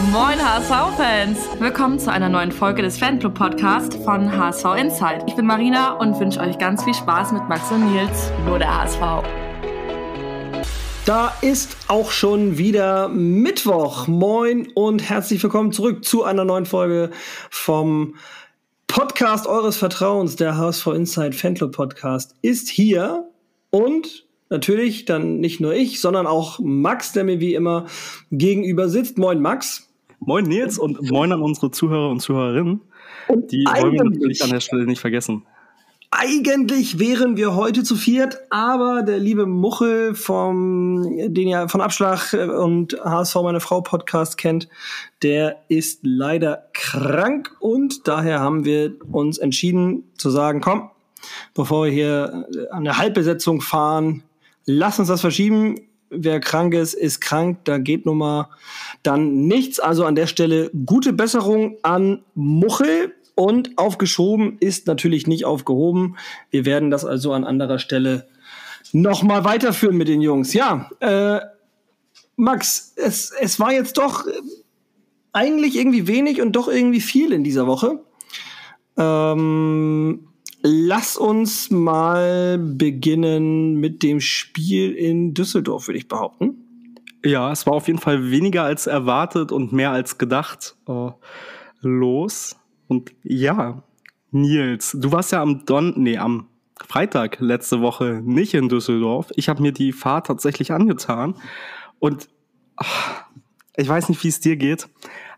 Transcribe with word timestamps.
Moin 0.00 0.38
HSV-Fans! 0.38 1.38
Willkommen 1.60 1.98
zu 1.98 2.10
einer 2.10 2.30
neuen 2.30 2.50
Folge 2.50 2.80
des 2.80 2.98
Fanclub-Podcasts 2.98 3.96
von 3.96 4.34
HSV 4.34 4.64
Insight. 4.78 5.24
Ich 5.26 5.36
bin 5.36 5.44
Marina 5.44 5.92
und 5.92 6.18
wünsche 6.18 6.40
euch 6.40 6.56
ganz 6.56 6.82
viel 6.82 6.94
Spaß 6.94 7.32
mit 7.32 7.46
Max 7.48 7.70
und 7.70 7.92
Nils, 7.92 8.32
nur 8.46 8.58
der 8.58 8.74
HSV. 8.74 9.00
Da 11.04 11.36
ist 11.42 11.76
auch 11.88 12.10
schon 12.10 12.56
wieder 12.56 13.08
Mittwoch. 13.08 14.06
Moin 14.06 14.68
und 14.74 15.08
herzlich 15.08 15.42
willkommen 15.42 15.72
zurück 15.72 16.04
zu 16.04 16.24
einer 16.24 16.46
neuen 16.46 16.66
Folge 16.66 17.10
vom 17.50 18.16
Podcast 18.86 19.46
eures 19.46 19.76
Vertrauens, 19.76 20.36
der 20.36 20.56
HSV 20.56 20.86
Insight 20.88 21.34
Fanclub 21.34 21.72
Podcast, 21.72 22.34
ist 22.40 22.70
hier 22.70 23.28
und 23.70 24.26
natürlich 24.48 25.04
dann 25.04 25.40
nicht 25.40 25.60
nur 25.60 25.74
ich, 25.74 26.00
sondern 26.00 26.26
auch 26.26 26.58
Max, 26.60 27.12
der 27.12 27.24
mir 27.24 27.40
wie 27.40 27.54
immer 27.54 27.86
gegenüber 28.30 28.88
sitzt. 28.88 29.18
Moin 29.18 29.40
Max. 29.40 29.88
Moin 30.24 30.44
Nils 30.44 30.78
und 30.78 31.10
moin 31.10 31.32
an 31.32 31.42
unsere 31.42 31.72
Zuhörer 31.72 32.08
und 32.08 32.20
Zuhörerinnen. 32.20 32.80
Und 33.26 33.50
die 33.50 33.64
wollen 33.64 33.92
wir 33.92 34.04
natürlich 34.04 34.42
an 34.44 34.50
der 34.50 34.60
Stelle 34.60 34.84
nicht 34.84 35.00
vergessen. 35.00 35.44
Eigentlich 36.12 36.98
wären 36.98 37.36
wir 37.36 37.56
heute 37.56 37.82
zu 37.82 37.96
viert, 37.96 38.38
aber 38.50 39.02
der 39.02 39.18
liebe 39.18 39.46
Muchel 39.46 40.14
vom, 40.14 41.02
den 41.16 41.48
ihr 41.48 41.68
von 41.68 41.80
Abschlag 41.80 42.34
und 42.34 42.96
HSV 43.02 43.34
meine 43.36 43.60
Frau 43.60 43.80
Podcast 43.80 44.36
kennt, 44.36 44.68
der 45.22 45.56
ist 45.68 46.00
leider 46.02 46.66
krank 46.74 47.56
und 47.60 48.06
daher 48.06 48.40
haben 48.40 48.64
wir 48.64 48.94
uns 49.10 49.38
entschieden 49.38 50.04
zu 50.18 50.30
sagen, 50.30 50.60
komm, 50.60 50.90
bevor 51.54 51.86
wir 51.86 51.92
hier 51.92 52.46
an 52.70 52.84
der 52.84 52.98
Halbbesetzung 52.98 53.60
fahren, 53.60 54.22
lass 54.66 54.98
uns 54.98 55.08
das 55.08 55.22
verschieben 55.22 55.76
wer 56.12 56.40
krank 56.40 56.74
ist, 56.74 56.94
ist 56.94 57.20
krank. 57.20 57.58
Da 57.64 57.78
geht 57.78 58.06
nun 58.06 58.18
mal 58.18 58.48
dann 59.02 59.46
nichts. 59.46 59.80
Also 59.80 60.04
an 60.04 60.14
der 60.14 60.26
Stelle 60.26 60.70
gute 60.86 61.12
Besserung 61.12 61.76
an 61.82 62.22
Muchel. 62.34 63.14
Und 63.34 63.78
aufgeschoben 63.78 64.58
ist 64.60 64.86
natürlich 64.86 65.26
nicht 65.26 65.46
aufgehoben. 65.46 66.18
Wir 66.50 66.66
werden 66.66 66.90
das 66.90 67.06
also 67.06 67.32
an 67.32 67.44
anderer 67.44 67.78
Stelle 67.78 68.28
nochmal 68.92 69.44
weiterführen 69.44 69.96
mit 69.96 70.08
den 70.08 70.20
Jungs. 70.20 70.52
Ja, 70.52 70.90
äh, 71.00 71.40
Max, 72.36 72.92
es, 72.96 73.32
es 73.40 73.58
war 73.58 73.72
jetzt 73.72 73.96
doch 73.96 74.26
eigentlich 75.32 75.76
irgendwie 75.76 76.06
wenig 76.06 76.42
und 76.42 76.52
doch 76.52 76.68
irgendwie 76.68 77.00
viel 77.00 77.32
in 77.32 77.42
dieser 77.42 77.66
Woche. 77.66 78.00
Ähm, 78.98 80.28
Lass 80.64 81.16
uns 81.16 81.70
mal 81.70 82.56
beginnen 82.56 83.74
mit 83.74 84.02
dem 84.04 84.20
Spiel 84.20 84.92
in 84.92 85.34
Düsseldorf, 85.34 85.88
würde 85.88 85.98
ich 85.98 86.06
behaupten. 86.06 86.88
Ja, 87.24 87.50
es 87.50 87.66
war 87.66 87.74
auf 87.74 87.88
jeden 87.88 87.98
Fall 87.98 88.30
weniger 88.30 88.62
als 88.62 88.86
erwartet 88.86 89.50
und 89.50 89.72
mehr 89.72 89.90
als 89.90 90.18
gedacht 90.18 90.76
äh, 90.88 91.10
los. 91.80 92.56
Und 92.86 93.12
ja, 93.24 93.82
Nils, 94.30 94.96
du 94.98 95.10
warst 95.10 95.32
ja 95.32 95.42
am 95.42 95.66
Don, 95.66 95.94
nee, 95.96 96.16
am 96.16 96.48
Freitag 96.88 97.38
letzte 97.40 97.80
Woche 97.80 98.20
nicht 98.24 98.54
in 98.54 98.68
Düsseldorf. 98.68 99.30
Ich 99.34 99.48
habe 99.48 99.62
mir 99.62 99.72
die 99.72 99.92
Fahrt 99.92 100.28
tatsächlich 100.28 100.72
angetan 100.72 101.34
und 101.98 102.28
ach, 102.76 103.24
ich 103.76 103.88
weiß 103.88 104.08
nicht, 104.08 104.22
wie 104.24 104.28
es 104.28 104.40
dir 104.40 104.56
geht, 104.56 104.88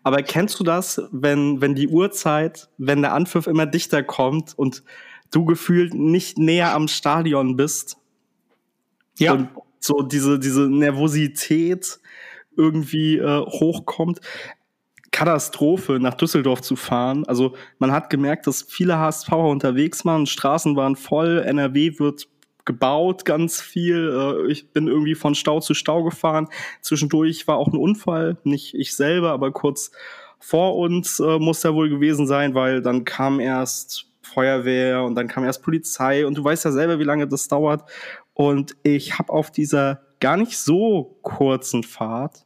aber 0.03 0.23
kennst 0.23 0.59
du 0.61 0.65
das, 0.65 1.03
wenn 1.13 1.61
wenn 1.61 1.75
die 1.75 1.89
Uhrzeit, 1.89 2.69
wenn 2.79 3.03
der 3.03 3.15
Anpfiff 3.15 3.47
immer 3.47 3.67
dichter 3.67 4.03
kommt 4.03 4.57
und 4.57 4.85
du 5.35 5.45
gefühlt 5.45 5.95
nicht 5.95 6.39
näher 6.39 6.75
am 6.75 6.89
Stadion 6.89 7.57
bist. 7.57 7.97
Ja. 9.19 9.33
Und 9.33 9.49
so 9.81 10.03
diese, 10.03 10.39
diese 10.39 10.69
Nervosität 10.69 12.01
irgendwie 12.57 13.19
äh, 13.19 13.41
hochkommt. 13.41 14.21
Katastrophe, 15.11 16.01
nach 16.01 16.15
Düsseldorf 16.15 16.61
zu 16.61 16.75
fahren. 16.75 17.25
Also 17.27 17.55
man 17.79 17.93
hat 17.93 18.11
gemerkt, 18.11 18.49
dass 18.49 18.63
viele 18.63 18.99
HSV 18.99 19.31
unterwegs 19.31 20.05
waren, 20.05 20.27
Straßen 20.27 20.75
waren 20.75 20.97
voll, 20.97 21.39
NRW 21.39 22.01
wird 22.01 22.27
gebaut, 22.65 23.25
ganz 23.25 23.61
viel. 23.61 24.11
Äh, 24.49 24.51
ich 24.51 24.73
bin 24.73 24.89
irgendwie 24.89 25.15
von 25.15 25.35
Stau 25.37 25.61
zu 25.61 25.75
Stau 25.75 26.03
gefahren. 26.03 26.49
Zwischendurch 26.81 27.47
war 27.47 27.59
auch 27.59 27.69
ein 27.69 27.79
Unfall, 27.79 28.39
nicht 28.43 28.75
ich 28.75 28.97
selber, 28.97 29.31
aber 29.31 29.53
kurz 29.53 29.93
vor 30.41 30.77
uns 30.77 31.21
äh, 31.21 31.39
muss 31.39 31.65
er 31.65 31.75
wohl 31.75 31.89
gewesen 31.89 32.27
sein, 32.27 32.55
weil 32.55 32.83
dann 32.83 33.05
kam 33.05 33.39
erst 33.39 34.07
Feuerwehr 34.25 35.03
und 35.03 35.15
dann 35.15 35.29
kam 35.29 35.45
erst 35.45 35.63
Polizei 35.63 36.27
und 36.27 36.37
du 36.37 36.45
weißt 36.45 36.65
ja 36.65 36.73
selber, 36.73 36.99
wie 36.99 37.05
lange 37.05 37.29
das 37.29 37.49
dauert. 37.49 37.89
Und 38.33 38.77
ich 38.83 39.19
habe 39.19 39.33
auf 39.33 39.51
dieser 39.51 40.03
gar 40.21 40.37
nicht 40.37 40.59
so 40.59 41.19
kurzen 41.23 41.83
Fahrt 41.83 42.45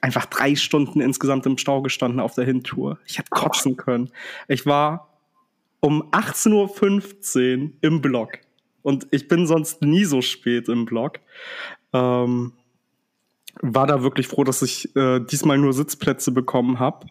einfach 0.00 0.26
drei 0.26 0.54
Stunden 0.54 1.00
insgesamt 1.00 1.46
im 1.46 1.58
Stau 1.58 1.82
gestanden 1.82 2.20
auf 2.20 2.34
der 2.34 2.44
Hintour. 2.44 2.98
Ich 3.06 3.18
hätte 3.18 3.30
kotzen 3.30 3.76
können. 3.76 4.10
Ich 4.48 4.66
war 4.66 5.08
um 5.80 6.10
18.15 6.10 7.62
Uhr 7.62 7.70
im 7.80 8.00
Block. 8.00 8.38
Und 8.82 9.06
ich 9.10 9.28
bin 9.28 9.46
sonst 9.46 9.82
nie 9.82 10.04
so 10.04 10.22
spät 10.22 10.68
im 10.68 10.86
Block. 10.86 11.18
Ähm, 11.92 12.52
war 13.60 13.86
da 13.86 14.02
wirklich 14.02 14.28
froh, 14.28 14.44
dass 14.44 14.62
ich 14.62 14.94
äh, 14.96 15.20
diesmal 15.20 15.58
nur 15.58 15.72
Sitzplätze 15.72 16.32
bekommen 16.32 16.78
habe. 16.78 17.06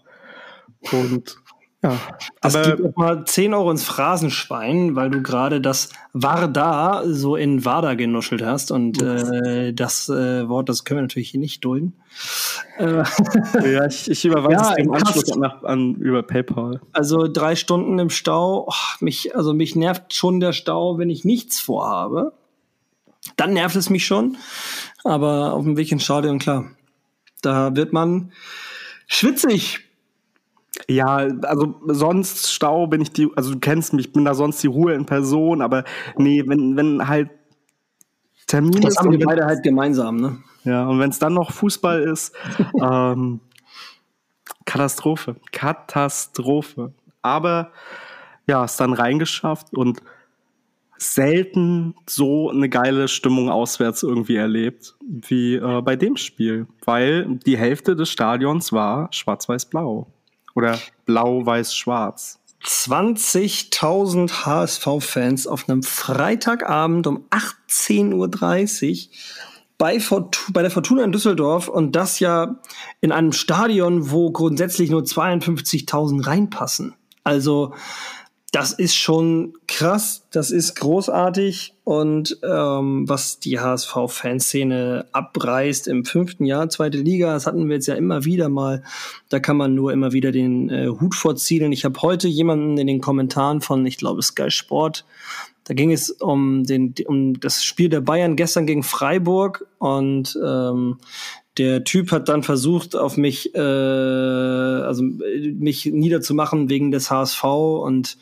Und 0.92 1.38
ja, 1.82 1.98
das 2.42 2.56
aber 2.56 2.76
gibt 2.76 2.90
auch 2.90 2.96
mal 2.98 3.24
10 3.24 3.54
Euro 3.54 3.72
ins 3.72 3.86
Phrasenschwein, 3.86 4.98
weil 4.98 5.10
du 5.10 5.22
gerade 5.22 5.62
das 5.62 5.90
Warda 6.12 7.04
so 7.06 7.38
in 7.38 7.64
Wada 7.64 7.94
genuschelt 7.94 8.42
hast. 8.42 8.72
Und 8.72 9.02
äh, 9.02 9.74
das 9.74 10.10
äh, 10.10 10.50
Wort, 10.50 10.68
das 10.68 10.84
können 10.84 10.98
wir 10.98 11.02
natürlich 11.04 11.30
hier 11.30 11.40
nicht 11.40 11.64
dulden. 11.64 11.94
Äh, 12.78 13.04
ja, 13.72 13.86
ich, 13.86 14.12
ich 14.12 14.26
überweise 14.26 14.56
ja, 14.62 14.72
es 14.74 14.78
im 14.78 14.92
Anschluss 14.92 15.32
an, 15.32 15.44
an, 15.44 15.96
über 15.96 16.22
PayPal. 16.22 16.82
Also 16.92 17.30
drei 17.32 17.56
Stunden 17.56 17.98
im 17.98 18.10
Stau. 18.10 18.68
Oh, 18.68 18.74
mich, 19.00 19.34
also 19.38 19.54
mich 19.54 19.78
nervt 19.78 20.14
schon 20.14 20.42
der 20.42 20.52
Stau, 20.52 20.98
wenn 20.98 21.10
ich 21.10 21.24
nichts 21.24 21.62
vorhabe. 21.62 22.34
Dann 23.38 23.54
nervt 23.54 23.78
es 23.78 23.90
mich 23.90 24.06
schon. 24.06 24.36
Aber 25.06 25.54
auf 25.54 25.64
dem 25.64 25.78
Weg 25.78 25.94
ins 25.94 26.04
Stadion, 26.04 26.40
klar. 26.40 26.72
Da 27.42 27.74
wird 27.74 27.94
man 27.94 28.34
schwitzig 29.08 29.89
ja, 30.88 31.28
also 31.44 31.76
sonst 31.88 32.52
Stau 32.52 32.88
bin 32.88 33.02
ich 33.02 33.12
die, 33.12 33.30
also 33.36 33.54
du 33.54 33.60
kennst 33.60 33.94
mich, 33.94 34.08
ich 34.08 34.14
bin 34.14 34.26
da 34.26 34.34
sonst 34.34 34.62
die 34.64 34.68
Ruhe 34.68 34.94
in 34.94 35.06
Person, 35.06 35.62
aber 35.62 35.84
nee, 36.18 36.44
wenn, 36.46 36.78
wenn 36.78 37.08
halt 37.08 37.30
Termin 38.48 38.82
das 38.82 38.94
ist. 38.94 39.00
haben 39.00 39.12
wir 39.12 39.26
beide 39.26 39.46
halt 39.46 39.64
gemeinsam, 39.64 40.18
ne? 40.18 40.38
Ja, 40.64 40.88
und 40.88 41.00
wenn 41.00 41.10
es 41.10 41.20
dann 41.20 41.34
noch 41.34 41.52
Fußball 41.52 42.02
ist, 42.02 42.34
ähm, 42.82 43.40
Katastrophe. 44.66 45.36
Katastrophe. 45.52 46.94
Aber 47.22 47.72
ja, 48.48 48.66
es 48.66 48.78
dann 48.78 48.94
reingeschafft 48.94 49.74
und 49.74 50.02
selten 50.98 51.96
so 52.08 52.50
eine 52.50 52.68
geile 52.68 53.08
Stimmung 53.08 53.50
auswärts 53.50 54.04
irgendwie 54.04 54.36
erlebt 54.36 54.96
wie 55.02 55.56
äh, 55.56 55.82
bei 55.82 55.96
dem 55.96 56.18
Spiel, 56.18 56.68
weil 56.84 57.40
die 57.46 57.58
Hälfte 57.58 57.96
des 57.96 58.10
Stadions 58.10 58.74
war 58.74 59.08
schwarz-weiß-blau. 59.12 60.08
Oder 60.56 60.80
blau-weiß-schwarz. 61.06 62.40
20.000 62.64 64.46
HSV-Fans 64.46 65.48
auf 65.48 65.70
einem 65.70 65.84
Freitagabend 65.84 67.08
um 67.08 67.26
18.30 67.30 68.14
Uhr 68.14 68.30
bei, 69.78 69.98
bei 70.52 70.62
der 70.62 70.72
Fortuna 70.72 71.06
in 71.06 71.14
Düsseldorf 71.14 71.70
und 71.70 71.96
das 71.96 72.20
ja 72.20 72.60
in 73.00 73.14
einem 73.14 73.32
Stadion, 73.32 74.12
wo 74.12 74.30
grundsätzlich 74.32 74.90
nur 74.90 75.04
52.000 75.04 76.28
reinpassen. 76.28 76.96
Also 77.24 77.74
das 78.52 78.74
ist 78.74 78.96
schon 78.96 79.54
krass, 79.68 80.26
das 80.32 80.50
ist 80.50 80.76
großartig 80.76 81.74
und 81.84 82.40
ähm, 82.44 83.08
was 83.08 83.40
die 83.40 83.60
HSV-Fanszene 83.60 85.06
abreißt 85.12 85.88
im 85.88 86.04
fünften 86.04 86.46
Jahr, 86.46 86.70
zweite 86.70 86.98
Liga, 86.98 87.34
das 87.34 87.46
hatten 87.46 87.68
wir 87.68 87.76
jetzt 87.76 87.88
ja 87.88 87.96
immer 87.96 88.26
wieder 88.26 88.50
mal. 88.50 88.84
Da 89.30 89.40
kann 89.40 89.58
man 89.58 89.76
nur 89.76 89.94
immer 89.94 90.14
wieder 90.14 90.32
den 90.32 90.70
äh, 90.70 90.88
Hut 90.88 91.14
vorziehen. 91.14 91.72
Ich 91.72 91.86
habe 91.86 92.02
heute 92.02 92.28
jemanden 92.28 92.78
in 92.78 92.88
den 92.88 93.02
Kommentaren 93.02 93.62
von, 93.62 93.86
ich 93.86 93.98
glaube, 93.98 94.24
Sky 94.24 94.50
Sport, 94.50 95.06
da 95.70 95.76
ging 95.76 95.92
es 95.92 96.10
um, 96.10 96.64
den, 96.64 96.96
um 97.06 97.40
das 97.40 97.64
Spiel 97.64 97.90
der 97.90 98.02
Bayern 98.02 98.36
gestern 98.36 98.66
gegen 98.66 98.82
Freiburg 98.82 99.68
und 99.78 100.36
ähm, 100.44 100.98
der 101.60 101.84
Typ 101.84 102.12
hat 102.12 102.30
dann 102.30 102.42
versucht, 102.42 102.96
auf 102.96 103.18
mich, 103.18 103.54
äh, 103.54 103.60
also 103.60 105.04
mich 105.04 105.86
niederzumachen 105.86 106.70
wegen 106.70 106.90
des 106.90 107.12
HSV 107.12 107.44
und 107.44 108.18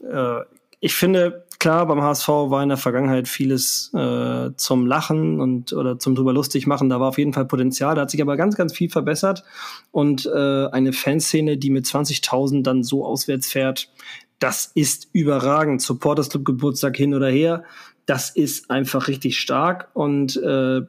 äh, 0.00 0.40
ich 0.80 0.94
finde, 0.94 1.44
klar, 1.58 1.86
beim 1.86 2.02
HSV 2.02 2.28
war 2.28 2.62
in 2.62 2.68
der 2.68 2.78
Vergangenheit 2.78 3.26
vieles 3.26 3.92
äh, 3.94 4.50
zum 4.56 4.86
Lachen 4.86 5.40
und 5.40 5.72
oder 5.72 5.98
zum 5.98 6.14
drüber 6.14 6.32
lustig 6.32 6.66
machen. 6.66 6.88
Da 6.88 7.00
war 7.00 7.08
auf 7.08 7.18
jeden 7.18 7.32
Fall 7.32 7.46
Potenzial. 7.46 7.96
Da 7.96 8.02
hat 8.02 8.10
sich 8.10 8.22
aber 8.22 8.36
ganz, 8.36 8.54
ganz 8.54 8.72
viel 8.72 8.88
verbessert. 8.88 9.42
Und 9.90 10.26
äh, 10.26 10.66
eine 10.66 10.92
Fanszene, 10.92 11.56
die 11.56 11.70
mit 11.70 11.86
20.000 11.86 12.62
dann 12.62 12.84
so 12.84 13.04
auswärts 13.04 13.48
fährt, 13.48 13.90
das 14.38 14.70
ist 14.74 15.08
überragend. 15.12 15.82
Supporters 15.82 16.28
Club 16.28 16.44
Geburtstag 16.44 16.96
hin 16.96 17.12
oder 17.12 17.28
her, 17.28 17.64
das 18.06 18.30
ist 18.30 18.70
einfach 18.70 19.08
richtig 19.08 19.40
stark. 19.40 19.88
Und 19.94 20.36
äh, 20.36 20.82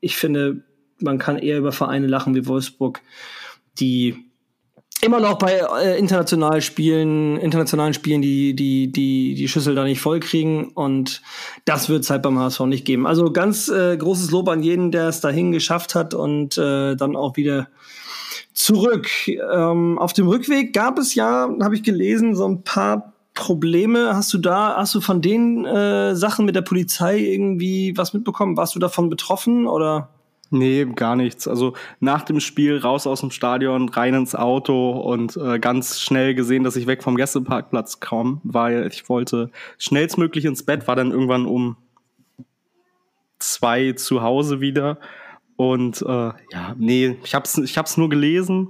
ich 0.00 0.16
finde, 0.16 0.62
man 1.00 1.18
kann 1.18 1.38
eher 1.38 1.58
über 1.58 1.72
Vereine 1.72 2.06
lachen 2.06 2.34
wie 2.34 2.46
Wolfsburg, 2.46 3.00
die 3.78 4.26
immer 5.02 5.20
noch 5.20 5.38
bei 5.38 5.60
äh, 5.82 5.98
internationalen 5.98 6.62
Spielen, 6.62 7.36
internationalen 7.38 7.94
Spielen 7.94 8.22
die, 8.22 8.54
die, 8.54 8.90
die, 8.90 9.34
die 9.34 9.48
Schüssel 9.48 9.74
da 9.74 9.84
nicht 9.84 10.00
voll 10.00 10.20
kriegen. 10.20 10.68
Und 10.68 11.22
das 11.64 11.88
wird 11.88 12.04
es 12.04 12.10
halt 12.10 12.22
beim 12.22 12.38
HSV 12.38 12.60
nicht 12.60 12.84
geben. 12.84 13.06
Also 13.06 13.30
ganz 13.32 13.68
äh, 13.68 13.96
großes 13.96 14.30
Lob 14.30 14.48
an 14.48 14.62
jeden, 14.62 14.90
der 14.90 15.08
es 15.08 15.20
dahin 15.20 15.52
geschafft 15.52 15.94
hat 15.94 16.14
und 16.14 16.56
äh, 16.58 16.96
dann 16.96 17.14
auch 17.14 17.36
wieder 17.36 17.68
zurück. 18.54 19.08
Ähm, 19.28 19.98
auf 19.98 20.12
dem 20.12 20.28
Rückweg 20.28 20.72
gab 20.72 20.98
es 20.98 21.14
ja, 21.14 21.48
habe 21.60 21.74
ich 21.74 21.82
gelesen, 21.82 22.34
so 22.34 22.48
ein 22.48 22.62
paar 22.62 23.12
Probleme. 23.34 24.16
Hast 24.16 24.32
du 24.32 24.38
da, 24.38 24.76
hast 24.76 24.94
du 24.94 25.00
von 25.00 25.20
den 25.20 25.66
äh, 25.66 26.16
Sachen 26.16 26.46
mit 26.46 26.56
der 26.56 26.62
Polizei 26.62 27.18
irgendwie 27.18 27.96
was 27.96 28.14
mitbekommen? 28.14 28.56
Warst 28.56 28.74
du 28.74 28.78
davon 28.78 29.10
betroffen 29.10 29.66
oder? 29.66 30.08
Nee, 30.50 30.84
gar 30.84 31.16
nichts. 31.16 31.48
Also 31.48 31.74
nach 31.98 32.22
dem 32.22 32.38
Spiel 32.40 32.78
raus 32.78 33.06
aus 33.06 33.20
dem 33.20 33.30
Stadion, 33.30 33.88
rein 33.88 34.14
ins 34.14 34.34
Auto 34.34 34.90
und 34.90 35.36
äh, 35.36 35.58
ganz 35.58 36.00
schnell 36.00 36.34
gesehen, 36.34 36.62
dass 36.62 36.76
ich 36.76 36.86
weg 36.86 37.02
vom 37.02 37.16
Gästeparkplatz 37.16 37.98
kam, 37.98 38.40
weil 38.44 38.86
ich 38.86 39.08
wollte 39.08 39.50
schnellstmöglich 39.78 40.44
ins 40.44 40.64
Bett, 40.64 40.86
war 40.86 40.94
dann 40.94 41.10
irgendwann 41.10 41.46
um 41.46 41.76
zwei 43.38 43.92
zu 43.92 44.22
Hause 44.22 44.60
wieder. 44.60 44.98
Und 45.56 46.02
äh, 46.02 46.06
ja, 46.52 46.74
nee, 46.78 47.16
ich 47.24 47.34
hab's, 47.34 47.58
ich 47.58 47.76
hab's 47.76 47.96
nur 47.96 48.08
gelesen, 48.08 48.68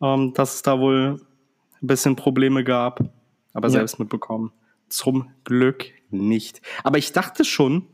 ähm, 0.00 0.32
dass 0.34 0.56
es 0.56 0.62
da 0.62 0.78
wohl 0.78 1.20
ein 1.82 1.86
bisschen 1.86 2.14
Probleme 2.14 2.62
gab, 2.62 3.00
aber 3.52 3.68
ja. 3.68 3.72
selbst 3.72 3.98
mitbekommen. 3.98 4.52
Zum 4.88 5.30
Glück 5.44 5.86
nicht. 6.10 6.60
Aber 6.84 6.98
ich 6.98 7.12
dachte 7.12 7.44
schon, 7.44 7.86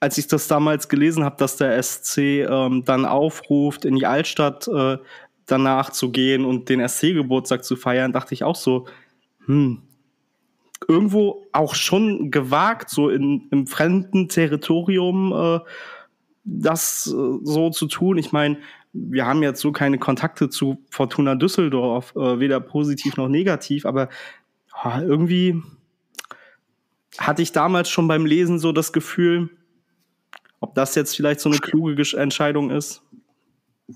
als 0.00 0.18
ich 0.18 0.26
das 0.28 0.48
damals 0.48 0.88
gelesen 0.88 1.24
habe, 1.24 1.36
dass 1.38 1.56
der 1.56 1.82
SC 1.82 2.18
ähm, 2.18 2.84
dann 2.84 3.04
aufruft, 3.04 3.84
in 3.84 3.96
die 3.96 4.06
Altstadt 4.06 4.68
äh, 4.68 4.98
danach 5.46 5.90
zu 5.90 6.10
gehen 6.10 6.44
und 6.44 6.68
den 6.68 6.86
SC-Geburtstag 6.86 7.64
zu 7.64 7.76
feiern, 7.76 8.12
dachte 8.12 8.34
ich 8.34 8.44
auch 8.44 8.56
so, 8.56 8.86
hm, 9.46 9.82
irgendwo 10.86 11.46
auch 11.52 11.74
schon 11.74 12.30
gewagt, 12.30 12.90
so 12.90 13.08
in, 13.08 13.48
im 13.50 13.66
fremden 13.66 14.28
Territorium 14.28 15.32
äh, 15.32 15.60
das 16.44 17.06
äh, 17.06 17.38
so 17.42 17.70
zu 17.70 17.86
tun. 17.86 18.18
Ich 18.18 18.30
meine, 18.30 18.58
wir 18.92 19.26
haben 19.26 19.42
jetzt 19.42 19.60
so 19.60 19.72
keine 19.72 19.98
Kontakte 19.98 20.48
zu 20.48 20.78
Fortuna 20.90 21.34
Düsseldorf, 21.34 22.14
äh, 22.14 22.38
weder 22.38 22.60
positiv 22.60 23.16
noch 23.16 23.28
negativ, 23.28 23.84
aber 23.84 24.08
oh, 24.84 25.00
irgendwie 25.00 25.60
hatte 27.18 27.42
ich 27.42 27.52
damals 27.52 27.90
schon 27.90 28.06
beim 28.06 28.26
Lesen 28.26 28.58
so 28.58 28.70
das 28.70 28.92
Gefühl, 28.92 29.50
ob 30.60 30.74
das 30.74 30.94
jetzt 30.94 31.16
vielleicht 31.16 31.40
so 31.40 31.48
eine 31.50 31.58
kluge 31.58 32.02
Entscheidung 32.16 32.70
ist? 32.70 33.02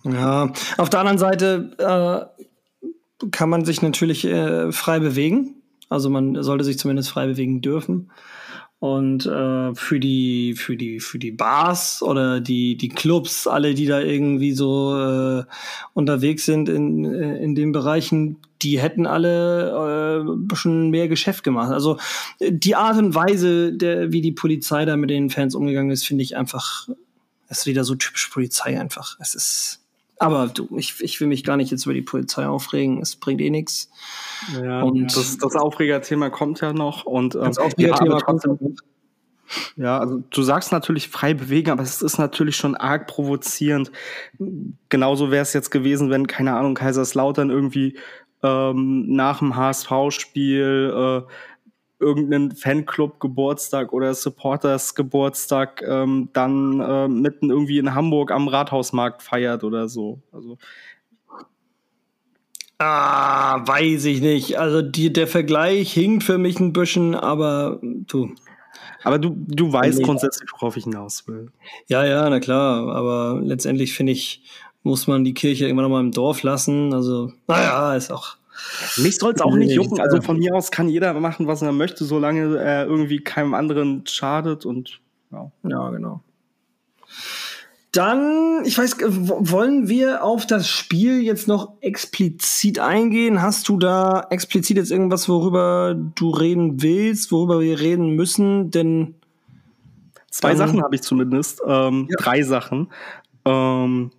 Ja, 0.04 0.52
auf 0.78 0.90
der 0.90 1.00
anderen 1.00 1.18
Seite 1.18 2.32
äh, 3.22 3.26
kann 3.30 3.48
man 3.48 3.64
sich 3.64 3.82
natürlich 3.82 4.24
äh, 4.24 4.72
frei 4.72 5.00
bewegen. 5.00 5.62
Also 5.88 6.08
man 6.08 6.42
sollte 6.42 6.64
sich 6.64 6.78
zumindest 6.78 7.10
frei 7.10 7.26
bewegen 7.26 7.60
dürfen. 7.60 8.10
Und 8.82 9.26
äh, 9.26 9.76
für 9.76 10.00
die 10.00 10.56
für 10.56 10.76
die 10.76 10.98
für 10.98 11.20
die 11.20 11.30
Bars 11.30 12.02
oder 12.02 12.40
die 12.40 12.76
die 12.76 12.88
Clubs, 12.88 13.46
alle, 13.46 13.74
die 13.74 13.86
da 13.86 14.00
irgendwie 14.00 14.50
so 14.50 14.98
äh, 14.98 15.44
unterwegs 15.94 16.46
sind 16.46 16.68
in 16.68 17.04
in 17.04 17.54
den 17.54 17.70
Bereichen, 17.70 18.38
die 18.60 18.80
hätten 18.80 19.06
alle 19.06 20.24
äh, 20.50 20.56
schon 20.56 20.90
mehr 20.90 21.06
Geschäft 21.06 21.44
gemacht. 21.44 21.70
Also 21.70 21.98
die 22.40 22.74
Art 22.74 22.98
und 22.98 23.14
Weise, 23.14 23.72
der 23.72 24.10
wie 24.10 24.20
die 24.20 24.32
Polizei 24.32 24.84
da 24.84 24.96
mit 24.96 25.10
den 25.10 25.30
Fans 25.30 25.54
umgegangen 25.54 25.92
ist, 25.92 26.04
finde 26.04 26.24
ich 26.24 26.36
einfach, 26.36 26.88
ist 27.48 27.66
wieder 27.66 27.84
so 27.84 27.94
typisch 27.94 28.26
Polizei 28.30 28.80
einfach. 28.80 29.16
Es 29.20 29.36
ist 29.36 29.81
aber 30.18 30.48
du, 30.48 30.68
ich, 30.76 31.00
ich 31.00 31.20
will 31.20 31.28
mich 31.28 31.44
gar 31.44 31.56
nicht 31.56 31.70
jetzt 31.70 31.84
über 31.84 31.94
die 31.94 32.02
Polizei 32.02 32.46
aufregen. 32.46 33.00
Es 33.00 33.16
bringt 33.16 33.40
eh 33.40 33.50
nichts. 33.50 33.90
Ja, 34.62 34.82
und 34.82 35.16
das, 35.16 35.38
das 35.38 35.56
Aufregerthema 35.56 36.30
kommt 36.30 36.60
ja 36.60 36.72
noch. 36.72 37.04
Und, 37.04 37.34
ähm, 37.34 37.42
das 37.42 37.58
Aufregerthema 37.58 38.18
ja, 38.18 38.20
kommt 38.20 38.44
ja 38.44 38.52
noch. 38.52 38.58
Ja, 39.76 39.98
also 39.98 40.22
du 40.30 40.42
sagst 40.42 40.72
natürlich 40.72 41.08
frei 41.08 41.34
bewegen, 41.34 41.70
aber 41.70 41.82
es 41.82 42.00
ist 42.02 42.18
natürlich 42.18 42.56
schon 42.56 42.74
arg 42.74 43.06
provozierend. 43.06 43.92
Genauso 44.88 45.30
wäre 45.30 45.42
es 45.42 45.52
jetzt 45.52 45.70
gewesen, 45.70 46.10
wenn, 46.10 46.26
keine 46.26 46.54
Ahnung, 46.54 46.74
Kaiserslautern 46.74 47.50
irgendwie 47.50 47.98
ähm, 48.42 49.06
nach 49.08 49.38
dem 49.38 49.56
HSV-Spiel 49.56 51.24
äh, 51.26 51.32
irgendeinen 52.02 52.52
Fanclub-Geburtstag 52.52 53.92
oder 53.92 54.12
Supporters-Geburtstag 54.12 55.82
ähm, 55.86 56.28
dann 56.32 56.80
äh, 56.80 57.08
mitten 57.08 57.50
irgendwie 57.50 57.78
in 57.78 57.94
Hamburg 57.94 58.30
am 58.30 58.48
Rathausmarkt 58.48 59.22
feiert 59.22 59.64
oder 59.64 59.88
so. 59.88 60.20
Also 60.32 60.58
Ah, 62.84 63.64
weiß 63.64 64.06
ich 64.06 64.20
nicht. 64.20 64.58
Also 64.58 64.82
die, 64.82 65.12
der 65.12 65.28
Vergleich 65.28 65.92
hinkt 65.92 66.24
für 66.24 66.36
mich 66.36 66.58
ein 66.58 66.72
bisschen, 66.72 67.14
aber 67.14 67.78
du. 67.80 68.34
Aber 69.04 69.20
du, 69.20 69.36
du 69.36 69.72
weißt 69.72 69.98
nee. 69.98 70.04
grundsätzlich, 70.04 70.50
worauf 70.52 70.76
ich 70.76 70.84
hinaus 70.84 71.28
will. 71.28 71.52
Ja, 71.86 72.04
ja, 72.04 72.28
na 72.28 72.40
klar. 72.40 72.88
Aber 72.88 73.40
letztendlich 73.40 73.92
finde 73.94 74.12
ich, 74.12 74.42
muss 74.82 75.06
man 75.06 75.22
die 75.22 75.34
Kirche 75.34 75.68
immer 75.68 75.82
noch 75.82 75.90
mal 75.90 76.00
im 76.00 76.10
Dorf 76.10 76.42
lassen. 76.42 76.92
Also, 76.92 77.32
naja, 77.46 77.94
ist 77.94 78.10
auch 78.10 78.36
mich 78.96 79.16
soll 79.16 79.32
es 79.32 79.40
auch 79.40 79.54
nicht 79.54 79.72
jucken. 79.72 80.00
Also 80.00 80.20
von 80.20 80.38
mir 80.38 80.54
aus 80.54 80.70
kann 80.70 80.88
jeder 80.88 81.12
machen, 81.14 81.46
was 81.46 81.62
er 81.62 81.72
möchte, 81.72 82.04
solange 82.04 82.58
er 82.58 82.86
irgendwie 82.86 83.18
keinem 83.18 83.54
anderen 83.54 84.06
schadet 84.06 84.66
und 84.66 85.00
ja. 85.30 85.50
Ja, 85.64 85.90
genau. 85.90 86.20
Dann, 87.92 88.64
ich 88.64 88.78
weiß, 88.78 88.96
wollen 89.00 89.86
wir 89.86 90.24
auf 90.24 90.46
das 90.46 90.66
Spiel 90.66 91.20
jetzt 91.20 91.46
noch 91.46 91.74
explizit 91.82 92.78
eingehen? 92.78 93.42
Hast 93.42 93.68
du 93.68 93.78
da 93.78 94.28
explizit 94.30 94.78
jetzt 94.78 94.90
irgendwas, 94.90 95.28
worüber 95.28 95.94
du 95.94 96.30
reden 96.30 96.80
willst, 96.80 97.32
worüber 97.32 97.60
wir 97.60 97.80
reden 97.80 98.10
müssen? 98.10 98.70
Denn 98.70 99.16
zwei 100.30 100.54
Sachen 100.54 100.82
habe 100.82 100.94
ich 100.94 101.02
zumindest, 101.02 101.60
ähm, 101.66 102.08
ja. 102.10 102.16
drei 102.18 102.42
Sachen, 102.42 102.90
ähm, 103.44 104.10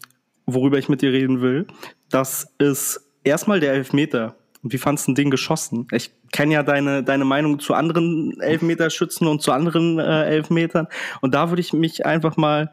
worüber 0.45 0.77
ich 0.77 0.87
mit 0.87 1.01
dir 1.01 1.11
reden 1.11 1.41
will. 1.41 1.65
Das 2.11 2.53
ist 2.59 3.02
erstmal 3.23 3.59
der 3.59 3.73
Elfmeter. 3.73 4.35
Wie 4.61 4.77
fandst 4.77 5.07
du 5.07 5.13
den 5.13 5.29
geschossen? 5.29 5.87
Ich 5.91 6.11
kenne 6.31 6.53
ja 6.53 6.63
deine, 6.63 7.03
deine 7.03 7.25
Meinung 7.25 7.59
zu 7.59 7.73
anderen 7.73 8.39
Elfmeterschützen 8.39 9.27
und 9.27 9.41
zu 9.41 9.51
anderen 9.51 9.99
äh, 9.99 10.23
Elfmetern. 10.23 10.87
Und 11.19 11.33
da 11.33 11.49
würde 11.49 11.59
ich 11.59 11.73
mich 11.73 12.05
einfach 12.05 12.37
mal, 12.37 12.71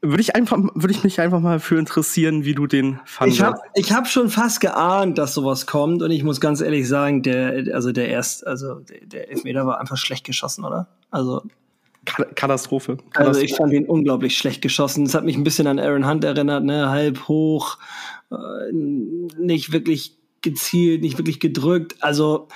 würde 0.00 0.20
ich 0.20 0.36
einfach, 0.36 0.58
würde 0.74 0.92
ich 0.92 1.02
mich 1.02 1.20
einfach 1.20 1.40
mal 1.40 1.58
für 1.58 1.78
interessieren, 1.78 2.44
wie 2.44 2.54
du 2.54 2.68
den 2.68 3.00
fandest. 3.04 3.40
Ich 3.40 3.44
habe 3.44 3.58
ich 3.74 3.92
hab 3.92 4.06
schon 4.06 4.30
fast 4.30 4.60
geahnt, 4.60 5.18
dass 5.18 5.34
sowas 5.34 5.66
kommt. 5.66 6.00
Und 6.00 6.12
ich 6.12 6.22
muss 6.22 6.40
ganz 6.40 6.60
ehrlich 6.60 6.86
sagen, 6.86 7.24
der, 7.24 7.74
also 7.74 7.90
der 7.90 8.08
erst, 8.08 8.46
also 8.46 8.80
der 9.02 9.30
Elfmeter 9.30 9.66
war 9.66 9.80
einfach 9.80 9.96
schlecht 9.96 10.24
geschossen, 10.24 10.64
oder? 10.64 10.86
Also 11.10 11.42
Katastrophe. 12.04 12.96
Katastrophe. 12.96 12.98
Also 13.14 13.40
ich 13.40 13.54
fand 13.54 13.72
ihn 13.72 13.84
unglaublich 13.84 14.38
schlecht 14.38 14.62
geschossen. 14.62 15.04
Das 15.04 15.14
hat 15.14 15.24
mich 15.24 15.36
ein 15.36 15.44
bisschen 15.44 15.66
an 15.66 15.78
Aaron 15.78 16.08
Hunt 16.08 16.24
erinnert, 16.24 16.64
ne? 16.64 16.88
Halb 16.88 17.28
hoch, 17.28 17.78
äh, 18.30 18.72
nicht 18.72 19.72
wirklich 19.72 20.16
gezielt, 20.42 21.02
nicht 21.02 21.18
wirklich 21.18 21.40
gedrückt. 21.40 21.96
Also 22.00 22.48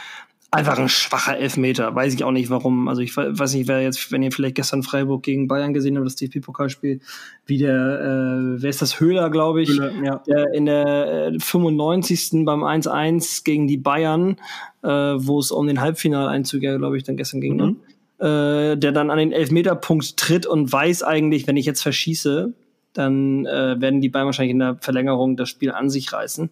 einfach 0.54 0.78
ein 0.78 0.88
schwacher 0.88 1.37
Elfmeter. 1.37 1.95
Weiß 1.95 2.14
ich 2.14 2.25
auch 2.25 2.31
nicht 2.31 2.49
warum. 2.49 2.88
Also 2.88 3.02
ich 3.02 3.16
weiß 3.16 3.54
nicht, 3.54 3.69
wer 3.69 3.83
jetzt, 3.83 4.12
wenn 4.12 4.23
ihr 4.23 4.33
vielleicht 4.33 4.54
gestern 4.54 4.83
Freiburg 4.83 5.23
gegen 5.23 5.49
Bayern 5.49 5.75
gesehen 5.75 5.97
habt, 5.97 6.07
das 6.07 6.16
DFB-Pokalspiel, 6.16 7.00
wie 7.47 7.59
der, 7.59 7.75
äh, 7.75 8.62
wer 8.62 8.71
ist 8.71 8.81
das, 8.81 9.00
Höhler, 9.00 9.31
glaube 9.31 9.62
ich, 9.62 9.71
Höhler, 9.71 9.93
ja. 10.02 10.23
der 10.26 10.54
in 10.54 10.66
der 10.66 11.33
äh, 11.35 11.40
95. 11.40 12.45
beim 12.45 12.62
1-1 12.62 13.45
gegen 13.45 13.66
die 13.66 13.78
Bayern, 13.78 14.37
äh, 14.83 14.88
wo 14.88 15.38
es 15.40 15.50
um 15.50 15.66
den 15.66 15.81
Halbfinaleinzug 15.81 16.62
ja, 16.62 16.76
glaube 16.76 16.97
ich, 16.97 17.02
dann 17.02 17.16
gestern 17.16 17.40
ging, 17.40 17.57
ne? 17.57 17.66
mhm. 17.66 17.76
ne? 18.21 18.73
äh, 18.73 18.76
der 18.76 18.93
dann 18.93 19.11
an 19.11 19.19
den 19.19 19.33
Elfmeterpunkt 19.33 20.16
tritt 20.16 20.47
und 20.47 20.73
weiß 20.73 21.02
eigentlich, 21.02 21.47
wenn 21.47 21.57
ich 21.57 21.66
jetzt 21.66 21.83
verschieße, 21.83 22.54
dann 22.94 23.44
äh, 23.46 23.80
werden 23.80 24.00
die 24.00 24.08
Bayern 24.08 24.26
wahrscheinlich 24.26 24.52
in 24.52 24.60
der 24.60 24.76
Verlängerung 24.80 25.36
das 25.36 25.48
Spiel 25.50 25.72
an 25.72 25.90
sich 25.90 26.12
reißen. 26.12 26.50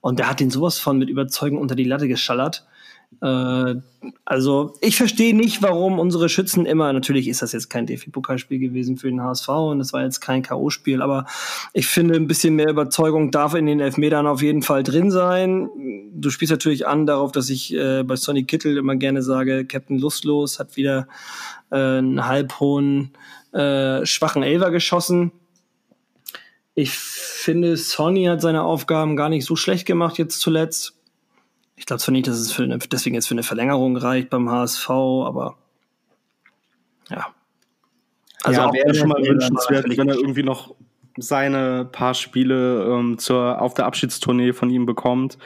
Und 0.00 0.18
der 0.18 0.28
hat 0.28 0.40
den 0.40 0.50
sowas 0.50 0.78
von 0.78 0.98
mit 0.98 1.08
Überzeugung 1.08 1.58
unter 1.58 1.74
die 1.74 1.84
Latte 1.84 2.08
geschallert. 2.08 2.66
Äh, 3.22 3.76
also 4.24 4.74
ich 4.80 4.96
verstehe 4.96 5.34
nicht, 5.34 5.62
warum 5.62 5.98
unsere 5.98 6.28
Schützen 6.28 6.66
immer, 6.66 6.92
natürlich 6.92 7.28
ist 7.28 7.42
das 7.42 7.52
jetzt 7.52 7.70
kein 7.70 7.86
DFB-Pokalspiel 7.86 8.58
gewesen 8.58 8.96
für 8.96 9.08
den 9.08 9.22
HSV 9.22 9.48
und 9.48 9.80
es 9.80 9.92
war 9.92 10.02
jetzt 10.02 10.20
kein 10.20 10.42
K.O.-Spiel, 10.42 11.00
aber 11.00 11.26
ich 11.72 11.86
finde, 11.86 12.16
ein 12.16 12.26
bisschen 12.26 12.56
mehr 12.56 12.68
Überzeugung 12.68 13.30
darf 13.30 13.54
in 13.54 13.66
den 13.66 13.80
Elfmetern 13.80 14.26
auf 14.26 14.42
jeden 14.42 14.62
Fall 14.62 14.82
drin 14.82 15.10
sein. 15.10 15.70
Du 16.12 16.30
spielst 16.30 16.52
natürlich 16.52 16.86
an 16.86 17.06
darauf, 17.06 17.32
dass 17.32 17.50
ich 17.50 17.74
äh, 17.74 18.02
bei 18.02 18.16
Sonny 18.16 18.44
Kittel 18.44 18.76
immer 18.76 18.96
gerne 18.96 19.22
sage, 19.22 19.64
Captain 19.64 19.98
Lustlos 19.98 20.58
hat 20.58 20.76
wieder 20.76 21.06
äh, 21.70 21.76
einen 21.76 22.26
halbhohen, 22.26 23.12
äh, 23.52 24.04
schwachen 24.04 24.42
Elver 24.42 24.70
geschossen 24.70 25.32
ich 26.74 26.90
finde, 26.90 27.76
Sony 27.76 28.24
hat 28.24 28.40
seine 28.40 28.62
Aufgaben 28.62 29.16
gar 29.16 29.28
nicht 29.28 29.44
so 29.44 29.56
schlecht 29.56 29.86
gemacht 29.86 30.18
jetzt 30.18 30.40
zuletzt. 30.40 30.98
Ich 31.76 31.86
glaube 31.86 32.00
zwar 32.02 32.12
nicht, 32.12 32.26
dass 32.26 32.38
es 32.38 32.52
für 32.52 32.64
eine, 32.64 32.78
deswegen 32.78 33.14
jetzt 33.14 33.28
für 33.28 33.34
eine 33.34 33.42
Verlängerung 33.42 33.96
reicht 33.96 34.30
beim 34.30 34.50
HSV, 34.50 34.90
aber 34.90 35.56
ja. 37.10 37.26
Also 38.42 38.60
ja, 38.60 38.72
wäre 38.72 38.94
schon 38.94 39.08
mal 39.08 39.22
wünschenswert, 39.24 39.86
wenn 39.88 40.08
er 40.08 40.16
irgendwie 40.16 40.42
noch 40.42 40.74
seine 41.16 41.88
paar 41.90 42.14
Spiele 42.14 42.84
ähm, 42.84 43.18
zur, 43.18 43.60
auf 43.60 43.74
der 43.74 43.86
Abschiedstournee 43.86 44.52
von 44.52 44.70
ihm 44.70 44.84
bekommt. 44.84 45.38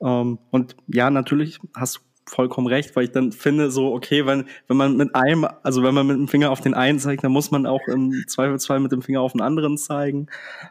Ähm, 0.00 0.38
und 0.50 0.76
ja, 0.88 1.10
natürlich 1.10 1.58
hast 1.74 1.96
du 1.96 2.00
vollkommen 2.28 2.66
recht, 2.66 2.96
weil 2.96 3.04
ich 3.04 3.12
dann 3.12 3.32
finde, 3.32 3.70
so, 3.70 3.94
okay, 3.94 4.26
wenn, 4.26 4.46
wenn 4.66 4.76
man 4.76 4.96
mit 4.96 5.14
einem, 5.14 5.46
also 5.62 5.82
wenn 5.82 5.94
man 5.94 6.06
mit 6.06 6.16
dem 6.16 6.28
Finger 6.28 6.50
auf 6.50 6.60
den 6.60 6.74
einen 6.74 6.98
zeigt, 6.98 7.22
dann 7.22 7.32
muss 7.32 7.50
man 7.50 7.66
auch 7.66 7.86
im 7.86 8.24
Zweifelsfall 8.26 8.80
mit 8.80 8.90
dem 8.90 9.02
Finger 9.02 9.20
auf 9.20 9.32
den 9.32 9.40
anderen 9.40 9.78
zeigen. 9.78 10.26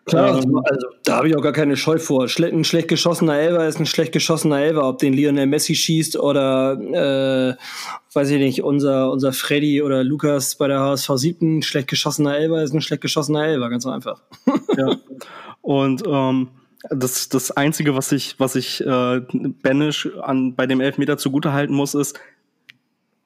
Klar, 0.06 0.44
ähm, 0.44 0.62
also 0.64 0.88
da 1.06 1.18
habe 1.18 1.30
ich 1.30 1.38
auch 1.38 1.42
gar 1.42 1.54
keine 1.54 1.78
Scheu 1.78 1.98
vor. 1.98 2.28
Schle 2.28 2.48
ein 2.48 2.66
schlecht 2.66 2.90
geschossener 2.90 3.38
Elber 3.38 3.66
ist 3.68 3.80
ein 3.80 3.86
schlecht 3.86 4.12
geschossener 4.12 4.60
Elber, 4.60 4.88
ob 4.88 5.00
den 5.00 5.14
Lionel 5.14 5.48
Messi 5.48 5.76
schießt 5.76 6.18
oder 6.20 6.74
äh, 6.74 7.56
weiß 8.14 8.30
ich 8.32 8.40
nicht, 8.40 8.64
unser, 8.64 9.12
unser 9.12 9.34
Freddy 9.34 9.82
oder 9.82 10.04
Lukas 10.04 10.56
bei 10.56 10.68
der 10.68 10.80
HSV 10.80 11.10
7, 11.16 11.62
schlecht 11.62 11.88
geschossener 11.88 12.38
Elber 12.38 12.64
ist 12.64 12.74
ein 12.74 12.82
schlecht 12.82 13.02
geschossener 13.02 13.46
Elber, 13.46 13.70
ganz 13.70 13.86
einfach. 13.86 14.22
ja. 14.78 14.98
Und 15.62 16.04
ähm, 16.06 16.50
das, 16.90 17.30
das 17.30 17.52
Einzige, 17.52 17.96
was 17.96 18.12
ich, 18.12 18.40
was 18.40 18.56
ich 18.56 18.86
äh, 18.86 19.22
Benisch 19.62 20.10
an, 20.22 20.56
bei 20.56 20.68
dem 20.68 20.82
Elfmeter 20.82 21.18
zugutehalten 21.18 21.76
muss, 21.76 21.96
ist, 21.96 22.20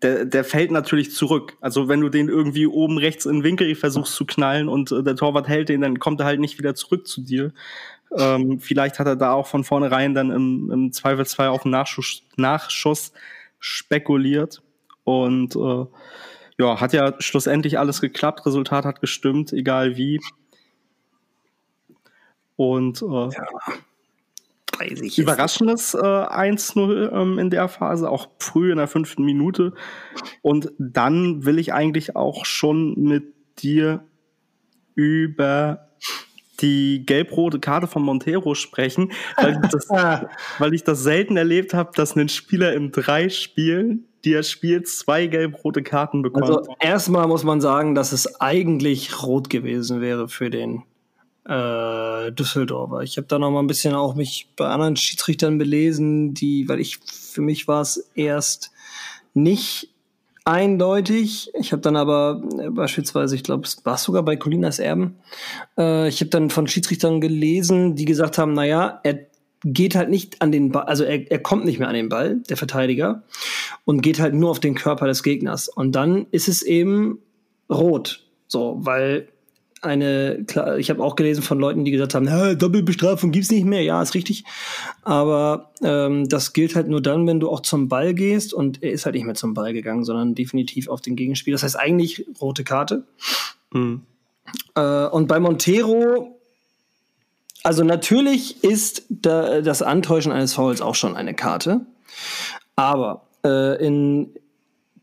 der, 0.02 0.26
der 0.26 0.44
fällt 0.44 0.72
natürlich 0.72 1.12
zurück. 1.12 1.58
Also 1.60 1.90
wenn 1.90 2.00
du 2.02 2.10
den 2.10 2.30
irgendwie 2.30 2.68
oben 2.68 2.98
rechts 2.98 3.26
in 3.26 3.38
den 3.38 3.44
Winkel 3.44 3.76
versuchst 3.76 4.16
zu 4.16 4.26
knallen 4.26 4.70
und 4.70 4.92
äh, 4.92 5.04
der 5.04 5.16
Torwart 5.16 5.48
hält 5.48 5.70
den, 5.70 5.82
dann 5.82 6.00
kommt 6.00 6.22
er 6.22 6.26
halt 6.26 6.40
nicht 6.40 6.58
wieder 6.58 6.76
zurück 6.76 7.08
zu 7.08 7.22
dir. 7.22 7.52
Ähm, 8.18 8.60
vielleicht 8.60 9.00
hat 9.00 9.08
er 9.08 9.16
da 9.16 9.34
auch 9.34 9.48
von 9.48 9.64
vornherein 9.64 10.14
dann 10.14 10.32
im, 10.32 10.72
im 10.72 10.92
Zweifelsfall 10.94 11.50
auf 11.50 11.64
den 11.64 11.72
Nachschuss, 11.72 12.24
Nachschuss 12.38 13.12
spekuliert. 13.60 14.62
Und 15.04 15.56
äh, 15.56 15.86
ja, 16.58 16.80
hat 16.80 16.94
ja 16.94 17.16
schlussendlich 17.20 17.78
alles 17.78 18.02
geklappt, 18.02 18.46
Resultat 18.46 18.86
hat 18.86 19.02
gestimmt, 19.02 19.54
egal 19.54 19.98
wie. 19.98 20.20
Und 22.60 23.02
äh, 23.02 23.06
ja, 23.06 23.48
überraschendes 25.16 25.94
äh, 25.94 25.98
1-0 25.98 27.10
ähm, 27.10 27.40
in 27.40 27.50
der 27.50 27.70
Phase, 27.70 28.10
auch 28.10 28.28
früh 28.40 28.74
in 28.74 28.78
der 28.78 28.90
fünften 28.90 29.24
Minute. 29.24 29.72
Und 30.42 30.74
dann 30.78 31.46
will 31.46 31.58
ich 31.58 31.72
eigentlich 31.72 32.18
auch 32.18 32.44
schon 32.44 32.96
mit 33.02 33.34
dir 33.60 34.04
über 34.94 35.88
die 36.60 37.06
gelb-rote 37.06 37.62
Karte 37.62 37.88
von 37.88 38.04
Montero 38.04 38.56
sprechen, 38.56 39.14
weil 39.38 39.62
ich 39.64 39.70
das, 39.70 39.88
weil 40.60 40.74
ich 40.74 40.84
das 40.84 41.02
selten 41.02 41.38
erlebt 41.38 41.74
habe, 41.74 41.92
dass 41.96 42.18
ein 42.18 42.28
Spieler 42.28 42.74
in 42.74 42.92
drei 42.92 43.30
Spielen, 43.30 44.04
die 44.26 44.34
er 44.34 44.44
spielt, 44.44 44.90
zwei 44.90 45.28
gelb-rote 45.28 45.82
Karten 45.82 46.24
bekommt. 46.24 46.44
Also 46.44 46.76
erstmal 46.82 47.26
muss 47.26 47.46
man 47.46 47.62
sagen, 47.62 47.96
dass 47.96 48.12
es 48.12 48.42
eigentlich 48.42 49.24
rot 49.24 49.50
gewesen 49.50 50.02
wäre 50.02 50.28
für 50.28 50.50
den 50.50 50.84
äh, 51.50 52.32
Düsseldorfer. 52.32 53.02
Ich 53.02 53.18
habe 53.18 53.28
da 53.28 53.40
noch 53.40 53.50
mal 53.50 53.60
ein 53.60 53.68
bisschen 53.68 53.96
auch 53.96 54.14
mich 54.14 54.50
bei 54.56 54.68
anderen 54.68 54.96
Schiedsrichtern 54.96 55.58
belesen, 55.58 56.34
die, 56.36 56.70
weil 56.70 56.80
ich 56.80 57.00
für 57.00 57.42
mich 57.42 57.68
war 57.68 57.82
es 57.82 58.10
erst 58.14 58.72
nicht 59.34 59.90
eindeutig. 60.46 61.52
Ich 61.60 61.72
habe 61.72 61.82
dann 61.82 61.96
aber 61.96 62.44
äh, 62.60 62.70
beispielsweise, 62.70 63.36
ich 63.36 63.44
glaube, 63.44 63.64
es 63.66 63.84
war 63.84 63.98
sogar 63.98 64.22
bei 64.24 64.36
Colinas 64.36 64.78
Erben, 64.78 65.16
äh, 65.78 66.08
ich 66.08 66.22
habe 66.22 66.30
dann 66.30 66.52
von 66.52 66.68
Schiedsrichtern 66.68 67.20
gelesen, 67.20 67.96
die 67.96 68.06
gesagt 68.06 68.38
haben, 68.38 68.54
naja, 68.54 69.00
er 69.04 69.28
geht 69.64 69.96
halt 69.96 70.10
nicht 70.10 70.42
an 70.42 70.52
den 70.52 70.72
Ball, 70.72 70.84
also 70.84 71.04
er, 71.04 71.30
er 71.32 71.40
kommt 71.40 71.66
nicht 71.66 71.80
mehr 71.80 71.88
an 71.88 71.96
den 71.96 72.10
Ball, 72.10 72.42
der 72.48 72.58
Verteidiger, 72.58 73.24
und 73.86 74.02
geht 74.02 74.20
halt 74.20 74.36
nur 74.36 74.52
auf 74.52 74.60
den 74.60 74.76
Körper 74.76 75.08
des 75.08 75.24
Gegners. 75.24 75.68
Und 75.68 75.94
dann 75.94 76.28
ist 76.30 76.48
es 76.48 76.62
eben 76.62 77.20
rot. 77.70 78.24
So, 78.48 78.78
weil 78.80 79.28
eine, 79.82 80.46
ich 80.78 80.90
habe 80.90 81.04
auch 81.04 81.16
gelesen 81.16 81.42
von 81.42 81.60
Leuten, 81.60 81.86
die 81.86 81.92
gesagt 81.92 82.14
haben, 82.14 82.26
Doppelbestrafung 82.58 83.32
gibt's 83.32 83.52
nicht 83.52 83.66
mehr. 83.66 83.82
Ja, 83.82 84.02
ist 84.02 84.14
richtig. 84.14 84.44
Aber 85.04 85.72
ähm, 85.82 86.28
das 86.28 86.54
gilt 86.54 86.76
halt 86.76 86.90
nur 86.90 87.02
dann, 87.02 87.26
wenn 87.28 87.40
du 87.40 87.50
auch 87.50 87.62
zum 87.62 87.88
Ball 87.88 88.14
gehst 88.14 88.54
und 88.54 88.84
er 88.84 88.92
ist 88.92 89.06
halt 89.06 89.16
nicht 89.16 89.26
mehr 89.26 89.36
zum 89.36 89.54
Ball 89.54 89.74
gegangen, 89.74 90.04
sondern 90.04 90.36
definitiv 90.36 90.90
auf 90.90 91.02
den 91.02 91.16
Gegenspieler. 91.16 91.56
Das 91.56 91.64
heißt 91.64 91.80
eigentlich 91.80 92.26
rote 92.42 92.64
Karte. 92.64 93.04
Mhm. 93.72 94.02
Äh, 94.76 95.06
und 95.08 95.28
bei 95.28 95.40
Montero, 95.40 96.40
also 97.64 97.84
natürlich 97.84 98.64
ist 98.64 99.06
da, 99.10 99.62
das 99.62 99.82
Antäuschen 99.82 100.32
eines 100.32 100.54
Fouls 100.54 100.82
auch 100.82 100.96
schon 100.96 101.16
eine 101.16 101.34
Karte. 101.34 101.82
Aber 102.76 103.28
äh, 103.46 103.86
in 103.86 104.32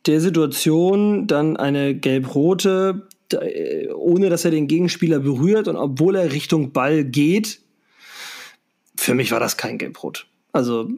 der 0.06 0.20
Situation 0.20 1.26
dann 1.26 1.56
eine 1.56 1.94
gelb-rote 1.94 3.08
ohne 3.94 4.30
dass 4.30 4.44
er 4.44 4.50
den 4.50 4.68
Gegenspieler 4.68 5.18
berührt 5.18 5.68
und 5.68 5.76
obwohl 5.76 6.16
er 6.16 6.32
Richtung 6.32 6.72
Ball 6.72 7.04
geht, 7.04 7.60
für 8.96 9.14
mich 9.14 9.32
war 9.32 9.40
das 9.40 9.56
kein 9.56 9.78
Gelbrot. 9.78 10.26
Also 10.52 10.88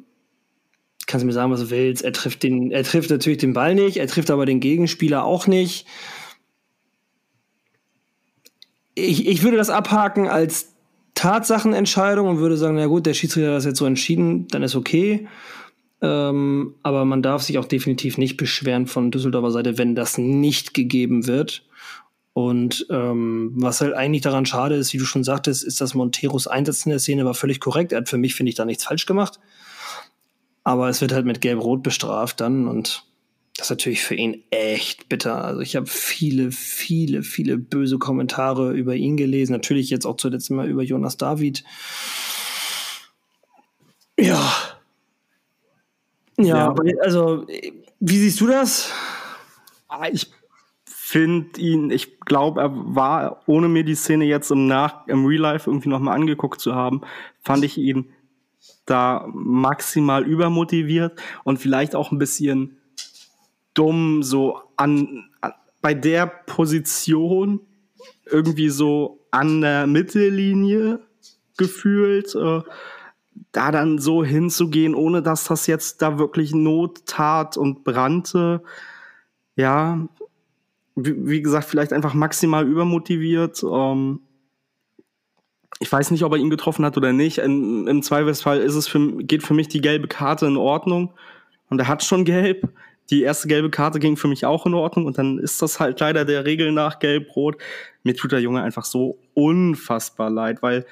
kannst 1.06 1.22
du 1.22 1.26
mir 1.26 1.32
sagen, 1.32 1.50
was 1.50 1.60
du 1.60 1.70
willst. 1.70 2.04
Er 2.04 2.12
trifft 2.12 2.42
den, 2.42 2.70
er 2.70 2.84
trifft 2.84 3.10
natürlich 3.10 3.38
den 3.38 3.54
Ball 3.54 3.74
nicht, 3.74 3.96
er 3.96 4.06
trifft 4.06 4.30
aber 4.30 4.46
den 4.46 4.60
Gegenspieler 4.60 5.24
auch 5.24 5.46
nicht. 5.46 5.86
Ich, 8.94 9.26
ich 9.26 9.42
würde 9.42 9.56
das 9.56 9.70
abhaken 9.70 10.28
als 10.28 10.74
Tatsachenentscheidung 11.14 12.28
und 12.28 12.38
würde 12.38 12.56
sagen, 12.56 12.76
na 12.76 12.86
gut, 12.86 13.06
der 13.06 13.14
Schiedsrichter 13.14 13.50
hat 13.50 13.56
das 13.56 13.64
jetzt 13.64 13.78
so 13.78 13.86
entschieden, 13.86 14.46
dann 14.48 14.62
ist 14.62 14.76
okay. 14.76 15.26
Ähm, 16.00 16.74
aber 16.82 17.04
man 17.04 17.22
darf 17.22 17.42
sich 17.42 17.58
auch 17.58 17.64
definitiv 17.64 18.18
nicht 18.18 18.36
beschweren 18.36 18.86
von 18.86 19.10
Düsseldorfer 19.10 19.50
Seite, 19.50 19.78
wenn 19.78 19.96
das 19.96 20.18
nicht 20.18 20.74
gegeben 20.74 21.26
wird. 21.26 21.64
Und 22.38 22.86
ähm, 22.88 23.50
was 23.56 23.80
halt 23.80 23.94
eigentlich 23.94 24.22
daran 24.22 24.46
schade 24.46 24.76
ist, 24.76 24.92
wie 24.92 24.98
du 24.98 25.04
schon 25.04 25.24
sagtest, 25.24 25.64
ist, 25.64 25.80
dass 25.80 25.94
Monteros 25.94 26.46
Einsatz 26.46 26.86
in 26.86 26.90
der 26.90 27.00
Szene 27.00 27.24
war 27.24 27.34
völlig 27.34 27.58
korrekt. 27.58 27.90
Er 27.90 27.98
hat 27.98 28.08
für 28.08 28.16
mich, 28.16 28.36
finde 28.36 28.50
ich, 28.50 28.54
da 28.54 28.64
nichts 28.64 28.84
falsch 28.84 29.06
gemacht. 29.06 29.40
Aber 30.62 30.88
es 30.88 31.00
wird 31.00 31.10
halt 31.10 31.26
mit 31.26 31.40
Gelb-Rot 31.40 31.82
bestraft 31.82 32.40
dann 32.40 32.68
und 32.68 33.02
das 33.56 33.66
ist 33.66 33.70
natürlich 33.70 34.02
für 34.02 34.14
ihn 34.14 34.44
echt 34.50 35.08
bitter. 35.08 35.44
Also 35.44 35.62
ich 35.62 35.74
habe 35.74 35.88
viele, 35.88 36.52
viele, 36.52 37.24
viele 37.24 37.58
böse 37.58 37.98
Kommentare 37.98 38.72
über 38.72 38.94
ihn 38.94 39.16
gelesen. 39.16 39.50
Natürlich 39.50 39.90
jetzt 39.90 40.06
auch 40.06 40.16
zuletzt 40.16 40.48
mal 40.52 40.68
über 40.68 40.84
Jonas 40.84 41.16
David. 41.16 41.64
Ja. 44.16 44.48
Ja, 46.38 46.72
ja. 46.72 46.74
also 47.02 47.44
wie 47.98 48.18
siehst 48.18 48.40
du 48.40 48.46
das? 48.46 48.92
Ah, 49.88 50.06
ich 50.12 50.30
finde 51.08 51.58
ihn, 51.58 51.90
ich 51.90 52.20
glaube, 52.20 52.60
er 52.60 52.70
war, 52.74 53.42
ohne 53.46 53.68
mir 53.68 53.82
die 53.82 53.94
Szene 53.94 54.26
jetzt 54.26 54.50
im 54.50 54.66
Nach, 54.66 55.06
im 55.06 55.24
Real 55.24 55.40
Life 55.40 55.70
irgendwie 55.70 55.88
nochmal 55.88 56.14
angeguckt 56.14 56.60
zu 56.60 56.74
haben, 56.74 57.00
fand 57.42 57.64
ich 57.64 57.78
ihn 57.78 58.10
da 58.84 59.26
maximal 59.32 60.26
übermotiviert 60.26 61.18
und 61.44 61.58
vielleicht 61.58 61.94
auch 61.94 62.12
ein 62.12 62.18
bisschen 62.18 62.76
dumm, 63.72 64.22
so 64.22 64.60
an, 64.76 65.30
bei 65.80 65.94
der 65.94 66.26
Position 66.26 67.60
irgendwie 68.26 68.68
so 68.68 69.24
an 69.30 69.62
der 69.62 69.86
Mittellinie 69.86 71.00
gefühlt, 71.56 72.34
äh, 72.34 72.60
da 73.52 73.72
dann 73.72 73.98
so 73.98 74.22
hinzugehen, 74.22 74.94
ohne 74.94 75.22
dass 75.22 75.44
das 75.44 75.66
jetzt 75.66 76.02
da 76.02 76.18
wirklich 76.18 76.52
Not 76.52 77.06
tat 77.06 77.56
und 77.56 77.82
brannte. 77.82 78.62
Ja, 79.56 80.06
wie, 81.04 81.42
gesagt, 81.42 81.68
vielleicht 81.68 81.92
einfach 81.92 82.14
maximal 82.14 82.66
übermotiviert. 82.66 83.62
Ähm, 83.62 84.20
ich 85.80 85.90
weiß 85.90 86.10
nicht, 86.10 86.24
ob 86.24 86.32
er 86.32 86.38
ihn 86.38 86.50
getroffen 86.50 86.84
hat 86.84 86.96
oder 86.96 87.12
nicht. 87.12 87.38
In, 87.38 87.86
Im 87.86 88.02
Zweifelsfall 88.02 88.58
ist 88.58 88.74
es 88.74 88.88
für, 88.88 89.22
geht 89.22 89.42
für 89.42 89.54
mich 89.54 89.68
die 89.68 89.80
gelbe 89.80 90.08
Karte 90.08 90.46
in 90.46 90.56
Ordnung. 90.56 91.14
Und 91.68 91.78
er 91.78 91.88
hat 91.88 92.02
schon 92.02 92.24
gelb. 92.24 92.68
Die 93.10 93.22
erste 93.22 93.48
gelbe 93.48 93.70
Karte 93.70 94.00
ging 94.00 94.16
für 94.16 94.28
mich 94.28 94.44
auch 94.44 94.66
in 94.66 94.74
Ordnung. 94.74 95.06
Und 95.06 95.18
dann 95.18 95.38
ist 95.38 95.62
das 95.62 95.80
halt 95.80 96.00
leider 96.00 96.24
der 96.24 96.44
Regel 96.44 96.72
nach 96.72 96.98
gelb-rot. 96.98 97.56
Mir 98.02 98.14
tut 98.14 98.32
der 98.32 98.40
Junge 98.40 98.62
einfach 98.62 98.84
so 98.84 99.18
unfassbar 99.34 100.30
leid, 100.30 100.62
weil 100.62 100.84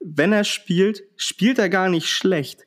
wenn 0.00 0.32
er 0.32 0.44
spielt, 0.44 1.04
spielt 1.16 1.58
er 1.58 1.70
gar 1.70 1.88
nicht 1.88 2.08
schlecht. 2.08 2.66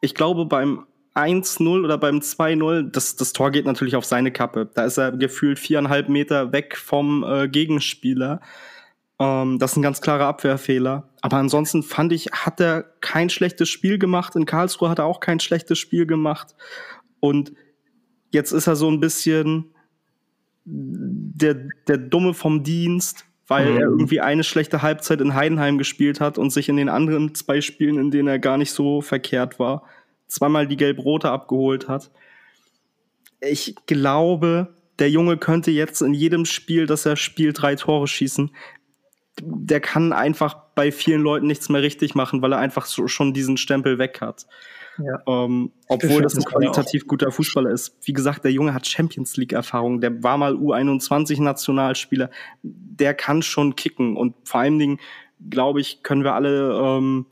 Ich 0.00 0.14
glaube, 0.14 0.44
beim 0.44 0.86
1-0 1.16 1.84
oder 1.84 1.98
beim 1.98 2.18
2-0, 2.18 2.90
das, 2.90 3.16
das 3.16 3.32
Tor 3.32 3.50
geht 3.50 3.64
natürlich 3.64 3.96
auf 3.96 4.04
seine 4.04 4.30
Kappe. 4.30 4.70
Da 4.74 4.84
ist 4.84 4.98
er 4.98 5.12
gefühlt 5.12 5.58
viereinhalb 5.58 6.08
Meter 6.08 6.52
weg 6.52 6.76
vom 6.76 7.24
äh, 7.24 7.48
Gegenspieler. 7.48 8.40
Ähm, 9.18 9.58
das 9.58 9.72
ist 9.72 9.76
ein 9.78 9.82
ganz 9.82 10.00
klarer 10.00 10.26
Abwehrfehler. 10.26 11.08
Aber 11.22 11.38
ansonsten 11.38 11.82
fand 11.82 12.12
ich, 12.12 12.26
hat 12.32 12.60
er 12.60 12.84
kein 13.00 13.30
schlechtes 13.30 13.68
Spiel 13.68 13.98
gemacht. 13.98 14.36
In 14.36 14.44
Karlsruhe 14.44 14.90
hat 14.90 14.98
er 14.98 15.06
auch 15.06 15.20
kein 15.20 15.40
schlechtes 15.40 15.78
Spiel 15.78 16.06
gemacht. 16.06 16.54
Und 17.20 17.52
jetzt 18.30 18.52
ist 18.52 18.66
er 18.66 18.76
so 18.76 18.90
ein 18.90 19.00
bisschen 19.00 19.72
der, 20.64 21.54
der 21.88 21.98
Dumme 21.98 22.34
vom 22.34 22.62
Dienst, 22.62 23.24
weil 23.46 23.70
mhm. 23.70 23.76
er 23.76 23.82
irgendwie 23.82 24.20
eine 24.20 24.44
schlechte 24.44 24.82
Halbzeit 24.82 25.20
in 25.20 25.34
Heidenheim 25.34 25.78
gespielt 25.78 26.20
hat 26.20 26.36
und 26.36 26.50
sich 26.50 26.68
in 26.68 26.76
den 26.76 26.88
anderen 26.88 27.34
zwei 27.34 27.60
Spielen, 27.60 27.98
in 27.98 28.10
denen 28.10 28.28
er 28.28 28.38
gar 28.38 28.58
nicht 28.58 28.72
so 28.72 29.00
verkehrt 29.00 29.58
war, 29.58 29.84
zweimal 30.26 30.66
die 30.66 30.76
Gelb-Rote 30.76 31.30
abgeholt 31.30 31.88
hat. 31.88 32.10
Ich 33.40 33.74
glaube, 33.86 34.74
der 34.98 35.10
Junge 35.10 35.36
könnte 35.36 35.70
jetzt 35.70 36.00
in 36.00 36.14
jedem 36.14 36.44
Spiel, 36.44 36.86
das 36.86 37.06
er 37.06 37.16
spielt, 37.16 37.60
drei 37.60 37.74
Tore 37.76 38.06
schießen. 38.06 38.50
der 39.42 39.80
kann 39.80 40.14
einfach 40.14 40.56
bei 40.74 40.90
vielen 40.90 41.20
Leuten 41.20 41.46
nichts 41.46 41.68
mehr 41.68 41.82
richtig 41.82 42.14
machen, 42.14 42.40
weil 42.40 42.52
er 42.52 42.58
einfach 42.58 42.86
so 42.86 43.06
schon 43.06 43.34
diesen 43.34 43.58
Stempel 43.58 43.98
weg 43.98 44.22
hat. 44.22 44.46
Ja. 44.98 45.20
Ähm, 45.26 45.72
obwohl 45.88 46.22
das 46.22 46.36
ein 46.36 46.44
qualitativ 46.44 47.06
guter 47.06 47.30
Fußballer 47.30 47.70
ist. 47.70 47.96
Wie 48.02 48.14
gesagt, 48.14 48.44
der 48.44 48.52
Junge 48.52 48.72
hat 48.72 48.86
Champions 48.86 49.36
League-Erfahrung, 49.36 50.00
der 50.00 50.22
war 50.22 50.38
mal 50.38 50.54
U21-Nationalspieler, 50.54 52.30
der 52.62 53.14
kann 53.14 53.42
schon 53.42 53.76
kicken. 53.76 54.16
Und 54.16 54.34
vor 54.44 54.60
allen 54.60 54.78
Dingen, 54.78 54.98
glaube 55.50 55.80
ich, 55.80 56.02
können 56.02 56.24
wir 56.24 56.34
alle 56.34 56.72
ähm, 56.72 57.26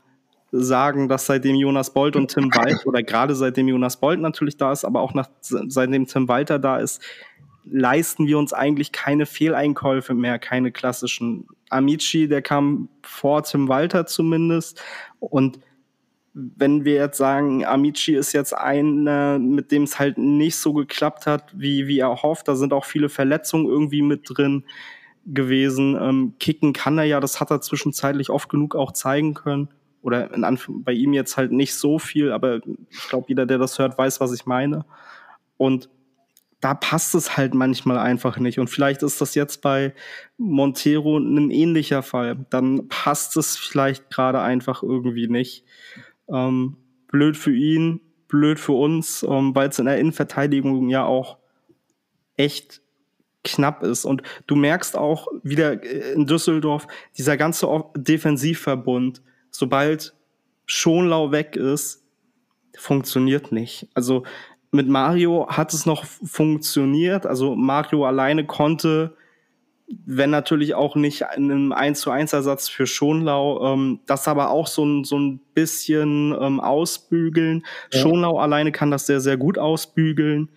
sagen, 0.61 1.07
dass 1.09 1.25
seitdem 1.25 1.55
Jonas 1.55 1.93
Bolt 1.93 2.15
und 2.15 2.31
Tim 2.31 2.45
Walter, 2.55 2.87
oder 2.87 3.03
gerade 3.03 3.35
seitdem 3.35 3.67
Jonas 3.67 3.97
Bolt 3.97 4.19
natürlich 4.19 4.57
da 4.57 4.71
ist, 4.71 4.85
aber 4.85 5.01
auch 5.01 5.13
nach, 5.13 5.29
seitdem 5.41 6.07
Tim 6.07 6.27
Walter 6.27 6.59
da 6.59 6.77
ist, 6.77 7.01
leisten 7.65 8.27
wir 8.27 8.37
uns 8.37 8.53
eigentlich 8.53 8.91
keine 8.91 9.25
Fehleinkäufe 9.25 10.13
mehr, 10.13 10.39
keine 10.39 10.71
klassischen. 10.71 11.47
Amici, 11.69 12.27
der 12.27 12.41
kam 12.41 12.89
vor 13.01 13.43
Tim 13.43 13.67
Walter 13.67 14.05
zumindest. 14.05 14.81
Und 15.19 15.59
wenn 16.33 16.85
wir 16.85 16.95
jetzt 16.95 17.17
sagen, 17.17 17.65
Amici 17.65 18.13
ist 18.13 18.33
jetzt 18.33 18.53
einer, 18.53 19.39
mit 19.39 19.71
dem 19.71 19.83
es 19.83 19.97
halt 19.97 20.17
nicht 20.17 20.57
so 20.57 20.73
geklappt 20.73 21.25
hat, 21.25 21.53
wie, 21.57 21.87
wie 21.87 21.99
er 21.99 22.21
hofft, 22.21 22.47
da 22.47 22.55
sind 22.55 22.73
auch 22.73 22.85
viele 22.85 23.09
Verletzungen 23.09 23.65
irgendwie 23.65 24.01
mit 24.01 24.29
drin 24.29 24.63
gewesen. 25.25 25.97
Ähm, 25.99 26.33
kicken 26.39 26.73
kann 26.73 26.97
er 26.97 27.05
ja, 27.05 27.19
das 27.19 27.39
hat 27.39 27.51
er 27.51 27.61
zwischenzeitlich 27.61 28.29
oft 28.29 28.49
genug 28.49 28.75
auch 28.75 28.91
zeigen 28.91 29.33
können. 29.33 29.69
Oder 30.05 30.31
in 30.35 30.43
Anf 30.43 30.69
bei 30.69 30.91
ihm 30.91 31.13
jetzt 31.13 31.35
halt 31.35 31.51
nicht 31.51 31.73
so 31.73 31.97
viel, 31.97 32.31
aber 32.31 32.61
ich 32.91 33.09
glaube, 33.09 33.25
jeder, 33.27 33.47
der 33.47 33.57
das 33.57 33.79
hört, 33.79 33.97
weiß, 33.97 34.21
was 34.21 34.31
ich 34.33 34.45
meine. 34.45 34.85
Und 35.57 35.89
da 36.61 36.75
passt 36.75 37.15
es 37.15 37.37
halt 37.37 37.55
manchmal 37.55 37.97
einfach 37.97 38.37
nicht. 38.37 38.59
Und 38.59 38.69
vielleicht 38.69 39.01
ist 39.01 39.19
das 39.19 39.33
jetzt 39.33 39.63
bei 39.63 39.95
Montero 40.37 41.17
ein 41.17 41.49
ähnlicher 41.49 42.03
Fall. 42.03 42.45
Dann 42.51 42.87
passt 42.87 43.35
es 43.35 43.57
vielleicht 43.57 44.11
gerade 44.11 44.41
einfach 44.41 44.83
irgendwie 44.83 45.27
nicht. 45.27 45.63
Ähm, 46.27 46.77
blöd 47.07 47.35
für 47.35 47.55
ihn, 47.55 47.99
blöd 48.27 48.59
für 48.59 48.73
uns, 48.73 49.23
ähm, 49.23 49.55
weil 49.55 49.69
es 49.69 49.79
in 49.79 49.85
der 49.85 49.97
Innenverteidigung 49.97 50.89
ja 50.89 51.03
auch 51.03 51.39
echt 52.37 52.81
knapp 53.43 53.81
ist. 53.81 54.05
Und 54.05 54.21
du 54.45 54.55
merkst 54.55 54.95
auch 54.95 55.27
wieder 55.41 55.81
in 55.83 56.27
Düsseldorf, 56.27 56.85
dieser 57.17 57.37
ganze 57.37 57.67
Defensivverbund, 57.95 59.23
sobald 59.57 60.13
Schonlau 60.65 61.31
weg 61.31 61.55
ist, 61.55 62.03
funktioniert 62.77 63.51
nicht. 63.51 63.87
Also 63.93 64.23
mit 64.71 64.87
Mario 64.87 65.47
hat 65.49 65.73
es 65.73 65.85
noch 65.85 66.03
funktioniert. 66.05 67.25
Also 67.25 67.55
Mario 67.55 68.05
alleine 68.05 68.45
konnte, 68.45 69.15
wenn 69.87 70.31
natürlich 70.31 70.73
auch 70.75 70.95
nicht 70.95 71.23
in 71.35 71.51
einem 71.51 71.71
1 71.71 72.01
zu 72.01 72.11
1 72.11 72.33
Ersatz 72.33 72.67
für 72.67 72.87
Schonlau, 72.87 73.73
ähm, 73.73 73.99
das 74.05 74.27
aber 74.27 74.49
auch 74.49 74.67
so 74.67 74.83
ein, 74.83 75.03
so 75.03 75.17
ein 75.17 75.39
bisschen 75.53 76.35
ähm, 76.39 76.59
ausbügeln. 76.59 77.65
Ja. 77.91 77.99
Schonlau 77.99 78.37
alleine 78.39 78.71
kann 78.71 78.91
das 78.91 79.05
sehr, 79.05 79.21
sehr 79.21 79.37
gut 79.37 79.57
ausbügeln. 79.57 80.49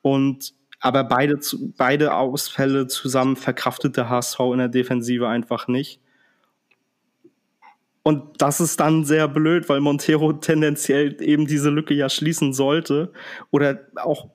Und 0.00 0.54
aber 0.80 1.04
beide, 1.04 1.38
beide 1.76 2.14
Ausfälle 2.14 2.88
zusammen 2.88 3.36
verkraftete 3.36 4.08
HSV 4.08 4.40
in 4.52 4.58
der 4.58 4.68
Defensive 4.68 5.28
einfach 5.28 5.68
nicht. 5.68 6.00
Und 8.04 8.42
das 8.42 8.60
ist 8.60 8.80
dann 8.80 9.04
sehr 9.04 9.28
blöd, 9.28 9.68
weil 9.68 9.80
Montero 9.80 10.32
tendenziell 10.32 11.22
eben 11.22 11.46
diese 11.46 11.70
Lücke 11.70 11.94
ja 11.94 12.08
schließen 12.08 12.52
sollte 12.52 13.12
oder 13.50 13.80
auch 13.96 14.28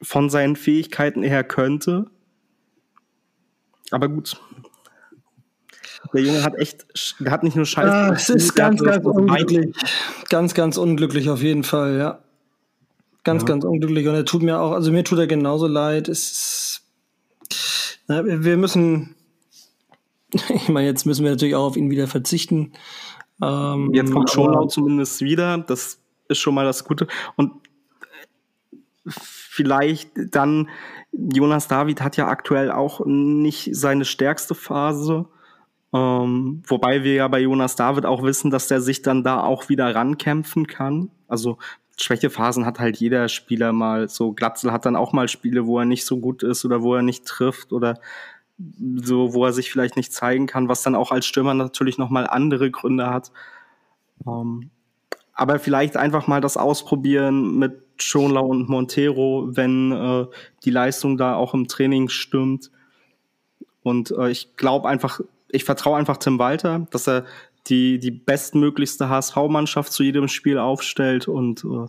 von 0.00 0.30
seinen 0.30 0.54
Fähigkeiten 0.54 1.22
her 1.22 1.42
könnte. 1.42 2.06
Aber 3.90 4.08
gut. 4.08 4.36
Der 6.12 6.22
Junge 6.22 6.42
hat 6.44 6.54
echt, 6.56 6.86
der 7.18 7.32
hat 7.32 7.42
nicht 7.42 7.56
nur 7.56 7.66
Scheiße. 7.66 7.92
Ah, 7.92 8.12
es 8.12 8.28
ist 8.28 8.54
ganz, 8.54 8.82
ganz 8.82 9.04
unglücklich. 9.04 9.74
Ganz, 10.28 10.54
ganz 10.54 10.76
unglücklich 10.76 11.30
auf 11.30 11.42
jeden 11.42 11.64
Fall, 11.64 11.98
ja. 11.98 12.20
Ganz, 13.24 13.42
ja. 13.42 13.48
ganz 13.48 13.64
unglücklich. 13.64 14.06
Und 14.06 14.14
er 14.14 14.24
tut 14.24 14.42
mir 14.42 14.60
auch, 14.60 14.72
also 14.72 14.92
mir 14.92 15.02
tut 15.02 15.18
er 15.18 15.26
genauso 15.26 15.66
leid. 15.66 16.08
Es 16.08 16.30
ist, 16.30 16.82
na, 18.06 18.24
wir 18.24 18.56
müssen, 18.56 19.16
Ich 20.54 20.68
meine, 20.68 20.86
jetzt 20.86 21.06
müssen 21.06 21.24
wir 21.24 21.30
natürlich 21.30 21.54
auch 21.54 21.66
auf 21.66 21.76
ihn 21.76 21.90
wieder 21.90 22.06
verzichten. 22.06 22.72
Ähm, 23.42 23.92
jetzt 23.94 24.12
kommt 24.12 24.30
Schonlau 24.30 24.66
zumindest 24.66 25.20
wieder. 25.22 25.58
Das 25.58 26.00
ist 26.28 26.38
schon 26.38 26.54
mal 26.54 26.64
das 26.64 26.84
Gute. 26.84 27.06
Und 27.36 27.52
vielleicht 29.06 30.10
dann, 30.30 30.68
Jonas 31.12 31.68
David 31.68 32.00
hat 32.00 32.16
ja 32.16 32.28
aktuell 32.28 32.70
auch 32.70 33.04
nicht 33.04 33.70
seine 33.72 34.04
stärkste 34.04 34.54
Phase. 34.54 35.26
Ähm, 35.92 36.62
wobei 36.66 37.04
wir 37.04 37.14
ja 37.14 37.28
bei 37.28 37.40
Jonas 37.40 37.76
David 37.76 38.06
auch 38.06 38.22
wissen, 38.22 38.50
dass 38.50 38.66
der 38.66 38.80
sich 38.80 39.02
dann 39.02 39.22
da 39.22 39.42
auch 39.42 39.68
wieder 39.68 39.94
rankämpfen 39.94 40.66
kann. 40.66 41.10
Also 41.28 41.58
Schwächephasen 42.00 42.66
hat 42.66 42.80
halt 42.80 42.96
jeder 42.96 43.28
Spieler 43.28 43.72
mal. 43.72 44.08
So 44.08 44.32
Glatzel 44.32 44.72
hat 44.72 44.86
dann 44.86 44.96
auch 44.96 45.12
mal 45.12 45.28
Spiele, 45.28 45.66
wo 45.66 45.78
er 45.78 45.84
nicht 45.84 46.04
so 46.04 46.18
gut 46.18 46.42
ist 46.42 46.64
oder 46.64 46.82
wo 46.82 46.94
er 46.94 47.02
nicht 47.02 47.26
trifft 47.26 47.72
oder 47.72 48.00
so, 48.58 49.34
wo 49.34 49.44
er 49.44 49.52
sich 49.52 49.70
vielleicht 49.70 49.96
nicht 49.96 50.12
zeigen 50.12 50.46
kann, 50.46 50.68
was 50.68 50.82
dann 50.82 50.94
auch 50.94 51.10
als 51.10 51.26
Stürmer 51.26 51.54
natürlich 51.54 51.98
nochmal 51.98 52.26
andere 52.26 52.70
Gründe 52.70 53.10
hat. 53.10 53.32
Ähm, 54.26 54.70
aber 55.32 55.58
vielleicht 55.58 55.96
einfach 55.96 56.26
mal 56.26 56.40
das 56.40 56.56
ausprobieren 56.56 57.58
mit 57.58 57.82
Schonlau 57.98 58.46
und 58.46 58.68
Montero, 58.68 59.48
wenn 59.50 59.92
äh, 59.92 60.26
die 60.64 60.70
Leistung 60.70 61.16
da 61.16 61.34
auch 61.34 61.54
im 61.54 61.66
Training 61.66 62.08
stimmt. 62.08 62.70
Und 63.82 64.12
äh, 64.12 64.30
ich 64.30 64.56
glaube 64.56 64.88
einfach, 64.88 65.20
ich 65.48 65.64
vertraue 65.64 65.96
einfach 65.96 66.16
Tim 66.16 66.38
Walter, 66.38 66.86
dass 66.90 67.08
er 67.08 67.24
die, 67.66 67.98
die 67.98 68.10
bestmöglichste 68.10 69.08
HSV-Mannschaft 69.08 69.92
zu 69.92 70.02
jedem 70.02 70.28
Spiel 70.28 70.58
aufstellt 70.58 71.28
und 71.28 71.64
äh, 71.64 71.86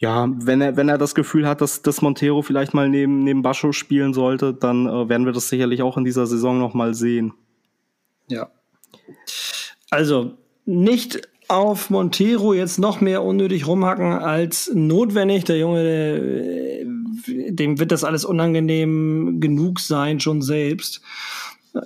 ja, 0.00 0.30
wenn 0.34 0.62
er, 0.62 0.76
wenn 0.78 0.88
er 0.88 0.96
das 0.96 1.14
Gefühl 1.14 1.46
hat, 1.46 1.60
dass, 1.60 1.82
dass 1.82 2.00
Montero 2.00 2.40
vielleicht 2.40 2.72
mal 2.72 2.88
neben, 2.88 3.22
neben 3.22 3.42
Bascho 3.42 3.72
spielen 3.72 4.14
sollte, 4.14 4.54
dann 4.54 4.86
äh, 4.86 5.08
werden 5.10 5.26
wir 5.26 5.34
das 5.34 5.50
sicherlich 5.50 5.82
auch 5.82 5.98
in 5.98 6.04
dieser 6.04 6.26
Saison 6.26 6.58
noch 6.58 6.72
mal 6.72 6.94
sehen. 6.94 7.34
Ja. 8.26 8.50
Also, 9.90 10.38
nicht 10.64 11.28
auf 11.48 11.90
Montero 11.90 12.54
jetzt 12.54 12.78
noch 12.78 13.02
mehr 13.02 13.22
unnötig 13.22 13.66
rumhacken 13.66 14.12
als 14.14 14.70
notwendig. 14.72 15.44
Der 15.44 15.58
Junge, 15.58 15.82
der, 15.82 17.52
dem 17.52 17.78
wird 17.78 17.92
das 17.92 18.04
alles 18.04 18.24
unangenehm 18.24 19.38
genug 19.38 19.80
sein, 19.80 20.18
schon 20.18 20.40
selbst. 20.40 21.02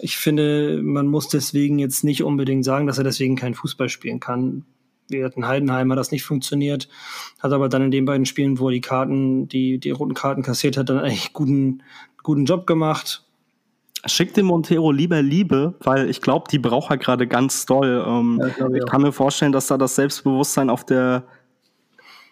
Ich 0.02 0.18
finde, 0.18 0.80
man 0.84 1.08
muss 1.08 1.28
deswegen 1.28 1.80
jetzt 1.80 2.04
nicht 2.04 2.22
unbedingt 2.22 2.64
sagen, 2.64 2.86
dass 2.86 2.98
er 2.98 3.04
deswegen 3.04 3.34
kein 3.34 3.54
Fußball 3.54 3.88
spielen 3.88 4.20
kann 4.20 4.64
wie 5.08 5.18
gesagt, 5.18 5.36
in 5.36 5.46
Heidenheim 5.46 5.90
hat 5.90 5.98
das 5.98 6.10
nicht 6.10 6.24
funktioniert, 6.24 6.88
hat 7.40 7.52
aber 7.52 7.68
dann 7.68 7.82
in 7.82 7.90
den 7.90 8.04
beiden 8.04 8.26
Spielen, 8.26 8.58
wo 8.58 8.68
er 8.68 8.72
die 8.72 8.80
Karten, 8.80 9.48
die, 9.48 9.78
die 9.78 9.90
roten 9.90 10.14
Karten 10.14 10.42
kassiert 10.42 10.76
hat, 10.76 10.88
dann 10.88 10.98
eigentlich 10.98 11.32
guten, 11.32 11.82
guten 12.22 12.44
Job 12.44 12.66
gemacht. 12.66 13.24
Schick 14.06 14.34
dem 14.34 14.46
Montero 14.46 14.90
lieber 14.90 15.22
Liebe, 15.22 15.74
weil 15.80 16.10
ich 16.10 16.20
glaube, 16.20 16.46
die 16.50 16.58
braucht 16.58 16.90
er 16.90 16.98
gerade 16.98 17.26
ganz 17.26 17.64
doll. 17.64 18.04
Ähm, 18.06 18.38
ja, 18.40 18.68
ich, 18.68 18.76
ich 18.76 18.86
kann 18.86 19.02
mir 19.02 19.12
vorstellen, 19.12 19.52
dass 19.52 19.66
da 19.66 19.78
das 19.78 19.94
Selbstbewusstsein 19.94 20.68
auf 20.68 20.84
der 20.84 21.24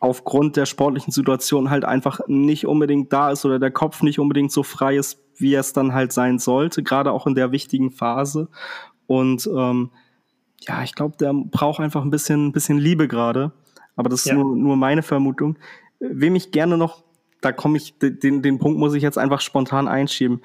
aufgrund 0.01 0.57
der 0.57 0.67
sportlichen 0.67 1.13
Situation 1.13 1.71
halt 1.71 1.85
einfach 1.85 2.21
nicht 2.27 2.67
unbedingt 2.67 3.13
da 3.13 3.31
ist 3.31 3.45
oder 3.45 3.61
der 3.61 3.71
Kopf 3.71 4.03
nicht 4.03 4.19
unbedingt 4.19 4.51
so 4.51 4.65
frei 4.65 4.97
ist, 4.97 5.21
wie 5.37 5.55
es 5.55 5.73
dann 5.73 5.95
halt 5.95 6.13
sein 6.13 6.41
sollte, 6.41 6.83
gerade 6.83 7.13
auch 7.13 7.29
in 7.29 7.37
der 7.37 7.53
wichtigen 7.53 7.93
Phase. 7.93 8.49
Und 9.07 9.49
ähm, 9.57 9.91
ja, 10.66 10.83
ich 10.83 10.94
glaube, 10.94 11.16
der 11.18 11.33
braucht 11.33 11.81
einfach 11.81 12.03
ein 12.03 12.11
bisschen, 12.11 12.48
ein 12.48 12.53
bisschen 12.53 12.79
Liebe 12.79 13.09
gerade. 13.09 13.53
Aber 13.96 14.09
das 14.09 14.20
ist 14.20 14.27
ja. 14.27 14.35
nur, 14.35 14.57
nur 14.57 14.77
meine 14.77 15.03
Vermutung. 15.03 15.59
Wem 16.01 16.35
ich 16.35 16.51
gerne 16.51 16.77
noch, 16.77 17.05
da 17.40 17.53
komme 17.53 17.77
ich, 17.77 17.94
den, 17.98 18.42
den 18.42 18.59
Punkt 18.59 18.79
muss 18.79 18.94
ich 18.94 19.03
jetzt 19.03 19.18
einfach 19.18 19.40
spontan 19.40 19.88
einschieben. 19.88 20.40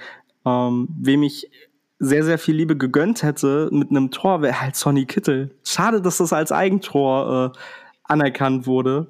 Ähm, 0.45 0.87
wem 0.99 1.23
ich 1.23 1.49
sehr, 1.99 2.23
sehr 2.23 2.37
viel 2.37 2.55
Liebe 2.55 2.77
gegönnt 2.77 3.23
hätte 3.23 3.69
mit 3.71 3.89
einem 3.89 4.11
Tor, 4.11 4.41
wäre 4.41 4.61
halt 4.61 4.75
Sonny 4.75 5.05
Kittel. 5.05 5.55
Schade, 5.63 6.01
dass 6.01 6.17
das 6.17 6.33
als 6.33 6.51
Eigentor 6.51 7.53
äh, 7.55 7.59
anerkannt 8.03 8.67
wurde 8.67 9.07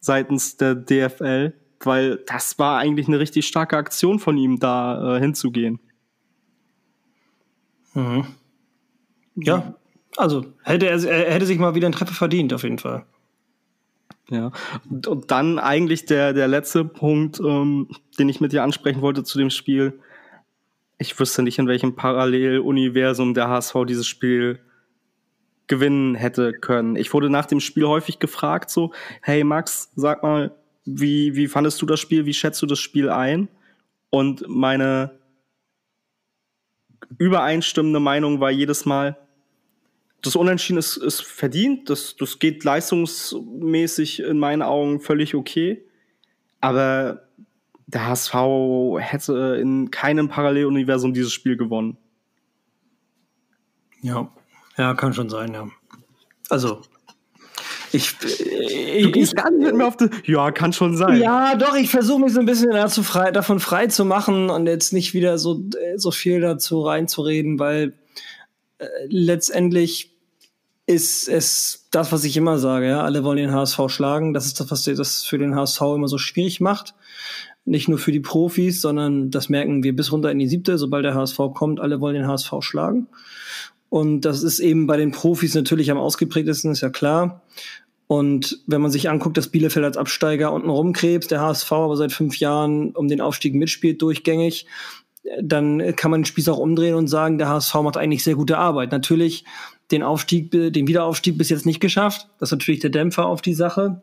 seitens 0.00 0.56
der 0.56 0.74
DFL, 0.74 1.54
weil 1.80 2.16
das 2.26 2.58
war 2.58 2.78
eigentlich 2.78 3.08
eine 3.08 3.18
richtig 3.18 3.46
starke 3.46 3.76
Aktion 3.76 4.18
von 4.18 4.36
ihm, 4.36 4.58
da 4.58 5.16
äh, 5.16 5.20
hinzugehen. 5.20 5.80
Mhm. 7.94 8.26
Ja, 9.36 9.74
also 10.16 10.44
hätte 10.62 10.86
er, 10.86 11.02
er 11.02 11.32
hätte 11.32 11.46
sich 11.46 11.58
mal 11.58 11.74
wieder 11.74 11.86
einen 11.86 11.94
Treffer 11.94 12.14
verdient, 12.14 12.52
auf 12.52 12.62
jeden 12.62 12.78
Fall. 12.78 13.04
Ja, 14.30 14.52
und, 14.88 15.06
und 15.06 15.30
dann 15.30 15.58
eigentlich 15.58 16.06
der, 16.06 16.32
der 16.32 16.48
letzte 16.48 16.84
Punkt, 16.84 17.40
ähm, 17.40 17.88
den 18.18 18.28
ich 18.28 18.40
mit 18.40 18.52
dir 18.52 18.62
ansprechen 18.62 19.02
wollte 19.02 19.22
zu 19.22 19.38
dem 19.38 19.50
Spiel. 19.50 20.00
Ich 20.98 21.18
wüsste 21.18 21.42
nicht, 21.42 21.58
in 21.58 21.66
welchem 21.66 21.94
Paralleluniversum 21.94 23.34
der 23.34 23.48
HSV 23.48 23.74
dieses 23.86 24.06
Spiel 24.06 24.60
gewinnen 25.66 26.14
hätte 26.14 26.52
können. 26.52 26.96
Ich 26.96 27.12
wurde 27.12 27.30
nach 27.30 27.46
dem 27.46 27.60
Spiel 27.60 27.86
häufig 27.86 28.18
gefragt, 28.18 28.70
so, 28.70 28.92
hey 29.20 29.44
Max, 29.44 29.90
sag 29.96 30.22
mal, 30.22 30.54
wie, 30.84 31.34
wie 31.36 31.48
fandest 31.48 31.80
du 31.82 31.86
das 31.86 32.00
Spiel, 32.00 32.26
wie 32.26 32.34
schätzt 32.34 32.60
du 32.62 32.66
das 32.66 32.78
Spiel 32.78 33.10
ein? 33.10 33.48
Und 34.10 34.44
meine 34.48 35.18
übereinstimmende 37.18 38.00
Meinung 38.00 38.40
war 38.40 38.50
jedes 38.50 38.84
Mal, 38.84 39.16
das 40.24 40.36
Unentschieden 40.36 40.78
ist, 40.78 40.96
ist 40.96 41.22
verdient, 41.22 41.90
das, 41.90 42.16
das 42.16 42.38
geht 42.38 42.64
leistungsmäßig 42.64 44.20
in 44.20 44.38
meinen 44.38 44.62
Augen 44.62 45.00
völlig 45.00 45.34
okay. 45.34 45.84
Aber 46.60 47.28
der 47.86 48.06
HSV 48.06 48.34
hätte 48.98 49.58
in 49.60 49.90
keinem 49.90 50.28
Paralleluniversum 50.28 51.12
dieses 51.12 51.32
Spiel 51.32 51.56
gewonnen. 51.56 51.98
Ja, 54.00 54.32
ja, 54.76 54.94
kann 54.94 55.12
schon 55.12 55.28
sein, 55.28 55.52
ja. 55.52 55.68
Also, 56.48 56.80
ich, 57.92 58.14
ich, 58.22 59.12
du 59.12 59.18
ich, 59.18 59.34
gar 59.34 59.50
nicht 59.50 59.74
mehr 59.74 59.86
auf 59.86 59.96
die, 59.96 60.08
ja, 60.24 60.50
kann 60.52 60.72
schon 60.72 60.96
sein. 60.96 61.20
Ja, 61.20 61.54
doch, 61.54 61.76
ich 61.76 61.90
versuche 61.90 62.20
mich 62.20 62.32
so 62.32 62.40
ein 62.40 62.46
bisschen 62.46 62.72
frei, 62.88 63.30
davon 63.30 63.60
frei 63.60 63.86
zu 63.86 64.04
machen 64.04 64.50
und 64.50 64.66
jetzt 64.66 64.92
nicht 64.92 65.14
wieder 65.14 65.38
so, 65.38 65.62
so 65.96 66.10
viel 66.10 66.40
dazu 66.40 66.82
reinzureden, 66.82 67.58
weil 67.58 67.92
äh, 68.78 68.86
letztendlich 69.08 70.13
ist 70.86 71.28
es 71.28 71.86
das, 71.90 72.12
was 72.12 72.24
ich 72.24 72.36
immer 72.36 72.58
sage, 72.58 72.88
ja. 72.88 73.02
Alle 73.02 73.24
wollen 73.24 73.38
den 73.38 73.52
HSV 73.52 73.80
schlagen. 73.88 74.34
Das 74.34 74.46
ist 74.46 74.60
das, 74.60 74.70
was 74.70 74.84
das 74.84 75.24
für 75.24 75.38
den 75.38 75.54
HSV 75.54 75.80
immer 75.80 76.08
so 76.08 76.18
schwierig 76.18 76.60
macht. 76.60 76.94
Nicht 77.64 77.88
nur 77.88 77.98
für 77.98 78.12
die 78.12 78.20
Profis, 78.20 78.82
sondern 78.82 79.30
das 79.30 79.48
merken 79.48 79.82
wir 79.82 79.96
bis 79.96 80.12
runter 80.12 80.30
in 80.30 80.38
die 80.38 80.48
siebte. 80.48 80.76
Sobald 80.76 81.04
der 81.04 81.14
HSV 81.14 81.38
kommt, 81.54 81.80
alle 81.80 82.00
wollen 82.00 82.14
den 82.14 82.28
HSV 82.28 82.52
schlagen. 82.60 83.06
Und 83.88 84.22
das 84.22 84.42
ist 84.42 84.58
eben 84.58 84.86
bei 84.86 84.96
den 84.96 85.12
Profis 85.12 85.54
natürlich 85.54 85.90
am 85.90 85.98
ausgeprägtesten, 85.98 86.72
ist 86.72 86.82
ja 86.82 86.90
klar. 86.90 87.42
Und 88.06 88.60
wenn 88.66 88.82
man 88.82 88.90
sich 88.90 89.08
anguckt, 89.08 89.38
dass 89.38 89.48
Bielefeld 89.48 89.84
als 89.84 89.96
Absteiger 89.96 90.52
unten 90.52 90.68
rumkrebst, 90.68 91.30
der 91.30 91.40
HSV 91.40 91.72
aber 91.72 91.96
seit 91.96 92.12
fünf 92.12 92.38
Jahren 92.38 92.90
um 92.90 93.08
den 93.08 93.22
Aufstieg 93.22 93.54
mitspielt, 93.54 94.02
durchgängig, 94.02 94.66
dann 95.40 95.96
kann 95.96 96.10
man 96.10 96.20
den 96.20 96.26
Spieß 96.26 96.48
auch 96.50 96.58
umdrehen 96.58 96.96
und 96.96 97.08
sagen, 97.08 97.38
der 97.38 97.48
HSV 97.48 97.74
macht 97.76 97.96
eigentlich 97.96 98.24
sehr 98.24 98.34
gute 98.34 98.58
Arbeit. 98.58 98.92
Natürlich 98.92 99.44
den 99.90 100.02
Aufstieg, 100.02 100.50
den 100.50 100.86
Wiederaufstieg 100.86 101.36
bis 101.36 101.50
jetzt 101.50 101.66
nicht 101.66 101.80
geschafft. 101.80 102.28
Das 102.38 102.48
ist 102.48 102.52
natürlich 102.52 102.80
der 102.80 102.90
Dämpfer 102.90 103.26
auf 103.26 103.42
die 103.42 103.54
Sache. 103.54 104.02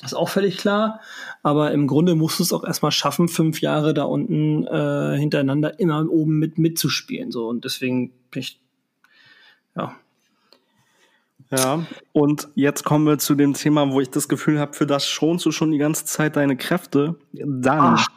Das 0.00 0.12
ist 0.12 0.18
auch 0.18 0.28
völlig 0.28 0.58
klar. 0.58 1.00
Aber 1.42 1.72
im 1.72 1.86
Grunde 1.86 2.14
musst 2.14 2.38
du 2.38 2.42
es 2.42 2.52
auch 2.52 2.64
erstmal 2.64 2.92
schaffen, 2.92 3.28
fünf 3.28 3.60
Jahre 3.60 3.94
da 3.94 4.04
unten 4.04 4.66
äh, 4.66 5.18
hintereinander 5.18 5.78
immer 5.80 6.08
oben 6.08 6.38
mit 6.38 6.58
mitzuspielen. 6.58 7.30
So. 7.32 7.48
Und 7.48 7.64
deswegen 7.64 8.12
bin 8.30 8.42
ich, 8.42 8.60
ja, 9.76 9.94
ja, 11.50 11.86
und 12.12 12.48
jetzt 12.54 12.84
kommen 12.84 13.06
wir 13.06 13.18
zu 13.18 13.34
dem 13.34 13.54
Thema, 13.54 13.90
wo 13.90 14.00
ich 14.00 14.10
das 14.10 14.28
Gefühl 14.28 14.60
habe, 14.60 14.74
für 14.74 14.86
das 14.86 15.06
schonst 15.06 15.46
du 15.46 15.50
schon 15.50 15.70
die 15.70 15.78
ganze 15.78 16.04
Zeit 16.04 16.36
deine 16.36 16.56
Kräfte. 16.56 17.16
Dann, 17.32 17.96
Ach. 17.96 18.08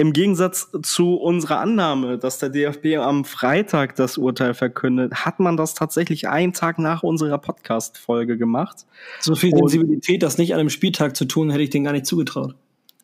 Im 0.00 0.14
Gegensatz 0.14 0.70
zu 0.82 1.16
unserer 1.16 1.60
Annahme, 1.60 2.16
dass 2.16 2.38
der 2.38 2.48
DFB 2.48 2.96
am 2.96 3.26
Freitag 3.26 3.96
das 3.96 4.16
Urteil 4.16 4.54
verkündet, 4.54 5.12
hat 5.26 5.40
man 5.40 5.58
das 5.58 5.74
tatsächlich 5.74 6.26
einen 6.26 6.54
Tag 6.54 6.78
nach 6.78 7.02
unserer 7.02 7.36
Podcast-Folge 7.36 8.38
gemacht. 8.38 8.86
So 9.20 9.34
viel 9.34 9.54
Sensibilität, 9.54 10.22
das 10.22 10.38
nicht 10.38 10.54
an 10.54 10.60
einem 10.60 10.70
Spieltag 10.70 11.16
zu 11.16 11.26
tun, 11.26 11.50
hätte 11.50 11.62
ich 11.62 11.70
denen 11.70 11.84
gar 11.84 11.92
nicht 11.92 12.06
zugetraut. 12.06 12.54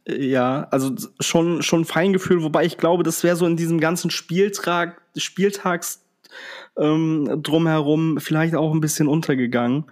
Ja, 0.09 0.69
also 0.71 0.93
schon, 1.21 1.63
schon 1.63 1.85
Feingefühl, 1.85 2.43
wobei 2.43 2.65
ich 2.65 2.79
glaube, 2.79 3.03
das 3.03 3.23
wäre 3.25 3.37
so 3.37 3.45
in 3.45 3.57
diesem 3.57 3.79
ganzen 3.79 4.11
Spieltag, 4.11 5.03
Spieltags 5.17 6.03
ähm, 6.79 7.43
drumherum 7.43 8.19
vielleicht 8.21 8.55
auch 8.55 8.73
ein 8.73 8.81
bisschen 8.81 9.07
untergegangen. 9.07 9.85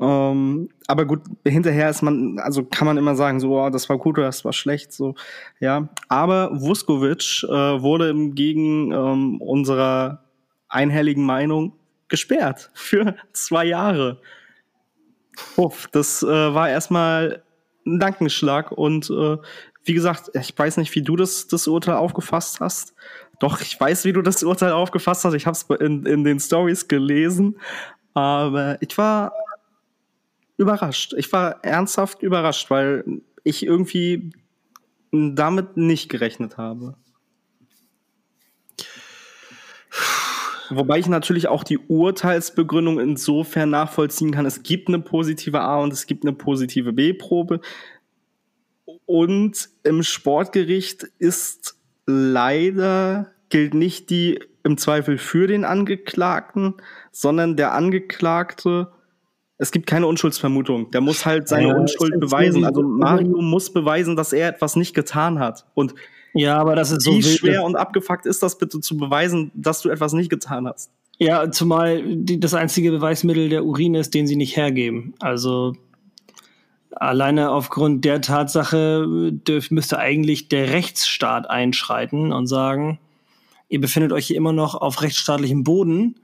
Ähm, 0.00 0.70
aber 0.86 1.04
gut, 1.04 1.20
hinterher 1.46 1.90
ist 1.90 2.00
man, 2.00 2.38
also 2.38 2.64
kann 2.64 2.86
man 2.86 2.96
immer 2.96 3.14
sagen, 3.14 3.38
so, 3.38 3.60
oh, 3.60 3.68
das 3.68 3.88
war 3.90 3.98
gut 3.98 4.16
oder 4.16 4.28
das 4.28 4.44
war 4.46 4.54
schlecht, 4.54 4.92
so, 4.92 5.14
ja. 5.60 5.90
Aber 6.08 6.50
Vuskovic 6.58 7.44
äh, 7.44 7.48
wurde 7.82 8.14
Gegen 8.30 8.92
ähm, 8.92 9.40
unserer 9.42 10.24
einhelligen 10.68 11.24
Meinung 11.24 11.74
gesperrt 12.08 12.70
für 12.74 13.14
zwei 13.32 13.66
Jahre. 13.66 14.20
Uff, 15.56 15.86
das 15.92 16.22
äh, 16.22 16.26
war 16.26 16.70
erstmal 16.70 17.42
ein 17.86 17.98
Dankenschlag 17.98 18.72
und 18.72 19.10
äh, 19.10 19.36
wie 19.84 19.94
gesagt, 19.94 20.30
ich 20.34 20.56
weiß 20.56 20.76
nicht, 20.78 20.94
wie 20.94 21.02
du 21.02 21.16
das, 21.16 21.46
das 21.48 21.66
Urteil 21.66 21.96
aufgefasst 21.96 22.60
hast. 22.60 22.94
Doch, 23.38 23.60
ich 23.60 23.78
weiß, 23.78 24.04
wie 24.04 24.12
du 24.12 24.20
das 24.20 24.42
Urteil 24.42 24.72
aufgefasst 24.72 25.24
hast. 25.24 25.32
Ich 25.32 25.46
habe 25.46 25.56
es 25.56 25.66
in, 25.80 26.04
in 26.04 26.24
den 26.24 26.38
Stories 26.38 26.88
gelesen. 26.88 27.58
Aber 28.12 28.76
ich 28.82 28.96
war 28.98 29.32
überrascht. 30.60 31.14
Ich 31.16 31.32
war 31.32 31.64
ernsthaft 31.64 32.22
überrascht, 32.22 32.70
weil 32.70 33.04
ich 33.42 33.64
irgendwie 33.64 34.30
damit 35.10 35.78
nicht 35.78 36.10
gerechnet 36.10 36.58
habe. 36.58 36.94
Wobei 40.68 40.98
ich 40.98 41.08
natürlich 41.08 41.48
auch 41.48 41.64
die 41.64 41.78
Urteilsbegründung 41.78 43.00
insofern 43.00 43.70
nachvollziehen 43.70 44.30
kann. 44.30 44.46
Es 44.46 44.62
gibt 44.62 44.88
eine 44.88 45.00
positive 45.00 45.62
A 45.62 45.80
und 45.80 45.92
es 45.92 46.06
gibt 46.06 46.24
eine 46.24 46.34
positive 46.34 46.92
B-Probe. 46.92 47.60
Und 49.06 49.68
im 49.82 50.02
Sportgericht 50.04 51.04
ist 51.18 51.76
leider 52.06 53.32
gilt 53.48 53.74
nicht 53.74 54.10
die 54.10 54.38
im 54.62 54.76
Zweifel 54.76 55.18
für 55.18 55.46
den 55.48 55.64
Angeklagten, 55.64 56.74
sondern 57.10 57.56
der 57.56 57.72
Angeklagte 57.72 58.92
es 59.60 59.70
gibt 59.72 59.86
keine 59.86 60.06
Unschuldsvermutung. 60.06 60.90
Der 60.90 61.02
muss 61.02 61.26
halt 61.26 61.46
seine 61.46 61.68
ja, 61.68 61.76
Unschuld 61.76 62.18
beweisen. 62.18 62.64
Also 62.64 62.82
Mario 62.82 63.42
muss 63.42 63.70
beweisen, 63.70 64.16
dass 64.16 64.32
er 64.32 64.48
etwas 64.48 64.74
nicht 64.74 64.94
getan 64.94 65.38
hat. 65.38 65.66
Und 65.74 65.94
ja, 66.32 66.56
aber 66.56 66.74
das 66.76 66.90
ist 66.90 67.06
wie 67.06 67.20
so 67.20 67.28
schwer 67.36 67.62
und 67.64 67.76
abgefuckt 67.76 68.24
ist 68.24 68.42
das 68.42 68.56
bitte 68.56 68.80
zu 68.80 68.96
beweisen, 68.96 69.50
dass 69.54 69.82
du 69.82 69.90
etwas 69.90 70.14
nicht 70.14 70.30
getan 70.30 70.66
hast? 70.66 70.90
Ja, 71.18 71.50
zumal 71.50 72.02
die, 72.16 72.40
das 72.40 72.54
einzige 72.54 72.90
Beweismittel 72.90 73.50
der 73.50 73.66
Urin 73.66 73.94
ist, 73.94 74.14
den 74.14 74.26
sie 74.26 74.36
nicht 74.36 74.56
hergeben. 74.56 75.12
Also 75.20 75.74
alleine 76.92 77.50
aufgrund 77.50 78.06
der 78.06 78.22
Tatsache 78.22 79.30
dürf, 79.30 79.70
müsste 79.70 79.98
eigentlich 79.98 80.48
der 80.48 80.70
Rechtsstaat 80.70 81.50
einschreiten 81.50 82.32
und 82.32 82.46
sagen, 82.46 82.98
ihr 83.68 83.80
befindet 83.80 84.12
euch 84.12 84.26
hier 84.26 84.36
immer 84.36 84.54
noch 84.54 84.74
auf 84.74 85.02
rechtsstaatlichem 85.02 85.64
Boden 85.64 86.14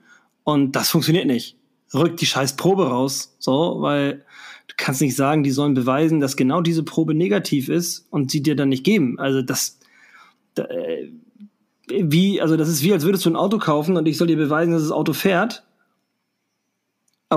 und 0.42 0.72
das 0.72 0.88
funktioniert 0.88 1.26
nicht. 1.26 1.56
Rückt 1.96 2.20
die 2.20 2.26
scheiß 2.26 2.56
Probe 2.56 2.88
raus, 2.88 3.36
so, 3.38 3.76
weil 3.80 4.24
du 4.68 4.74
kannst 4.76 5.00
nicht 5.00 5.16
sagen, 5.16 5.42
die 5.42 5.50
sollen 5.50 5.74
beweisen, 5.74 6.20
dass 6.20 6.36
genau 6.36 6.60
diese 6.60 6.82
Probe 6.82 7.14
negativ 7.14 7.68
ist 7.68 8.06
und 8.10 8.30
sie 8.30 8.42
dir 8.42 8.56
dann 8.56 8.68
nicht 8.68 8.84
geben. 8.84 9.18
Also 9.18 9.42
das, 9.42 9.78
da, 10.54 10.64
äh, 10.64 11.10
wie, 11.88 12.40
also 12.40 12.56
das 12.56 12.68
ist 12.68 12.82
wie, 12.82 12.92
als 12.92 13.04
würdest 13.04 13.24
du 13.24 13.30
ein 13.30 13.36
Auto 13.36 13.58
kaufen 13.58 13.96
und 13.96 14.06
ich 14.06 14.16
soll 14.16 14.26
dir 14.26 14.36
beweisen, 14.36 14.72
dass 14.72 14.82
das 14.82 14.92
Auto 14.92 15.12
fährt 15.12 15.65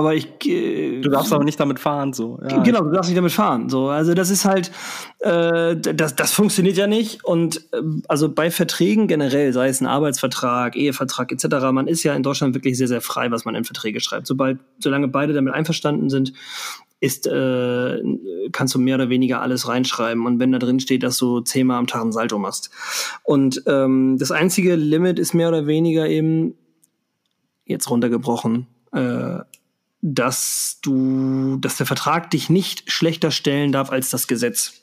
aber 0.00 0.14
ich. 0.14 0.28
Äh, 0.46 1.00
du 1.00 1.10
darfst 1.10 1.32
aber 1.32 1.44
nicht 1.44 1.60
damit 1.60 1.78
fahren, 1.78 2.12
so. 2.12 2.40
Ja, 2.48 2.62
genau, 2.62 2.82
du 2.82 2.90
darfst 2.90 3.10
nicht 3.10 3.18
damit 3.18 3.32
fahren. 3.32 3.68
So, 3.68 3.88
also 3.88 4.14
das 4.14 4.30
ist 4.30 4.46
halt, 4.46 4.72
äh, 5.18 5.76
das, 5.76 6.16
das 6.16 6.32
funktioniert 6.32 6.76
ja 6.78 6.86
nicht. 6.86 7.22
Und 7.24 7.68
äh, 7.72 7.82
also 8.08 8.32
bei 8.32 8.50
Verträgen 8.50 9.08
generell, 9.08 9.52
sei 9.52 9.68
es 9.68 9.80
ein 9.80 9.86
Arbeitsvertrag, 9.86 10.74
Ehevertrag 10.74 11.30
etc., 11.32 11.46
man 11.70 11.86
ist 11.86 12.02
ja 12.02 12.14
in 12.14 12.22
Deutschland 12.22 12.54
wirklich 12.54 12.78
sehr, 12.78 12.88
sehr 12.88 13.02
frei, 13.02 13.30
was 13.30 13.44
man 13.44 13.54
in 13.54 13.64
Verträge 13.64 14.00
schreibt. 14.00 14.26
Sobald, 14.26 14.58
solange 14.78 15.08
beide 15.08 15.34
damit 15.34 15.52
einverstanden 15.52 16.08
sind, 16.08 16.32
ist, 17.00 17.26
äh, 17.26 18.02
kannst 18.52 18.74
du 18.74 18.78
mehr 18.78 18.94
oder 18.94 19.10
weniger 19.10 19.42
alles 19.42 19.68
reinschreiben. 19.68 20.24
Und 20.24 20.38
wenn 20.38 20.52
da 20.52 20.58
drin 20.58 20.80
steht, 20.80 21.02
dass 21.02 21.18
du 21.18 21.40
zehnmal 21.40 21.78
am 21.78 21.86
Tag 21.86 22.02
ein 22.02 22.12
Salto 22.12 22.38
machst. 22.38 22.70
Und 23.22 23.62
ähm, 23.66 24.16
das 24.18 24.32
einzige 24.32 24.76
Limit 24.76 25.18
ist 25.18 25.34
mehr 25.34 25.48
oder 25.48 25.66
weniger 25.66 26.08
eben 26.08 26.54
jetzt 27.66 27.90
runtergebrochen. 27.90 28.66
Äh, 28.92 29.40
dass 30.02 30.78
du, 30.82 31.58
dass 31.58 31.76
der 31.76 31.86
Vertrag 31.86 32.30
dich 32.30 32.48
nicht 32.48 32.90
schlechter 32.90 33.30
stellen 33.30 33.72
darf 33.72 33.90
als 33.90 34.10
das 34.10 34.26
Gesetz. 34.26 34.80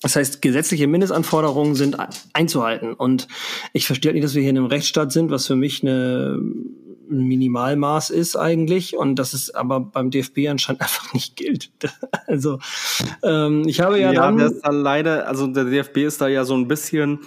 Das 0.00 0.16
heißt, 0.16 0.42
gesetzliche 0.42 0.86
Mindestanforderungen 0.86 1.74
sind 1.74 1.96
einzuhalten. 2.32 2.92
Und 2.92 3.28
ich 3.72 3.86
verstehe 3.86 4.10
halt 4.10 4.14
nicht, 4.14 4.24
dass 4.24 4.34
wir 4.34 4.42
hier 4.42 4.50
in 4.50 4.58
einem 4.58 4.66
Rechtsstaat 4.66 5.12
sind, 5.12 5.30
was 5.30 5.46
für 5.46 5.56
mich 5.56 5.82
eine, 5.82 6.38
ein 6.38 7.24
Minimalmaß 7.24 8.10
ist 8.10 8.36
eigentlich. 8.36 8.96
Und 8.96 9.16
das 9.16 9.34
ist 9.34 9.54
aber 9.54 9.80
beim 9.80 10.10
DFB 10.10 10.48
anscheinend 10.48 10.80
einfach 10.82 11.12
nicht 11.14 11.36
gilt. 11.36 11.70
also 12.26 12.58
ähm, 13.22 13.64
ich 13.66 13.80
habe 13.80 13.98
ja, 13.98 14.12
ja 14.12 14.22
dann... 14.22 14.38
Das 14.38 14.52
ist 14.52 14.66
da 14.66 14.70
leider, 14.70 15.28
also 15.28 15.46
der 15.46 15.64
DFB 15.64 15.98
ist 15.98 16.20
da 16.20 16.28
ja 16.28 16.44
so 16.44 16.54
ein 16.54 16.68
bisschen... 16.68 17.20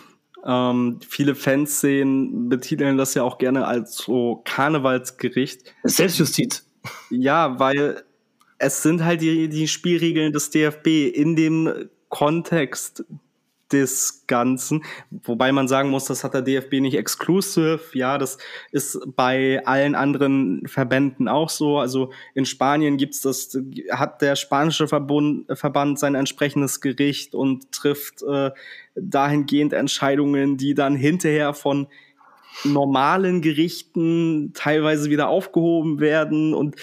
Ähm, 0.48 1.00
viele 1.08 1.34
Fans 1.34 1.80
sehen, 1.80 2.50
betiteln 2.50 2.98
das 2.98 3.16
ja 3.16 3.24
auch 3.24 3.40
gerne 3.40 3.66
als 3.66 3.98
so 3.98 4.44
Karnevalsgericht. 4.46 5.74
Selbstjustiz. 5.82 6.66
Ja, 7.10 7.60
weil 7.60 8.04
es 8.58 8.84
sind 8.84 9.04
halt 9.04 9.22
die, 9.22 9.50
die 9.50 9.68
Spielregeln 9.68 10.32
des 10.32 10.50
DFB 10.50 10.88
in 11.14 11.36
dem 11.36 11.90
Kontext 12.10 13.04
des 13.72 14.26
Ganzen. 14.28 14.84
Wobei 15.10 15.52
man 15.52 15.68
sagen 15.68 15.90
muss, 15.90 16.06
das 16.06 16.24
hat 16.24 16.34
der 16.34 16.44
DFB 16.44 16.74
nicht 16.82 16.96
exclusive. 16.96 17.80
Ja, 17.94 18.18
das 18.18 18.38
ist 18.72 19.00
bei 19.16 19.66
allen 19.66 19.96
anderen 19.96 20.68
Verbänden 20.68 21.28
auch 21.28 21.50
so. 21.50 21.80
Also 21.80 22.12
in 22.36 22.46
Spanien 22.46 22.98
gibt's 22.98 23.22
das, 23.22 23.58
hat 23.90 24.22
der 24.22 24.36
spanische 24.36 24.88
Verbund, 24.88 25.46
Verband 25.58 26.00
sein 26.00 26.16
entsprechendes 26.16 26.80
Gericht 26.80 27.34
und 27.34 27.72
trifft 27.72 28.22
äh, 28.24 28.52
dahingehend 28.96 29.74
Entscheidungen, 29.74 30.58
die 30.58 30.76
dann 30.76 30.96
hinterher 30.96 31.54
von 31.54 31.88
normalen 32.64 33.42
Gerichten 33.42 34.54
teilweise 34.54 35.10
wieder 35.10 35.28
aufgehoben 35.28 36.00
werden 36.00 36.54
und 36.54 36.76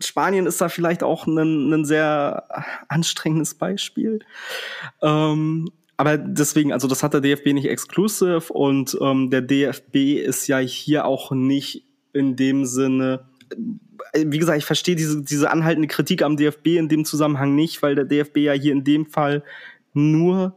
Spanien 0.00 0.46
ist 0.46 0.60
da 0.60 0.68
vielleicht 0.68 1.02
auch 1.02 1.26
ein, 1.26 1.72
ein 1.72 1.84
sehr 1.84 2.44
anstrengendes 2.88 3.54
Beispiel. 3.54 4.20
Ähm, 5.02 5.70
aber 5.96 6.18
deswegen, 6.18 6.72
also 6.72 6.88
das 6.88 7.02
hat 7.02 7.14
der 7.14 7.20
DFB 7.20 7.52
nicht 7.52 7.68
exklusiv 7.68 8.50
und 8.50 8.98
ähm, 9.00 9.30
der 9.30 9.42
DFB 9.42 9.96
ist 10.24 10.46
ja 10.48 10.58
hier 10.58 11.04
auch 11.04 11.30
nicht 11.30 11.84
in 12.12 12.36
dem 12.36 12.64
Sinne, 12.64 13.26
äh, 14.12 14.24
wie 14.26 14.38
gesagt, 14.38 14.58
ich 14.58 14.64
verstehe 14.64 14.96
diese, 14.96 15.22
diese 15.22 15.50
anhaltende 15.50 15.88
Kritik 15.88 16.22
am 16.22 16.36
DFB 16.36 16.66
in 16.78 16.88
dem 16.88 17.04
Zusammenhang 17.04 17.54
nicht, 17.54 17.82
weil 17.82 17.94
der 17.94 18.04
DFB 18.04 18.38
ja 18.38 18.52
hier 18.52 18.72
in 18.72 18.84
dem 18.84 19.06
Fall 19.06 19.44
nur 19.92 20.56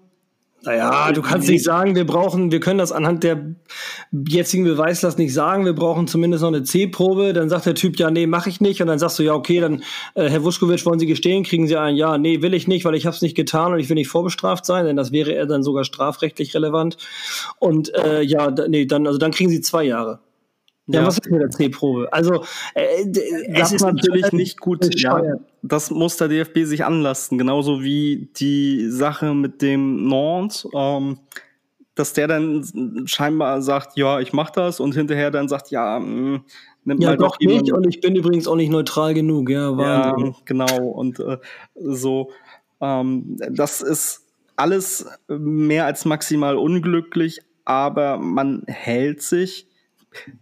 naja, 0.68 1.14
du 1.14 1.22
kannst 1.22 1.48
nicht 1.48 1.64
sagen, 1.64 1.96
wir 1.96 2.06
brauchen, 2.06 2.52
wir 2.52 2.60
können 2.60 2.80
das 2.80 2.92
anhand 2.92 3.24
der 3.24 3.56
jetzigen 4.12 4.66
Beweislast 4.66 5.18
nicht 5.18 5.34
sagen, 5.34 5.64
wir 5.64 5.74
brauchen 5.74 6.08
zumindest 6.08 6.42
noch 6.42 6.50
eine 6.50 6.64
C-Probe. 6.64 7.32
Dann 7.32 7.48
sagt 7.48 7.66
der 7.66 7.76
Typ, 7.76 7.98
ja, 7.98 8.12
nee, 8.12 8.28
mache 8.28 8.50
ich 8.50 8.60
nicht. 8.60 8.82
Und 8.82 8.88
dann 8.88 9.00
sagst 9.00 9.18
du, 9.18 9.24
ja, 9.24 9.34
okay, 9.34 9.62
dann, 9.62 9.84
äh, 10.16 10.30
Herr 10.30 10.44
Wuschkowitsch, 10.44 10.86
wollen 10.86 11.00
Sie 11.00 11.06
gestehen? 11.06 11.44
Kriegen 11.44 11.68
Sie 11.68 11.78
ein 11.78 11.96
Ja, 11.96 12.18
nee, 12.18 12.42
will 12.42 12.54
ich 12.54 12.68
nicht, 12.68 12.84
weil 12.84 12.96
ich 12.96 13.06
habe 13.06 13.16
es 13.16 13.22
nicht 13.22 13.36
getan 13.36 13.72
und 13.72 13.80
ich 13.80 13.88
will 13.88 13.96
nicht 13.96 14.10
vorbestraft 14.10 14.66
sein, 14.66 14.86
denn 14.86 14.98
das 14.98 15.14
wäre 15.14 15.34
er 15.34 15.46
dann 15.46 15.64
sogar 15.64 15.86
strafrechtlich 15.86 16.54
relevant. 16.54 16.98
Und 17.60 17.94
äh, 17.96 18.22
ja, 18.22 18.52
nee, 18.68 18.86
dann, 18.86 19.08
also 19.08 19.18
dann 19.18 19.32
kriegen 19.32 19.50
Sie 19.50 19.62
zwei 19.62 19.86
Jahre. 19.86 20.20
Ja, 20.88 21.02
ja, 21.02 21.08
was 21.08 21.18
ist 21.18 21.30
mit 21.30 21.42
der 21.42 21.50
C-Probe? 21.50 22.12
Also, 22.14 22.44
äh, 22.74 23.06
das 23.50 23.74
ist 23.74 23.84
natürlich 23.84 24.32
nicht 24.32 24.60
gut. 24.60 24.88
Ja, 24.96 25.22
das 25.62 25.92
muss 25.92 26.16
der 26.16 26.30
DFB 26.30 26.60
sich 26.64 26.86
anlasten, 26.86 27.38
genauso 27.38 27.84
wie 27.84 28.30
die 28.38 28.90
Sache 28.90 29.34
mit 29.34 29.62
dem 29.62 30.08
Nantes, 30.08 30.68
ähm, 30.74 31.20
dass 31.96 32.14
der 32.14 32.28
dann 32.28 32.64
scheinbar 33.06 33.62
sagt, 33.62 33.98
ja, 33.98 34.22
ich 34.22 34.32
mach 34.32 34.50
das 34.50 34.80
und 34.80 34.96
hinterher 34.96 35.30
dann 35.30 35.50
sagt, 35.50 35.72
ja, 35.72 36.00
mh, 36.00 36.06
mm, 36.06 36.46
nimmt 36.86 37.04
ja, 37.04 37.10
mal 37.10 37.18
doch, 37.18 37.38
doch 37.38 37.40
nicht 37.40 37.72
und 37.72 37.86
ich 37.88 38.00
bin 38.00 38.16
übrigens 38.16 38.48
auch 38.48 38.56
nicht 38.56 38.72
neutral 38.72 39.14
genug, 39.14 39.50
ja, 39.50 39.76
Wahnsinn. 39.76 40.28
Ja, 40.28 40.36
genau 40.46 40.86
und 40.86 41.20
äh, 41.20 41.38
so, 41.76 42.32
ähm, 42.80 43.38
das 43.52 43.82
ist 43.82 44.24
alles 44.56 45.06
mehr 45.28 45.86
als 45.86 46.06
maximal 46.06 46.56
unglücklich, 46.56 47.42
aber 47.66 48.18
man 48.18 48.64
hält 48.68 49.22
sich 49.22 49.67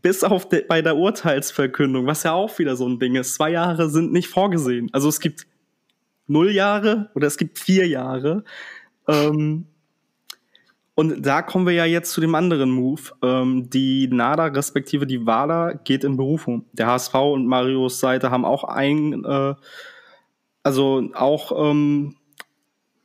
bis 0.02 0.24
auf 0.24 0.48
de, 0.50 0.66
bei 0.66 0.82
der 0.82 0.98
Urteilsverkündung, 0.98 2.06
was 2.06 2.24
ja 2.24 2.34
auch 2.34 2.58
wieder 2.60 2.76
so 2.76 2.88
ein 2.88 3.00
Ding 3.00 3.16
ist. 3.16 3.36
Zwei 3.36 3.52
Jahre 3.52 3.90
sind 3.90 4.12
nicht 4.12 4.28
vorgesehen. 4.28 4.90
Also 4.94 5.10
es 5.10 5.20
gibt 5.20 5.48
null 6.28 6.52
Jahre 6.52 7.10
oder 7.16 7.28
es 7.28 7.38
gibt 7.38 7.60
vier 7.60 7.88
Jahre. 7.88 8.44
Ähm, 9.08 9.68
und 10.96 11.26
da 11.26 11.42
kommen 11.42 11.66
wir 11.66 11.74
ja 11.74 11.86
jetzt 11.86 12.14
zu 12.14 12.22
dem 12.22 12.36
anderen 12.36 12.72
Move. 12.72 13.02
Ähm, 13.22 13.70
die 13.70 14.08
NADA 14.08 14.46
respektive 14.46 15.06
die 15.06 15.26
WADA 15.26 15.74
geht 15.74 16.06
in 16.06 16.16
Berufung. 16.16 16.66
Der 16.72 16.88
HSV 16.88 17.14
und 17.16 17.48
Marios 17.48 18.00
Seite 18.00 18.32
haben 18.32 18.46
auch 18.46 18.64
ein, 18.64 19.26
äh, 19.26 19.56
also 20.64 21.10
auch, 21.14 21.70
ähm, 21.70 22.16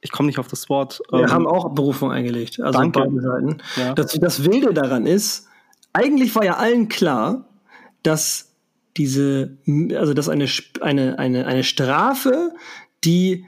ich 0.00 0.12
komme 0.12 0.28
nicht 0.28 0.38
auf 0.38 0.46
das 0.46 0.68
Wort. 0.68 1.02
Wir 1.10 1.22
ähm, 1.22 1.30
haben 1.32 1.46
auch 1.48 1.74
Berufung 1.74 2.12
eingelegt, 2.12 2.60
also 2.60 2.78
danke. 2.78 3.00
beide 3.00 3.20
Seiten. 3.20 3.58
Ja. 3.76 3.94
Das, 3.94 4.12
das 4.12 4.44
Wilde 4.44 4.72
daran 4.72 5.04
ist, 5.04 5.48
eigentlich 5.92 6.34
war 6.34 6.44
ja 6.44 6.56
allen 6.56 6.88
klar, 6.88 7.48
dass 8.02 8.52
diese, 8.96 9.56
also 9.94 10.14
dass 10.14 10.28
eine, 10.28 10.46
eine, 10.80 11.18
eine, 11.18 11.46
eine 11.46 11.64
Strafe, 11.64 12.52
die 13.04 13.44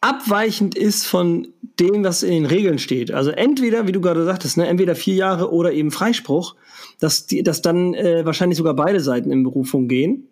abweichend 0.00 0.76
ist 0.76 1.06
von 1.06 1.48
dem, 1.80 2.04
was 2.04 2.22
in 2.22 2.30
den 2.30 2.46
Regeln 2.46 2.78
steht. 2.78 3.10
Also 3.10 3.30
entweder, 3.30 3.86
wie 3.86 3.92
du 3.92 4.00
gerade 4.00 4.24
sagtest, 4.24 4.56
ne, 4.56 4.66
entweder 4.66 4.94
vier 4.94 5.14
Jahre 5.14 5.52
oder 5.52 5.72
eben 5.72 5.90
Freispruch, 5.90 6.56
dass, 7.00 7.26
die, 7.26 7.42
dass 7.42 7.62
dann 7.62 7.94
äh, 7.94 8.24
wahrscheinlich 8.24 8.58
sogar 8.58 8.74
beide 8.74 9.00
Seiten 9.00 9.30
in 9.30 9.42
Berufung 9.42 9.88
gehen. 9.88 10.28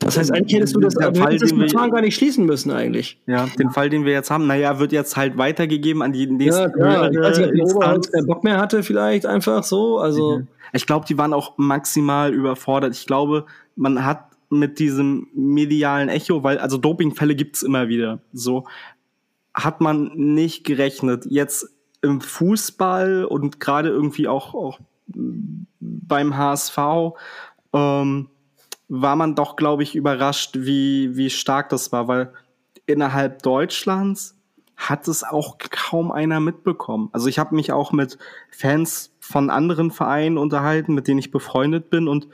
Das 0.00 0.16
heißt, 0.16 0.32
eigentlich 0.32 0.56
hättest 0.56 0.74
du 0.74 0.80
das, 0.80 0.94
der 0.94 1.14
Fall, 1.14 1.38
das 1.38 1.52
Verfahren 1.52 1.90
gar 1.90 2.00
nicht 2.00 2.16
schließen 2.16 2.46
müssen 2.46 2.70
eigentlich. 2.70 3.20
Ja, 3.26 3.46
den 3.58 3.70
Fall, 3.70 3.90
den 3.90 4.04
wir 4.04 4.12
jetzt 4.12 4.30
haben, 4.30 4.46
naja, 4.46 4.78
wird 4.78 4.92
jetzt 4.92 5.16
halt 5.16 5.36
weitergegeben 5.36 6.02
an 6.02 6.12
die 6.12 6.26
nächste. 6.26 6.62
Ja, 6.62 6.68
klar. 6.70 7.12
Ich 7.12 7.18
weiß 7.18 7.38
nicht, 7.38 7.48
ob 7.48 7.54
die 7.54 7.62
Oberholz 7.62 8.10
keinen 8.10 8.26
Bock 8.26 8.42
mehr 8.42 8.58
hatte, 8.58 8.82
vielleicht 8.82 9.26
einfach 9.26 9.62
so. 9.62 9.98
Also. 9.98 10.38
Mhm. 10.38 10.48
Ich 10.72 10.86
glaube, 10.86 11.04
die 11.06 11.18
waren 11.18 11.32
auch 11.32 11.58
maximal 11.58 12.32
überfordert. 12.32 12.94
Ich 12.94 13.06
glaube, 13.06 13.46
man 13.76 14.04
hat 14.04 14.30
mit 14.50 14.78
diesem 14.78 15.28
medialen 15.32 16.08
Echo, 16.08 16.42
weil 16.42 16.58
also 16.58 16.76
Dopingfälle 16.76 17.34
gibt's 17.34 17.62
immer 17.62 17.88
wieder. 17.88 18.20
So 18.32 18.66
hat 19.54 19.80
man 19.80 20.12
nicht 20.14 20.64
gerechnet. 20.64 21.26
Jetzt 21.28 21.68
im 22.02 22.20
Fußball 22.20 23.24
und 23.24 23.60
gerade 23.60 23.88
irgendwie 23.88 24.28
auch, 24.28 24.54
auch 24.54 24.80
beim 25.80 26.36
HSV 26.36 26.78
ähm, 27.72 28.28
war 28.90 29.14
man 29.14 29.36
doch, 29.36 29.54
glaube 29.54 29.84
ich, 29.84 29.94
überrascht, 29.94 30.56
wie, 30.56 31.16
wie 31.16 31.30
stark 31.30 31.68
das 31.68 31.92
war, 31.92 32.08
weil 32.08 32.32
innerhalb 32.86 33.40
Deutschlands 33.42 34.36
hat 34.76 35.06
es 35.06 35.22
auch 35.22 35.58
kaum 35.58 36.10
einer 36.10 36.40
mitbekommen. 36.40 37.08
Also 37.12 37.28
ich 37.28 37.38
habe 37.38 37.54
mich 37.54 37.70
auch 37.70 37.92
mit 37.92 38.18
Fans 38.50 39.14
von 39.20 39.48
anderen 39.48 39.92
Vereinen 39.92 40.38
unterhalten, 40.38 40.92
mit 40.92 41.06
denen 41.06 41.20
ich 41.20 41.30
befreundet 41.30 41.88
bin 41.88 42.08
und 42.08 42.26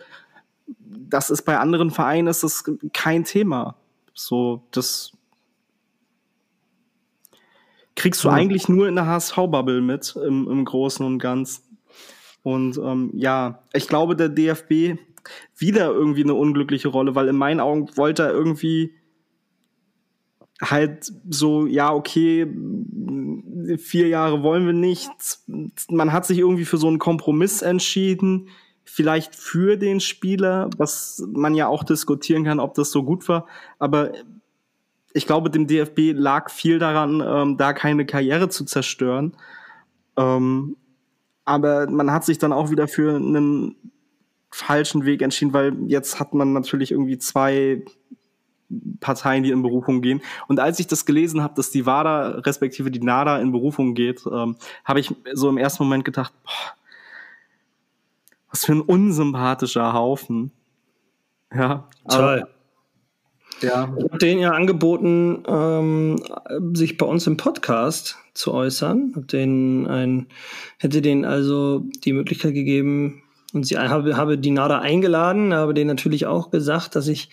das 0.78 1.28
ist 1.30 1.42
bei 1.42 1.58
anderen 1.58 1.90
Vereinen 1.90 2.26
ist 2.26 2.42
es 2.42 2.64
kein 2.94 3.24
Thema. 3.24 3.76
So, 4.14 4.62
das 4.70 5.12
kriegst 7.96 8.24
du 8.24 8.30
eigentlich 8.30 8.68
nur 8.68 8.88
in 8.88 8.94
der 8.94 9.06
HSV-Bubble 9.06 9.82
mit, 9.82 10.16
im, 10.16 10.48
im 10.48 10.64
Großen 10.64 11.04
und 11.04 11.18
Ganzen. 11.18 11.78
Und 12.42 12.78
ähm, 12.78 13.10
ja, 13.14 13.62
ich 13.72 13.88
glaube, 13.88 14.16
der 14.16 14.28
DFB 14.28 14.98
wieder 15.56 15.90
irgendwie 15.90 16.24
eine 16.24 16.34
unglückliche 16.34 16.88
Rolle, 16.88 17.14
weil 17.14 17.28
in 17.28 17.36
meinen 17.36 17.60
Augen 17.60 17.88
wollte 17.96 18.24
er 18.24 18.32
irgendwie 18.32 18.92
halt 20.62 21.12
so, 21.28 21.66
ja, 21.66 21.92
okay, 21.92 22.46
vier 23.78 24.08
Jahre 24.08 24.42
wollen 24.42 24.66
wir 24.66 24.72
nicht. 24.72 25.10
Man 25.90 26.12
hat 26.12 26.26
sich 26.26 26.38
irgendwie 26.38 26.64
für 26.64 26.78
so 26.78 26.88
einen 26.88 26.98
Kompromiss 26.98 27.62
entschieden, 27.62 28.48
vielleicht 28.84 29.34
für 29.34 29.76
den 29.76 30.00
Spieler, 30.00 30.70
was 30.78 31.22
man 31.32 31.54
ja 31.54 31.66
auch 31.66 31.84
diskutieren 31.84 32.44
kann, 32.44 32.60
ob 32.60 32.74
das 32.74 32.90
so 32.90 33.02
gut 33.02 33.28
war. 33.28 33.46
Aber 33.78 34.12
ich 35.12 35.26
glaube, 35.26 35.50
dem 35.50 35.66
DFB 35.66 36.12
lag 36.14 36.50
viel 36.50 36.78
daran, 36.78 37.22
ähm, 37.26 37.56
da 37.56 37.72
keine 37.72 38.06
Karriere 38.06 38.48
zu 38.48 38.64
zerstören. 38.64 39.36
Ähm, 40.16 40.76
aber 41.44 41.88
man 41.90 42.10
hat 42.10 42.24
sich 42.24 42.38
dann 42.38 42.52
auch 42.52 42.70
wieder 42.70 42.88
für 42.88 43.16
einen 43.16 43.76
falschen 44.56 45.04
Weg 45.04 45.20
entschieden, 45.20 45.52
weil 45.52 45.76
jetzt 45.86 46.18
hat 46.18 46.32
man 46.32 46.54
natürlich 46.54 46.90
irgendwie 46.90 47.18
zwei 47.18 47.82
Parteien, 49.00 49.42
die 49.42 49.50
in 49.50 49.62
Berufung 49.62 50.00
gehen. 50.00 50.22
Und 50.48 50.60
als 50.60 50.80
ich 50.80 50.86
das 50.86 51.04
gelesen 51.04 51.42
habe, 51.42 51.54
dass 51.54 51.70
die 51.70 51.84
WADA 51.84 52.40
respektive 52.40 52.90
die 52.90 53.00
NADA 53.00 53.38
in 53.38 53.52
Berufung 53.52 53.94
geht, 53.94 54.22
ähm, 54.26 54.56
habe 54.84 55.00
ich 55.00 55.14
so 55.34 55.50
im 55.50 55.58
ersten 55.58 55.84
Moment 55.84 56.06
gedacht, 56.06 56.32
boah, 56.42 56.74
was 58.50 58.64
für 58.64 58.72
ein 58.72 58.80
unsympathischer 58.80 59.92
Haufen. 59.92 60.52
Ja. 61.54 61.88
Toll. 62.08 62.46
Ja. 63.60 63.94
Ich 63.98 64.04
habe 64.04 64.18
denen 64.18 64.40
ja 64.40 64.52
angeboten, 64.52 65.44
ähm, 65.46 66.16
sich 66.72 66.96
bei 66.96 67.06
uns 67.06 67.26
im 67.26 67.36
Podcast 67.36 68.16
zu 68.32 68.52
äußern. 68.54 69.12
Hab 69.16 69.28
denen 69.28 69.86
ein, 69.86 70.26
hätte 70.78 71.02
denen 71.02 71.26
also 71.26 71.80
die 72.04 72.14
Möglichkeit 72.14 72.54
gegeben, 72.54 73.22
und 73.52 73.64
sie 73.64 73.78
habe, 73.78 74.16
habe 74.16 74.38
die 74.38 74.50
NADA 74.50 74.80
eingeladen, 74.80 75.54
habe 75.54 75.74
denen 75.74 75.88
natürlich 75.88 76.26
auch 76.26 76.50
gesagt, 76.50 76.96
dass 76.96 77.08
ich 77.08 77.30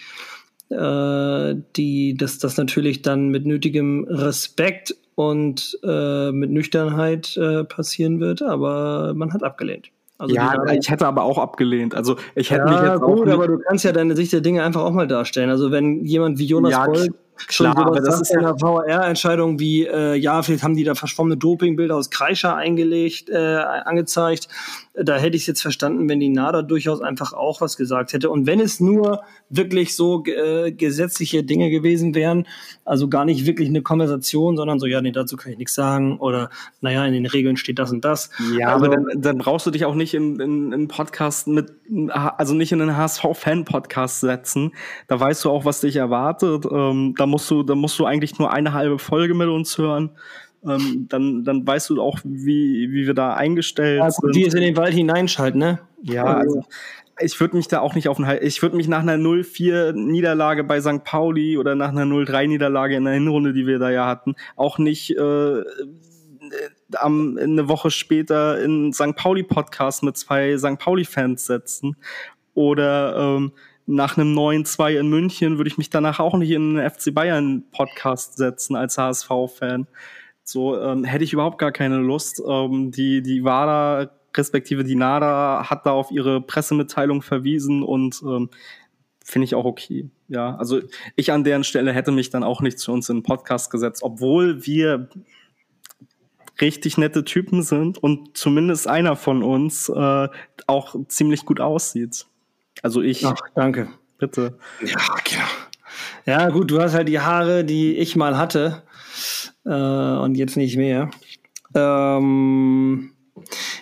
äh, 0.69 1.55
die, 1.75 2.15
dass 2.15 2.39
das 2.39 2.57
natürlich 2.57 3.01
dann 3.01 3.29
mit 3.29 3.45
nötigem 3.45 4.05
Respekt 4.09 4.95
und 5.15 5.77
äh, 5.83 6.31
mit 6.31 6.51
Nüchternheit 6.51 7.37
äh, 7.37 7.63
passieren 7.63 8.19
wird, 8.19 8.41
aber 8.41 9.13
man 9.15 9.33
hat 9.33 9.43
abgelehnt. 9.43 9.89
Also 10.17 10.35
ja, 10.35 10.63
ich 10.71 10.89
hätte 10.89 11.05
aber 11.05 11.23
auch 11.23 11.37
abgelehnt. 11.37 11.95
Also 11.95 12.17
ich 12.35 12.49
hätte 12.49 12.65
ja, 12.65 12.71
mich 12.71 12.91
jetzt 12.91 13.01
gut, 13.01 13.27
aber 13.29 13.47
du 13.47 13.59
kannst 13.59 13.83
ja 13.83 13.91
deine 13.91 14.15
Sicht 14.15 14.31
der 14.31 14.41
Dinge 14.41 14.63
einfach 14.63 14.81
auch 14.81 14.91
mal 14.91 15.07
darstellen. 15.07 15.49
Also 15.49 15.71
wenn 15.71 16.05
jemand 16.05 16.39
wie 16.39 16.45
Jonas 16.45 16.71
ja, 16.71 16.85
Boll 16.85 17.09
Klar, 17.47 17.77
aber 17.77 17.99
das 17.99 18.21
ist 18.21 18.35
eine 18.35 18.57
VR-Entscheidung 18.57 19.59
wie, 19.59 19.85
äh, 19.85 20.15
ja, 20.15 20.41
vielleicht 20.41 20.63
haben 20.63 20.75
die 20.75 20.83
da 20.83 20.95
verschwommene 20.95 21.37
Dopingbilder 21.37 21.95
aus 21.95 22.09
Kreischer 22.09 22.55
eingelegt, 22.55 23.29
äh, 23.29 23.37
angezeigt. 23.57 24.47
Da 24.95 25.17
hätte 25.17 25.35
ich 25.35 25.43
es 25.43 25.47
jetzt 25.47 25.61
verstanden, 25.63 26.07
wenn 26.07 26.19
die 26.19 26.29
NADA 26.29 26.61
durchaus 26.61 27.01
einfach 27.01 27.33
auch 27.33 27.61
was 27.61 27.77
gesagt 27.77 28.13
hätte. 28.13 28.29
Und 28.29 28.45
wenn 28.45 28.59
es 28.59 28.79
nur 28.79 29.23
wirklich 29.49 29.95
so 29.95 30.23
äh, 30.25 30.71
gesetzliche 30.71 31.43
Dinge 31.43 31.71
gewesen 31.71 32.13
wären, 32.13 32.45
also 32.85 33.09
gar 33.09 33.25
nicht 33.25 33.47
wirklich 33.47 33.69
eine 33.69 33.81
Konversation, 33.81 34.55
sondern 34.55 34.79
so, 34.79 34.85
ja, 34.85 35.01
nee, 35.01 35.11
dazu 35.11 35.35
kann 35.35 35.51
ich 35.51 35.57
nichts 35.57 35.73
sagen 35.73 36.19
oder 36.19 36.51
naja, 36.81 37.05
in 37.05 37.13
den 37.13 37.25
Regeln 37.25 37.57
steht 37.57 37.79
das 37.79 37.91
und 37.91 38.05
das. 38.05 38.29
Ja, 38.55 38.73
also, 38.73 38.85
aber 38.85 38.95
dann, 38.95 39.21
dann 39.21 39.37
brauchst 39.39 39.65
du 39.65 39.71
dich 39.71 39.85
auch 39.85 39.95
nicht 39.95 40.13
in, 40.13 40.39
in, 40.39 40.71
in 40.71 40.87
Podcast 40.87 41.47
mit, 41.47 41.71
also 42.09 42.53
nicht 42.53 42.71
in 42.71 42.81
einen 42.81 42.95
HSV-Fan-Podcast 42.95 44.19
setzen. 44.19 44.73
Da 45.07 45.19
weißt 45.19 45.43
du 45.43 45.49
auch, 45.49 45.65
was 45.65 45.81
dich 45.81 45.95
erwartet. 45.95 46.65
Ähm, 46.71 47.15
da 47.17 47.25
musst 47.25 47.49
du, 47.49 47.63
da 47.63 47.73
musst 47.73 47.97
du 47.97 48.05
eigentlich 48.05 48.37
nur 48.37 48.53
eine 48.53 48.73
halbe 48.73 48.99
Folge 48.99 49.33
mit 49.33 49.47
uns 49.47 49.77
hören. 49.77 50.11
Ähm, 50.65 51.07
dann, 51.09 51.43
dann 51.43 51.65
weißt 51.65 51.89
du 51.89 52.01
auch, 52.01 52.19
wie, 52.23 52.91
wie 52.91 53.07
wir 53.07 53.13
da 53.13 53.33
eingestellt 53.33 53.99
ja, 53.99 54.11
sind. 54.11 54.35
Wie 54.35 54.45
es 54.45 54.53
in 54.53 54.61
den 54.61 54.77
Wald 54.77 54.93
hineinschalten, 54.93 55.59
ne? 55.59 55.79
Ja, 56.01 56.25
also 56.25 56.63
ich 57.19 57.39
würde 57.39 57.55
mich 57.55 57.67
da 57.67 57.79
auch 57.79 57.95
nicht 57.95 58.09
auf 58.09 58.17
den 58.17 58.27
ich 58.41 58.61
würde 58.61 58.75
mich 58.75 58.87
nach 58.87 59.01
einer 59.01 59.15
0-4 59.15 59.93
Niederlage 59.93 60.63
bei 60.63 60.81
St. 60.81 61.03
Pauli 61.03 61.57
oder 61.57 61.75
nach 61.75 61.89
einer 61.89 62.03
0-3 62.03 62.47
Niederlage 62.47 62.95
in 62.95 63.05
der 63.05 63.13
Hinrunde, 63.13 63.53
die 63.53 63.67
wir 63.67 63.79
da 63.79 63.91
ja 63.91 64.07
hatten, 64.07 64.35
auch 64.55 64.77
nicht 64.77 65.15
äh, 65.15 65.63
am, 66.95 67.37
eine 67.37 67.67
Woche 67.69 67.91
später 67.91 68.61
in 68.61 68.93
St. 68.93 69.15
Pauli 69.15 69.43
Podcast 69.43 70.03
mit 70.03 70.17
zwei 70.17 70.57
St. 70.57 70.79
Pauli 70.79 71.05
Fans 71.05 71.45
setzen 71.45 71.95
oder 72.53 73.15
ähm, 73.15 73.53
nach 73.85 74.17
einem 74.17 74.37
9-2 74.37 74.99
in 74.99 75.09
München 75.09 75.57
würde 75.57 75.67
ich 75.67 75.77
mich 75.77 75.89
danach 75.89 76.19
auch 76.19 76.35
nicht 76.35 76.51
in 76.51 76.77
einen 76.77 76.89
FC 76.89 77.13
Bayern 77.13 77.63
Podcast 77.71 78.37
setzen 78.37 78.75
als 78.75 78.97
HSV 78.97 79.29
Fan. 79.57 79.87
So 80.43 80.79
ähm, 80.79 81.03
hätte 81.03 81.23
ich 81.23 81.33
überhaupt 81.33 81.57
gar 81.57 81.71
keine 81.71 81.97
Lust. 81.97 82.41
Ähm, 82.45 82.91
die 82.91 83.21
die 83.21 83.43
WADA 83.43 84.09
respektive 84.35 84.83
die 84.83 84.95
NADA 84.95 85.69
hat 85.69 85.85
da 85.85 85.91
auf 85.91 86.11
ihre 86.11 86.41
Pressemitteilung 86.41 87.21
verwiesen 87.21 87.83
und 87.83 88.21
ähm, 88.23 88.49
finde 89.23 89.45
ich 89.45 89.55
auch 89.55 89.65
okay. 89.65 90.09
Ja, 90.27 90.55
also 90.55 90.81
ich 91.15 91.31
an 91.31 91.43
deren 91.43 91.63
Stelle 91.63 91.93
hätte 91.93 92.11
mich 92.11 92.29
dann 92.29 92.43
auch 92.43 92.61
nicht 92.61 92.79
zu 92.79 92.91
uns 92.91 93.09
in 93.09 93.17
den 93.17 93.23
Podcast 93.23 93.71
gesetzt, 93.71 94.01
obwohl 94.03 94.65
wir 94.65 95.09
richtig 96.61 96.97
nette 96.97 97.23
Typen 97.23 97.63
sind 97.63 97.97
und 97.97 98.37
zumindest 98.37 98.87
einer 98.87 99.15
von 99.15 99.43
uns 99.43 99.89
äh, 99.89 100.27
auch 100.67 100.95
ziemlich 101.07 101.45
gut 101.45 101.59
aussieht. 101.59 102.25
Also 102.81 103.01
ich. 103.01 103.25
Ach, 103.25 103.35
danke. 103.55 103.87
Bitte. 104.17 104.57
Ja, 104.81 104.97
genau. 105.23 105.45
Ja, 106.25 106.49
gut, 106.49 106.71
du 106.71 106.81
hast 106.81 106.93
halt 106.93 107.07
die 107.07 107.19
Haare, 107.19 107.65
die 107.65 107.95
ich 107.97 108.15
mal 108.15 108.37
hatte 108.37 108.83
äh, 109.65 109.69
und 109.69 110.35
jetzt 110.35 110.57
nicht 110.57 110.77
mehr. 110.77 111.09
Ähm, 111.75 113.13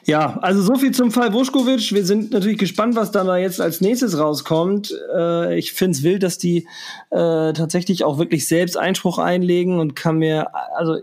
ja, 0.06 0.38
also 0.42 0.62
so 0.62 0.76
viel 0.76 0.92
zum 0.92 1.12
Fall 1.12 1.34
Vuskovic. 1.34 1.92
Wir 1.92 2.06
sind 2.06 2.32
natürlich 2.32 2.58
gespannt, 2.58 2.96
was 2.96 3.12
da 3.12 3.38
jetzt 3.38 3.62
als 3.62 3.82
nächstes 3.82 4.18
rauskommt. 4.18 4.94
Äh, 5.16 5.58
ich 5.58 5.74
finde 5.74 5.98
es 5.98 6.04
wild, 6.04 6.24
dass 6.24 6.38
die 6.38 6.68
äh, 7.12 7.54
tatsächlich 7.54 8.04
auch 8.04 8.18
wirklich 8.18 8.48
selbst 8.48 8.78
Einspruch 8.78 9.20
einlegen 9.20 9.80
und 9.80 9.96
kann 9.96 10.18
mir, 10.18 10.48
also 10.76 10.98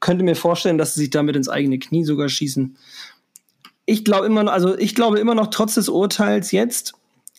könnte 0.00 0.24
mir 0.24 0.36
vorstellen, 0.36 0.78
dass 0.78 0.94
sie 0.94 1.00
sich 1.00 1.10
damit 1.10 1.36
ins 1.36 1.48
eigene 1.48 1.78
Knie 1.78 2.04
sogar 2.04 2.28
schießen. 2.28 2.76
Ich 3.84 4.04
glaube 4.04 4.26
immer 4.26 4.44
noch, 4.44 4.52
also 4.52 4.76
ich 4.78 4.94
glaube 4.94 5.18
immer 5.18 5.34
noch, 5.34 5.48
trotz 5.48 5.74
des 5.74 5.88
Urteils 5.88 6.52
jetzt 6.52 6.94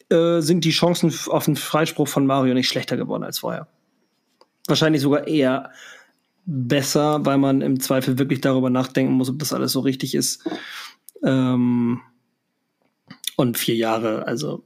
äh, 0.10 0.42
sind 0.42 0.66
die 0.66 0.72
Chancen 0.72 1.14
auf 1.28 1.48
einen 1.48 1.56
Freispruch 1.56 2.08
von 2.08 2.26
Mario 2.26 2.54
nicht 2.54 2.68
schlechter 2.68 2.98
geworden 2.98 3.24
als 3.24 3.40
vorher. 3.40 3.68
Wahrscheinlich 4.68 5.02
sogar 5.02 5.28
eher 5.28 5.72
besser, 6.50 7.26
weil 7.26 7.38
man 7.38 7.62
im 7.62 7.80
Zweifel 7.80 8.18
wirklich 8.18 8.42
darüber 8.42 8.72
nachdenken 8.72 9.14
muss, 9.14 9.30
ob 9.30 9.38
das 9.38 9.54
alles 9.54 9.72
so 9.72 9.82
richtig 9.82 10.16
ist. 10.16 10.44
Ähm, 11.24 12.02
und 13.36 13.58
vier 13.58 13.76
Jahre, 13.76 14.26
also 14.26 14.64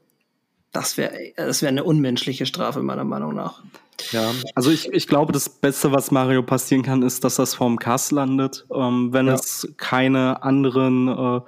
das 0.72 0.98
wäre 0.98 1.14
das 1.36 1.62
wäre 1.62 1.70
eine 1.70 1.84
unmenschliche 1.84 2.46
Strafe 2.46 2.82
meiner 2.82 3.04
Meinung 3.04 3.36
nach. 3.36 3.64
Ja, 4.12 4.32
also 4.56 4.72
ich, 4.72 4.92
ich 4.92 5.08
glaube, 5.08 5.34
das 5.34 5.50
Beste, 5.50 5.92
was 5.92 6.10
Mario 6.10 6.42
passieren 6.42 6.84
kann, 6.84 7.04
ist, 7.04 7.24
dass 7.24 7.36
das 7.36 7.54
vorm 7.54 7.78
Kass 7.78 8.12
landet, 8.12 8.66
ähm, 8.74 9.12
wenn 9.12 9.28
ja. 9.28 9.34
es 9.34 9.68
keine 9.78 10.42
anderen 10.42 11.08
äh, 11.10 11.42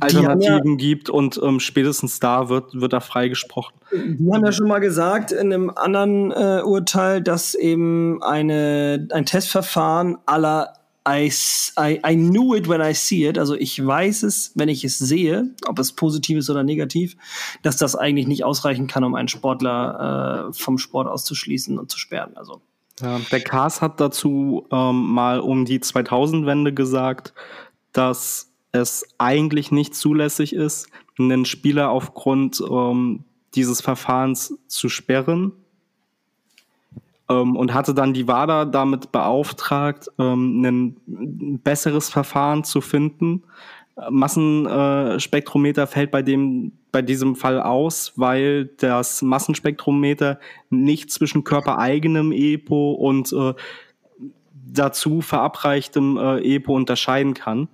Alternativen 0.00 0.70
ja, 0.72 0.76
gibt 0.76 1.10
und 1.10 1.40
ähm, 1.42 1.60
spätestens 1.60 2.20
da 2.20 2.48
wird, 2.48 2.74
wird 2.74 2.92
er 2.92 3.00
freigesprochen. 3.00 3.74
Die 3.92 4.30
haben 4.32 4.44
ja 4.44 4.52
schon 4.52 4.68
mal 4.68 4.80
gesagt 4.80 5.32
in 5.32 5.52
einem 5.52 5.70
anderen 5.70 6.32
äh, 6.32 6.62
Urteil, 6.62 7.22
dass 7.22 7.54
eben 7.54 8.22
eine, 8.22 9.08
ein 9.12 9.26
Testverfahren 9.26 10.18
aller 10.26 10.74
I, 11.08 11.30
I, 11.78 12.00
I 12.04 12.16
knew 12.16 12.54
it 12.56 12.68
when 12.68 12.80
I 12.80 12.92
see 12.92 13.28
it, 13.28 13.38
also 13.38 13.54
ich 13.54 13.84
weiß 13.84 14.24
es, 14.24 14.50
wenn 14.56 14.68
ich 14.68 14.82
es 14.82 14.98
sehe, 14.98 15.54
ob 15.64 15.78
es 15.78 15.92
positiv 15.92 16.38
ist 16.38 16.50
oder 16.50 16.64
negativ, 16.64 17.16
dass 17.62 17.76
das 17.76 17.94
eigentlich 17.94 18.26
nicht 18.26 18.44
ausreichen 18.44 18.88
kann, 18.88 19.04
um 19.04 19.14
einen 19.14 19.28
Sportler 19.28 20.48
äh, 20.48 20.52
vom 20.52 20.78
Sport 20.78 21.06
auszuschließen 21.06 21.78
und 21.78 21.92
zu 21.92 21.98
sperren. 21.98 22.36
Also 22.36 22.60
ja, 23.00 23.20
der 23.30 23.40
Kars 23.40 23.82
hat 23.82 24.00
dazu 24.00 24.66
ähm, 24.72 25.02
mal 25.12 25.38
um 25.38 25.64
die 25.64 25.78
2000-Wende 25.78 26.74
gesagt, 26.74 27.34
dass 27.92 28.50
es 28.76 29.06
eigentlich 29.18 29.72
nicht 29.72 29.94
zulässig 29.94 30.54
ist, 30.54 30.88
einen 31.18 31.44
Spieler 31.44 31.90
aufgrund 31.90 32.62
ähm, 32.68 33.24
dieses 33.54 33.80
Verfahrens 33.80 34.58
zu 34.68 34.88
sperren. 34.88 35.52
Ähm, 37.28 37.56
und 37.56 37.74
hatte 37.74 37.92
dann 37.92 38.14
die 38.14 38.28
WADA 38.28 38.66
damit 38.66 39.10
beauftragt, 39.10 40.08
ähm, 40.18 40.64
ein 40.64 41.60
besseres 41.62 42.08
Verfahren 42.08 42.62
zu 42.62 42.80
finden. 42.80 43.42
Massenspektrometer 44.10 45.82
äh, 45.84 45.86
fällt 45.86 46.10
bei 46.10 46.22
dem 46.22 46.72
bei 46.92 47.02
diesem 47.02 47.36
Fall 47.36 47.60
aus, 47.60 48.14
weil 48.16 48.70
das 48.78 49.20
Massenspektrometer 49.20 50.38
nicht 50.70 51.10
zwischen 51.10 51.44
körpereigenem 51.44 52.32
EPO 52.32 52.92
und 52.92 53.34
äh, 53.34 53.52
dazu 54.52 55.20
verabreichtem 55.20 56.16
äh, 56.16 56.54
EPO 56.56 56.74
unterscheiden 56.74 57.34
kann. 57.34 57.68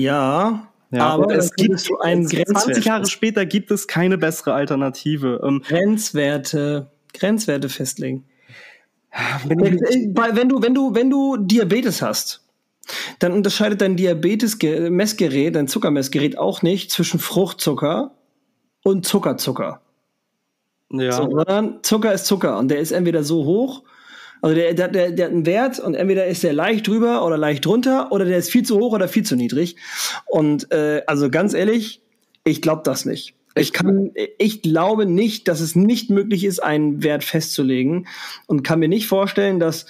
Ja, 0.00 0.68
ja, 0.90 1.06
aber 1.08 1.34
es 1.34 1.54
gibt 1.54 1.80
so 1.80 1.98
einen 2.00 2.26
20 2.26 2.84
Jahre 2.84 3.06
später 3.06 3.46
gibt 3.46 3.70
es 3.70 3.86
keine 3.86 4.18
bessere 4.18 4.52
Alternative. 4.52 5.40
Ähm, 5.42 5.62
Grenzwerte, 5.66 6.90
Grenzwerte 7.14 7.70
festlegen. 7.70 8.24
Wenn, 9.44 9.58
wenn 9.60 10.48
du, 10.48 10.62
wenn 10.62 10.74
du, 10.74 10.94
wenn 10.94 11.10
du 11.10 11.36
Diabetes 11.38 12.02
hast, 12.02 12.44
dann 13.18 13.32
unterscheidet 13.32 13.80
dein 13.80 13.96
Diabetes-Messgerät, 13.96 15.54
dein 15.54 15.68
Zuckermessgerät 15.68 16.38
auch 16.38 16.62
nicht 16.62 16.90
zwischen 16.90 17.20
Fruchtzucker 17.20 18.14
und 18.82 19.06
Zuckerzucker. 19.06 19.80
Ja. 20.90 21.12
So, 21.12 21.22
sondern 21.30 21.82
Zucker 21.82 22.12
ist 22.12 22.26
Zucker 22.26 22.58
und 22.58 22.68
der 22.68 22.80
ist 22.80 22.92
entweder 22.92 23.22
so 23.22 23.44
hoch 23.44 23.82
also 24.42 24.56
der, 24.56 24.74
der, 24.74 24.88
der, 24.88 25.10
der 25.12 25.26
hat 25.26 25.32
einen 25.32 25.46
Wert 25.46 25.78
und 25.78 25.94
entweder 25.94 26.26
ist 26.26 26.42
der 26.42 26.52
leicht 26.52 26.88
drüber 26.88 27.24
oder 27.24 27.38
leicht 27.38 27.64
drunter 27.64 28.10
oder 28.10 28.24
der 28.24 28.38
ist 28.38 28.50
viel 28.50 28.64
zu 28.64 28.78
hoch 28.78 28.92
oder 28.92 29.06
viel 29.06 29.22
zu 29.22 29.36
niedrig. 29.36 29.76
Und 30.26 30.70
äh, 30.72 31.02
also 31.06 31.30
ganz 31.30 31.54
ehrlich, 31.54 32.02
ich 32.44 32.60
glaube 32.60 32.82
das 32.84 33.04
nicht. 33.04 33.34
Ich 33.54 33.72
kann, 33.72 34.10
ich 34.38 34.62
glaube 34.62 35.06
nicht, 35.06 35.46
dass 35.46 35.60
es 35.60 35.76
nicht 35.76 36.10
möglich 36.10 36.44
ist, 36.44 36.60
einen 36.60 37.02
Wert 37.02 37.22
festzulegen 37.22 38.08
und 38.46 38.62
kann 38.64 38.80
mir 38.80 38.88
nicht 38.88 39.06
vorstellen, 39.06 39.60
dass, 39.60 39.86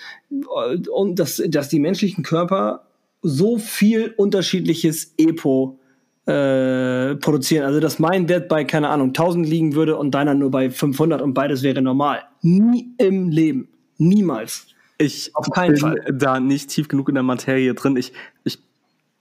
und 0.90 1.18
dass, 1.18 1.42
dass 1.46 1.68
die 1.68 1.78
menschlichen 1.78 2.24
Körper 2.24 2.88
so 3.22 3.58
viel 3.58 4.12
unterschiedliches 4.16 5.14
EPO 5.16 5.78
äh, 6.26 7.14
produzieren. 7.16 7.64
Also, 7.64 7.80
dass 7.80 7.98
mein 8.00 8.28
Wert 8.28 8.48
bei, 8.48 8.64
keine 8.64 8.88
Ahnung, 8.88 9.08
1000 9.08 9.48
liegen 9.48 9.74
würde 9.74 9.96
und 9.96 10.12
deiner 10.12 10.34
nur 10.34 10.50
bei 10.50 10.70
500 10.70 11.22
und 11.22 11.32
beides 11.32 11.62
wäre 11.62 11.82
normal. 11.82 12.22
Nie 12.42 12.94
im 12.98 13.30
Leben. 13.30 13.71
Niemals. 14.08 14.66
Ich 14.98 15.34
Auf 15.34 15.50
keinen 15.50 15.74
bin 15.74 15.80
Fall. 15.80 16.04
da 16.12 16.40
nicht 16.40 16.70
tief 16.70 16.88
genug 16.88 17.08
in 17.08 17.14
der 17.14 17.24
Materie 17.24 17.74
drin. 17.74 17.96
Ich, 17.96 18.12
ich 18.44 18.58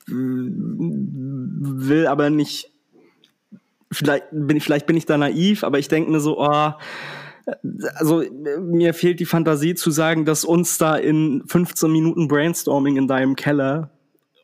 will 0.08 2.08
aber 2.08 2.30
nicht, 2.30 2.72
vielleicht 3.92 4.26
bin, 4.32 4.58
ich, 4.58 4.64
vielleicht 4.64 4.88
bin 4.88 4.98
ich 4.98 5.06
da 5.06 5.18
naiv, 5.18 5.64
aber 5.64 5.80
ich 5.80 5.88
denke 5.88 6.12
mir 6.12 6.20
so, 6.20 6.40
oh, 6.40 6.72
also 7.96 8.24
mir 8.60 8.94
fehlt 8.94 9.20
die 9.20 9.26
Fantasie 9.26 9.76
zu 9.76 9.92
sagen, 9.92 10.26
dass 10.26 10.46
uns 10.46 10.78
da 10.78 10.96
in 10.96 11.44
15 11.48 11.92
Minuten 11.92 12.28
Brainstorming 12.28 12.98
in 12.98 13.08
deinem 13.08 13.36
Keller 13.36 13.92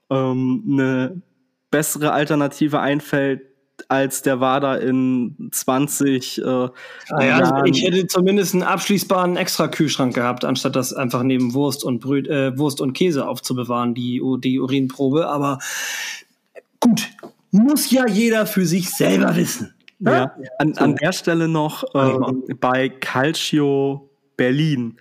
ähm, 0.10 0.64
eine 0.68 1.22
bessere 1.70 2.12
Alternative 2.12 2.80
einfällt, 2.80 3.42
als 3.90 4.22
der 4.22 4.40
Wader 4.40 4.82
in 4.82 5.50
20 5.52 6.42
äh, 6.42 6.44
ah, 6.46 6.72
ja, 7.20 7.66
Ich 7.66 7.84
hätte 7.84 8.08
zumindest 8.08 8.54
einen 8.54 8.64
abschließbaren 8.64 9.38
Extra-Kühlschrank 9.38 10.14
gehabt, 10.14 10.46
anstatt 10.46 10.76
das 10.76 10.94
einfach 10.94 11.24
neben 11.24 11.54
Wurst 11.54 11.84
und 11.84 12.00
Bröt, 12.00 12.28
äh, 12.28 12.58
Wurst 12.58 12.82
und 12.82 12.94
Käse 12.94 13.28
aufzubewahren, 13.28 13.94
die, 13.94 14.22
die 14.40 14.60
Urinprobe. 14.60 15.28
Aber 15.28 15.60
gut, 16.80 17.08
muss 17.52 17.92
ja 17.92 18.08
jeder 18.08 18.46
für 18.46 18.66
sich 18.66 18.90
selber 18.90 19.36
wissen. 19.36 19.74
Ne? 20.00 20.12
Ja, 20.12 20.32
an, 20.60 20.78
an 20.78 20.96
der 20.96 21.12
Stelle 21.12 21.48
noch 21.48 21.84
äh, 21.96 22.54
bei 22.60 22.90
Calcio 22.90 24.10
Berlin. 24.36 24.98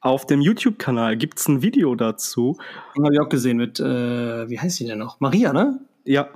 Auf 0.00 0.24
dem 0.26 0.40
YouTube-Kanal 0.40 1.16
gibt 1.16 1.40
es 1.40 1.48
ein 1.48 1.62
Video 1.62 1.94
dazu. 1.96 2.58
Habe 2.96 3.14
ich 3.14 3.20
auch 3.20 3.28
gesehen 3.28 3.56
mit, 3.56 3.80
äh, 3.80 4.48
wie 4.48 4.60
heißt 4.60 4.76
sie 4.76 4.86
denn 4.86 4.98
noch? 4.98 5.18
Maria, 5.18 5.52
ne? 5.52 5.80
Ja. 6.04 6.28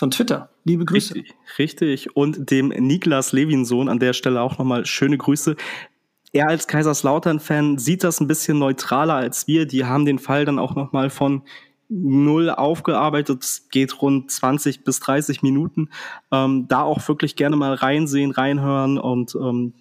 Von 0.00 0.10
Twitter. 0.10 0.48
Liebe 0.64 0.86
Grüße. 0.86 1.14
Richtig, 1.14 1.34
richtig. 1.58 2.16
Und 2.16 2.50
dem 2.50 2.68
Niklas 2.68 3.32
Levinsohn 3.32 3.90
an 3.90 3.98
der 3.98 4.14
Stelle 4.14 4.40
auch 4.40 4.56
nochmal 4.56 4.86
schöne 4.86 5.18
Grüße. 5.18 5.56
Er 6.32 6.48
als 6.48 6.66
Kaiserslautern-Fan 6.66 7.76
sieht 7.76 8.02
das 8.02 8.18
ein 8.18 8.26
bisschen 8.26 8.58
neutraler 8.58 9.16
als 9.16 9.46
wir. 9.46 9.66
Die 9.66 9.84
haben 9.84 10.06
den 10.06 10.18
Fall 10.18 10.46
dann 10.46 10.58
auch 10.58 10.74
nochmal 10.74 11.10
von 11.10 11.42
null 11.90 12.48
aufgearbeitet. 12.48 13.44
Es 13.44 13.68
geht 13.68 14.00
rund 14.00 14.30
20 14.30 14.84
bis 14.84 15.00
30 15.00 15.42
Minuten. 15.42 15.90
Ähm, 16.32 16.66
da 16.66 16.80
auch 16.80 17.06
wirklich 17.06 17.36
gerne 17.36 17.56
mal 17.56 17.74
reinsehen, 17.74 18.30
reinhören 18.30 18.96
und 18.96 19.34
ähm, 19.34 19.74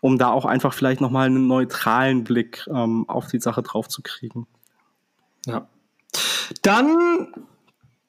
um 0.00 0.18
da 0.18 0.32
auch 0.32 0.46
einfach 0.46 0.74
vielleicht 0.74 1.00
nochmal 1.00 1.26
einen 1.26 1.46
neutralen 1.46 2.24
Blick 2.24 2.66
ähm, 2.68 3.08
auf 3.08 3.28
die 3.28 3.38
Sache 3.38 3.62
drauf 3.62 3.86
zu 3.86 4.02
kriegen. 4.02 4.48
Ja. 5.46 5.68
Dann 6.62 7.28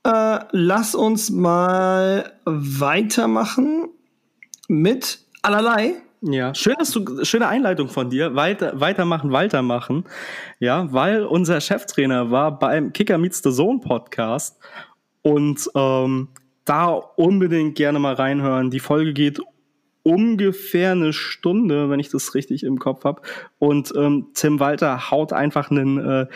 äh, 0.04 0.40
lass 0.52 0.96
uns 0.96 1.30
mal 1.30 2.34
weitermachen 2.46 3.90
mit 4.68 5.20
allerlei. 5.42 5.96
Ja, 6.22 6.54
schön, 6.54 6.76
dass 6.78 6.92
du, 6.92 7.24
schöne 7.26 7.48
Einleitung 7.48 7.90
von 7.90 8.12
dir. 8.12 8.36
Weiter, 8.36 8.80
weitermachen, 8.80 9.32
weitermachen. 9.32 10.06
Ja, 10.60 10.92
weil 10.94 11.24
unser 11.24 11.60
Cheftrainer 11.60 12.30
war 12.30 12.60
beim 12.60 12.94
Kicker 12.94 13.18
Meets 13.18 13.42
the 13.44 13.52
Zone 13.52 13.80
Podcast 13.80 14.60
und 15.24 15.68
ähm, 15.74 16.30
da 16.66 16.90
unbedingt 16.90 17.76
gerne 17.76 17.98
mal 17.98 18.14
reinhören. 18.14 18.70
Die 18.70 18.80
Folge 18.80 19.14
geht 19.14 19.42
ungefähr 20.04 20.92
eine 20.92 21.14
Stunde, 21.14 21.90
wenn 21.90 22.00
ich 22.00 22.10
das 22.10 22.34
richtig 22.36 22.64
im 22.64 22.80
Kopf 22.80 23.04
habe. 23.04 23.22
Und 23.60 23.94
ähm, 23.96 24.28
Tim 24.34 24.60
Walter 24.60 25.12
haut 25.12 25.34
einfach 25.34 25.70
einen 25.72 25.98
äh, 25.98 26.28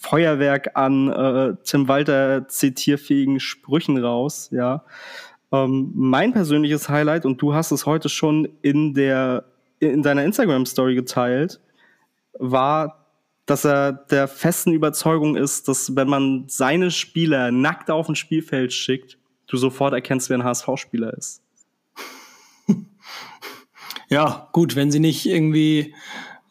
Feuerwerk 0.00 0.70
an 0.74 1.08
äh, 1.08 1.54
Tim 1.64 1.88
Walter 1.88 2.48
zitierfähigen 2.48 3.40
Sprüchen 3.40 3.98
raus, 3.98 4.50
ja. 4.52 4.84
Ähm, 5.52 5.92
mein 5.94 6.32
persönliches 6.32 6.88
Highlight, 6.88 7.24
und 7.24 7.40
du 7.40 7.54
hast 7.54 7.70
es 7.70 7.86
heute 7.86 8.08
schon 8.08 8.48
in 8.62 8.94
der 8.94 9.44
in 9.78 10.02
deiner 10.02 10.24
Instagram-Story 10.24 10.94
geteilt, 10.94 11.60
war, 12.38 13.06
dass 13.44 13.64
er 13.64 13.92
der 13.92 14.26
festen 14.26 14.72
Überzeugung 14.72 15.36
ist, 15.36 15.68
dass 15.68 15.94
wenn 15.94 16.08
man 16.08 16.44
seine 16.48 16.90
Spieler 16.90 17.52
nackt 17.52 17.90
auf 17.90 18.08
ein 18.08 18.16
Spielfeld 18.16 18.72
schickt, 18.72 19.18
du 19.46 19.56
sofort 19.58 19.92
erkennst, 19.92 20.30
wer 20.30 20.38
ein 20.38 20.44
HSV-Spieler 20.44 21.12
ist. 21.14 21.42
Ja, 24.08 24.48
gut, 24.52 24.76
wenn 24.76 24.90
sie 24.92 25.00
nicht 25.00 25.26
irgendwie, 25.26 25.94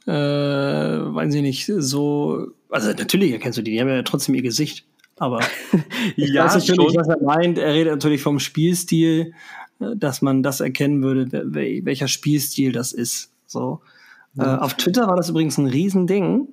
äh, 0.06 0.12
weiß 0.12 1.34
ich 1.36 1.42
nicht, 1.42 1.72
so, 1.78 2.48
also 2.76 2.90
natürlich 2.90 3.32
erkennst 3.32 3.58
du 3.58 3.62
die, 3.64 3.72
die 3.72 3.82
haben 3.82 3.88
ja 3.88 4.04
trotzdem 4.04 4.36
ihr 4.36 4.42
Gesicht. 4.42 4.86
Aber 5.18 5.40
ich 6.18 6.34
ja, 6.34 6.46
weiß 6.46 6.56
natürlich, 6.56 6.94
schon. 6.94 6.96
was 6.96 7.08
er 7.08 7.22
meint. 7.22 7.58
Er 7.58 7.74
redet 7.74 7.94
natürlich 7.94 8.22
vom 8.22 8.40
Spielstil, 8.40 9.34
dass 9.80 10.22
man 10.22 10.44
das 10.44 10.60
erkennen 10.60 11.02
würde, 11.02 11.28
welcher 11.54 12.08
Spielstil 12.08 12.72
das 12.72 12.92
ist. 12.92 13.32
So. 13.48 13.82
Äh, 14.38 14.44
auf 14.44 14.74
Twitter 14.76 15.08
war 15.08 15.16
das 15.16 15.30
übrigens 15.30 15.58
ein 15.58 15.68
Riesending, 15.68 16.50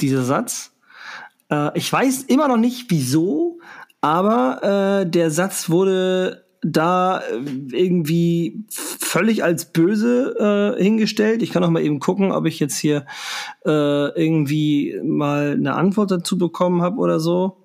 dieser 0.00 0.22
Satz. 0.22 0.72
Äh, 1.50 1.76
ich 1.76 1.92
weiß 1.92 2.24
immer 2.24 2.48
noch 2.48 2.56
nicht, 2.56 2.90
wieso, 2.90 3.58
aber 4.00 5.02
äh, 5.02 5.10
der 5.10 5.30
Satz 5.30 5.68
wurde 5.68 6.45
da 6.62 7.18
äh, 7.18 7.76
irgendwie 7.76 8.64
völlig 8.70 9.44
als 9.44 9.72
böse 9.72 10.74
äh, 10.78 10.82
hingestellt. 10.82 11.42
Ich 11.42 11.50
kann 11.50 11.64
auch 11.64 11.70
mal 11.70 11.82
eben 11.82 12.00
gucken, 12.00 12.32
ob 12.32 12.46
ich 12.46 12.60
jetzt 12.60 12.76
hier 12.76 13.06
äh, 13.64 13.70
irgendwie 13.70 14.98
mal 15.02 15.52
eine 15.52 15.74
Antwort 15.74 16.10
dazu 16.10 16.38
bekommen 16.38 16.82
habe 16.82 16.98
oder 16.98 17.20
so. 17.20 17.58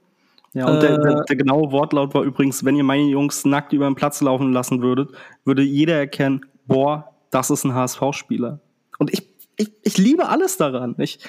Ja, 0.53 0.67
und 0.67 0.83
der, 0.83 0.97
der, 0.97 1.11
äh, 1.19 1.25
der, 1.29 1.35
genaue 1.35 1.71
Wortlaut 1.71 2.13
war 2.13 2.23
übrigens, 2.23 2.65
wenn 2.65 2.75
ihr 2.75 2.83
meine 2.83 3.03
Jungs 3.03 3.45
nackt 3.45 3.71
über 3.71 3.85
den 3.85 3.95
Platz 3.95 4.21
laufen 4.21 4.51
lassen 4.51 4.81
würdet, 4.81 5.11
würde 5.45 5.61
jeder 5.61 5.95
erkennen, 5.95 6.45
boah, 6.67 7.13
das 7.29 7.49
ist 7.49 7.63
ein 7.63 7.73
HSV-Spieler. 7.73 8.59
Und 8.99 9.13
ich, 9.13 9.29
ich, 9.55 9.71
ich 9.83 9.97
liebe 9.97 10.27
alles 10.27 10.57
daran. 10.57 10.95
Ich, 10.97 11.19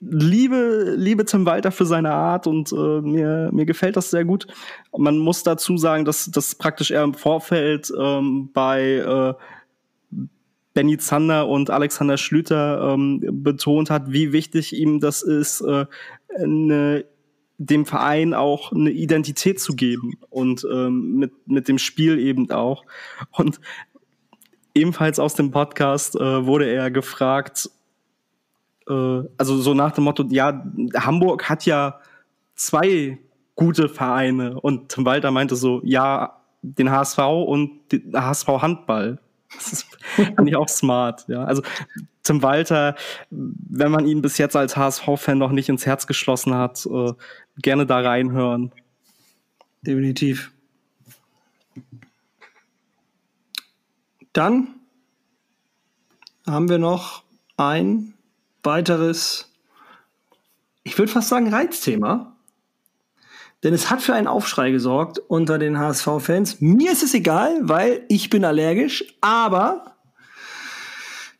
liebe, 0.00 0.94
liebe 0.96 1.24
Tim 1.24 1.44
Walter 1.46 1.72
für 1.72 1.86
seine 1.86 2.12
Art 2.12 2.46
und 2.46 2.72
äh, 2.72 3.00
mir, 3.00 3.50
mir 3.52 3.66
gefällt 3.66 3.96
das 3.96 4.10
sehr 4.10 4.24
gut. 4.24 4.46
Man 4.96 5.18
muss 5.18 5.42
dazu 5.42 5.76
sagen, 5.76 6.04
dass 6.04 6.30
das 6.30 6.54
praktisch 6.54 6.90
er 6.90 7.02
im 7.02 7.14
Vorfeld 7.14 7.92
ähm, 7.98 8.50
bei 8.52 8.94
äh, 8.94 9.34
Benny 10.74 10.98
Zander 10.98 11.48
und 11.48 11.70
Alexander 11.70 12.16
Schlüter 12.16 12.94
ähm, 12.94 13.20
betont 13.42 13.90
hat, 13.90 14.12
wie 14.12 14.32
wichtig 14.32 14.72
ihm 14.76 15.00
das 15.00 15.22
ist, 15.22 15.60
äh, 15.62 15.86
eine, 16.40 17.04
dem 17.56 17.84
Verein 17.84 18.34
auch 18.34 18.70
eine 18.70 18.90
Identität 18.90 19.58
zu 19.60 19.74
geben 19.74 20.12
und 20.30 20.64
ähm, 20.70 21.16
mit, 21.16 21.32
mit 21.48 21.66
dem 21.66 21.78
Spiel 21.78 22.20
eben 22.20 22.52
auch. 22.52 22.84
Und 23.32 23.60
ebenfalls 24.74 25.18
aus 25.18 25.34
dem 25.34 25.50
Podcast 25.50 26.14
äh, 26.14 26.46
wurde 26.46 26.70
er 26.70 26.92
gefragt, 26.92 27.70
äh, 28.88 29.28
also 29.36 29.58
so 29.58 29.74
nach 29.74 29.92
dem 29.92 30.04
Motto, 30.04 30.24
ja, 30.30 30.64
Hamburg 30.94 31.48
hat 31.48 31.66
ja 31.66 32.00
zwei 32.54 33.18
gute 33.54 33.88
Vereine 33.88 34.60
und 34.60 34.90
Tim 34.90 35.04
Walter 35.04 35.30
meinte 35.30 35.56
so, 35.56 35.80
ja, 35.84 36.40
den 36.62 36.90
HSV 36.90 37.18
und 37.18 37.92
den 37.92 38.12
HSV 38.14 38.48
Handball. 38.48 39.18
Das 39.50 39.86
fand 40.36 40.48
ich 40.48 40.56
auch 40.56 40.68
smart, 40.68 41.24
ja. 41.28 41.44
Also 41.44 41.62
Tim 42.22 42.42
Walter, 42.42 42.96
wenn 43.30 43.90
man 43.90 44.06
ihn 44.06 44.20
bis 44.20 44.36
jetzt 44.36 44.56
als 44.56 44.76
HSV-Fan 44.76 45.38
noch 45.38 45.52
nicht 45.52 45.70
ins 45.70 45.86
Herz 45.86 46.06
geschlossen 46.06 46.54
hat, 46.54 46.84
äh, 46.84 47.12
gerne 47.62 47.86
da 47.86 48.00
reinhören. 48.00 48.72
Definitiv. 49.80 50.52
Dann 54.34 54.68
haben 56.46 56.68
wir 56.68 56.78
noch 56.78 57.22
ein 57.56 58.14
weiteres, 58.68 59.50
ich 60.84 60.96
würde 60.96 61.10
fast 61.10 61.28
sagen, 61.28 61.52
Reizthema. 61.52 62.36
Denn 63.64 63.74
es 63.74 63.90
hat 63.90 64.02
für 64.02 64.14
einen 64.14 64.28
Aufschrei 64.28 64.70
gesorgt 64.70 65.18
unter 65.18 65.58
den 65.58 65.78
HSV-Fans. 65.78 66.60
Mir 66.60 66.92
ist 66.92 67.02
es 67.02 67.12
egal, 67.12 67.58
weil 67.62 68.04
ich 68.08 68.30
bin 68.30 68.44
allergisch, 68.44 69.04
aber 69.20 69.96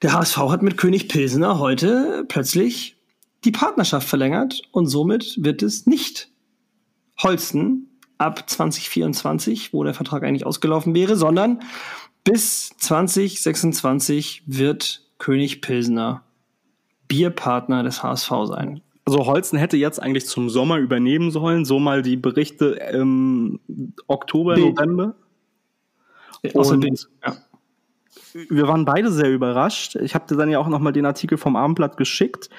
der 0.02 0.14
HSV 0.14 0.36
hat 0.36 0.62
mit 0.62 0.76
König 0.76 1.08
Pilsener 1.08 1.60
heute 1.60 2.24
plötzlich 2.26 2.96
die 3.44 3.52
Partnerschaft 3.52 4.08
verlängert 4.08 4.62
und 4.72 4.86
somit 4.86 5.36
wird 5.38 5.62
es 5.62 5.86
nicht 5.86 6.28
Holsten 7.22 8.00
ab 8.16 8.50
2024, 8.50 9.72
wo 9.72 9.84
der 9.84 9.94
Vertrag 9.94 10.24
eigentlich 10.24 10.46
ausgelaufen 10.46 10.94
wäre, 10.94 11.14
sondern 11.16 11.60
bis 12.24 12.70
2026 12.78 14.42
wird 14.46 15.02
König 15.18 15.60
Pilsener 15.60 16.24
Bierpartner 17.09 17.82
des 17.82 18.02
HSV 18.02 18.30
sein. 18.44 18.80
Also 19.04 19.26
Holzen 19.26 19.59
hätte 19.59 19.78
jetzt 19.78 20.02
eigentlich 20.02 20.26
zum 20.26 20.50
Sommer 20.50 20.76
übernehmen 20.76 21.30
sollen, 21.30 21.64
so 21.64 21.78
mal 21.78 22.02
die 22.02 22.16
Berichte 22.16 22.78
im 22.92 23.59
Oktober, 24.06 24.54
B. 24.54 24.68
November. 24.68 25.14
Und 26.52 26.84
ja. 27.24 27.36
wir 28.50 28.68
waren 28.68 28.84
beide 28.84 29.11
sehr 29.11 29.32
überrascht. 29.32 29.96
Ich 29.96 30.14
habe 30.14 30.26
dir 30.26 30.36
dann 30.36 30.50
ja 30.50 30.59
auch 30.59 30.68
nochmal 30.68 30.92
den 30.92 31.06
Artikel 31.06 31.38
vom 31.38 31.56
Abendblatt 31.56 31.96
geschickt 31.96 32.50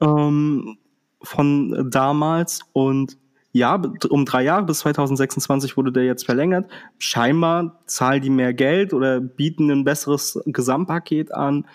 ähm, 0.00 0.76
von 1.22 1.90
damals 1.90 2.60
und 2.74 3.16
ja, 3.52 3.80
um 4.10 4.24
drei 4.26 4.42
Jahre 4.44 4.64
bis 4.64 4.80
2026 4.80 5.76
wurde 5.76 5.90
der 5.90 6.04
jetzt 6.04 6.26
verlängert. 6.26 6.70
Scheinbar 6.98 7.80
zahlen 7.86 8.20
die 8.20 8.30
mehr 8.30 8.52
Geld 8.52 8.92
oder 8.92 9.20
bieten 9.20 9.70
ein 9.70 9.84
besseres 9.84 10.38
Gesamtpaket 10.44 11.34
an. 11.34 11.66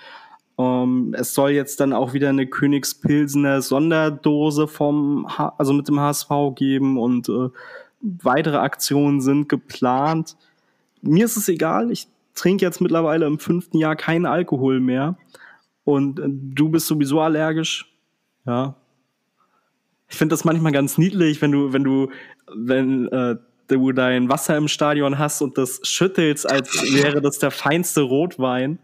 Um, 0.56 0.66
ähm, 0.66 1.16
es 1.18 1.34
soll 1.34 1.52
jetzt 1.52 1.80
dann 1.80 1.94
auch 1.94 2.14
wieder 2.14 2.30
eine 2.30 2.46
Königspilsener 2.46 3.64
Sonderdose 3.64 4.68
vom, 4.68 5.28
H 5.28 5.56
also 5.58 5.74
mit 5.74 5.88
dem 5.88 6.00
HSV 6.00 6.30
geben 6.56 7.00
und 7.00 7.28
äh, 7.28 7.50
weitere 8.02 8.58
Aktionen 8.58 9.20
sind 9.20 9.50
geplant. 9.50 10.38
Mir 11.02 11.26
ist 11.26 11.38
es 11.38 11.50
egal, 11.50 11.92
ich 11.92 12.08
trinke 12.36 12.64
jetzt 12.64 12.82
mittlerweile 12.82 13.26
im 13.26 13.40
fünften 13.40 13.78
Jahr 13.78 13.96
keinen 13.96 14.28
Alkohol 14.28 14.80
mehr 14.80 15.18
und 15.86 16.20
äh, 16.20 16.26
du 16.28 16.70
bist 16.70 16.86
sowieso 16.86 17.20
allergisch. 17.20 17.92
Ja. 18.46 18.76
Ich 20.10 20.18
finde 20.18 20.34
das 20.34 20.44
manchmal 20.44 20.72
ganz 20.72 21.00
niedlich, 21.00 21.42
wenn 21.42 21.52
du, 21.52 21.74
wenn 21.74 21.84
du, 21.84 22.10
wenn 22.54 23.08
äh, 23.08 23.38
du 23.68 23.92
dein 23.92 24.30
Wasser 24.30 24.58
im 24.58 24.68
Stadion 24.68 25.18
hast 25.18 25.42
und 25.42 25.58
das 25.58 25.80
schüttelst, 25.84 26.50
als 26.50 26.84
wäre 26.94 27.22
das 27.22 27.40
der 27.40 27.52
feinste 27.52 28.02
Rotwein. 28.02 28.80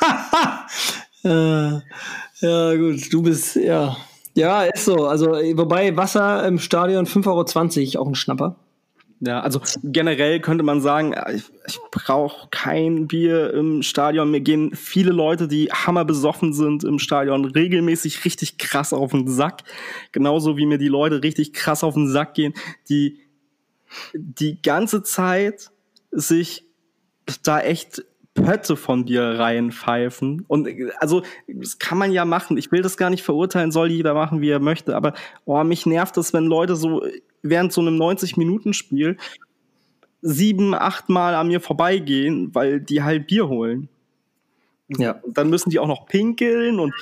äh, 1.24 1.80
ja, 2.40 2.74
gut, 2.76 3.12
du 3.12 3.22
bist, 3.22 3.56
ja. 3.56 3.96
Ja, 4.34 4.62
ist 4.62 4.86
so. 4.86 5.06
Also, 5.06 5.32
wobei 5.32 5.96
Wasser 5.96 6.46
im 6.46 6.58
Stadion 6.58 7.06
5,20 7.06 7.96
Euro 7.96 8.02
auch 8.02 8.08
ein 8.08 8.14
Schnapper. 8.14 8.56
Ja, 9.24 9.38
also 9.38 9.60
generell 9.84 10.40
könnte 10.40 10.64
man 10.64 10.80
sagen, 10.80 11.14
ich, 11.32 11.44
ich 11.68 11.78
brauche 11.92 12.48
kein 12.50 13.06
Bier 13.06 13.54
im 13.54 13.82
Stadion. 13.82 14.32
Mir 14.32 14.40
gehen 14.40 14.74
viele 14.74 15.12
Leute, 15.12 15.46
die 15.46 15.66
hammerbesoffen 15.66 16.52
sind 16.52 16.82
im 16.82 16.98
Stadion, 16.98 17.44
regelmäßig 17.44 18.24
richtig 18.24 18.58
krass 18.58 18.92
auf 18.92 19.12
den 19.12 19.28
Sack. 19.28 19.62
Genauso 20.10 20.56
wie 20.56 20.66
mir 20.66 20.78
die 20.78 20.88
Leute 20.88 21.22
richtig 21.22 21.52
krass 21.52 21.84
auf 21.84 21.94
den 21.94 22.08
Sack 22.08 22.34
gehen, 22.34 22.52
die 22.88 23.20
die 24.12 24.60
ganze 24.60 25.04
Zeit 25.04 25.70
sich 26.10 26.64
da 27.44 27.60
echt 27.60 28.02
Pötte 28.34 28.76
von 28.76 29.04
dir 29.04 29.22
reinpfeifen. 29.22 30.44
Und 30.48 30.68
also, 30.98 31.22
das 31.46 31.78
kann 31.78 31.98
man 31.98 32.12
ja 32.12 32.24
machen. 32.24 32.56
Ich 32.56 32.72
will 32.72 32.82
das 32.82 32.96
gar 32.96 33.10
nicht 33.10 33.22
verurteilen, 33.22 33.70
soll 33.70 33.90
jeder 33.90 34.14
machen, 34.14 34.40
wie 34.40 34.50
er 34.50 34.60
möchte. 34.60 34.96
Aber 34.96 35.12
oh, 35.44 35.62
mich 35.64 35.86
nervt 35.86 36.16
es, 36.16 36.32
wenn 36.32 36.46
Leute 36.46 36.76
so 36.76 37.04
während 37.42 37.72
so 37.72 37.80
einem 37.80 38.00
90-Minuten-Spiel 38.00 39.16
sieben, 40.22 40.74
acht 40.74 41.08
Mal 41.08 41.34
an 41.34 41.48
mir 41.48 41.60
vorbeigehen, 41.60 42.54
weil 42.54 42.80
die 42.80 43.02
halt 43.02 43.26
Bier 43.26 43.48
holen. 43.48 43.88
Ja. 44.88 45.20
Und 45.22 45.36
dann 45.36 45.50
müssen 45.50 45.70
die 45.70 45.78
auch 45.78 45.88
noch 45.88 46.06
pinkeln 46.06 46.78
und 46.78 46.94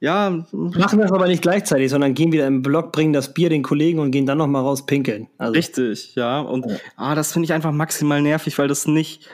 ja. 0.00 0.44
Machen 0.52 0.98
das 0.98 1.12
aber 1.12 1.28
nicht 1.28 1.42
gleichzeitig, 1.42 1.90
sondern 1.90 2.14
gehen 2.14 2.32
wieder 2.32 2.46
im 2.46 2.62
Block, 2.62 2.92
bringen 2.92 3.12
das 3.12 3.32
Bier 3.32 3.48
den 3.48 3.62
Kollegen 3.62 3.98
und 3.98 4.10
gehen 4.10 4.26
dann 4.26 4.38
noch 4.38 4.46
mal 4.46 4.60
raus 4.60 4.86
pinkeln. 4.86 5.28
Also. 5.38 5.52
Richtig, 5.52 6.14
ja. 6.14 6.40
Und 6.40 6.66
ja. 6.66 6.76
Ah, 6.96 7.14
das 7.14 7.32
finde 7.32 7.44
ich 7.44 7.52
einfach 7.52 7.72
maximal 7.72 8.20
nervig, 8.20 8.58
weil 8.58 8.68
das 8.68 8.86
nicht 8.86 9.28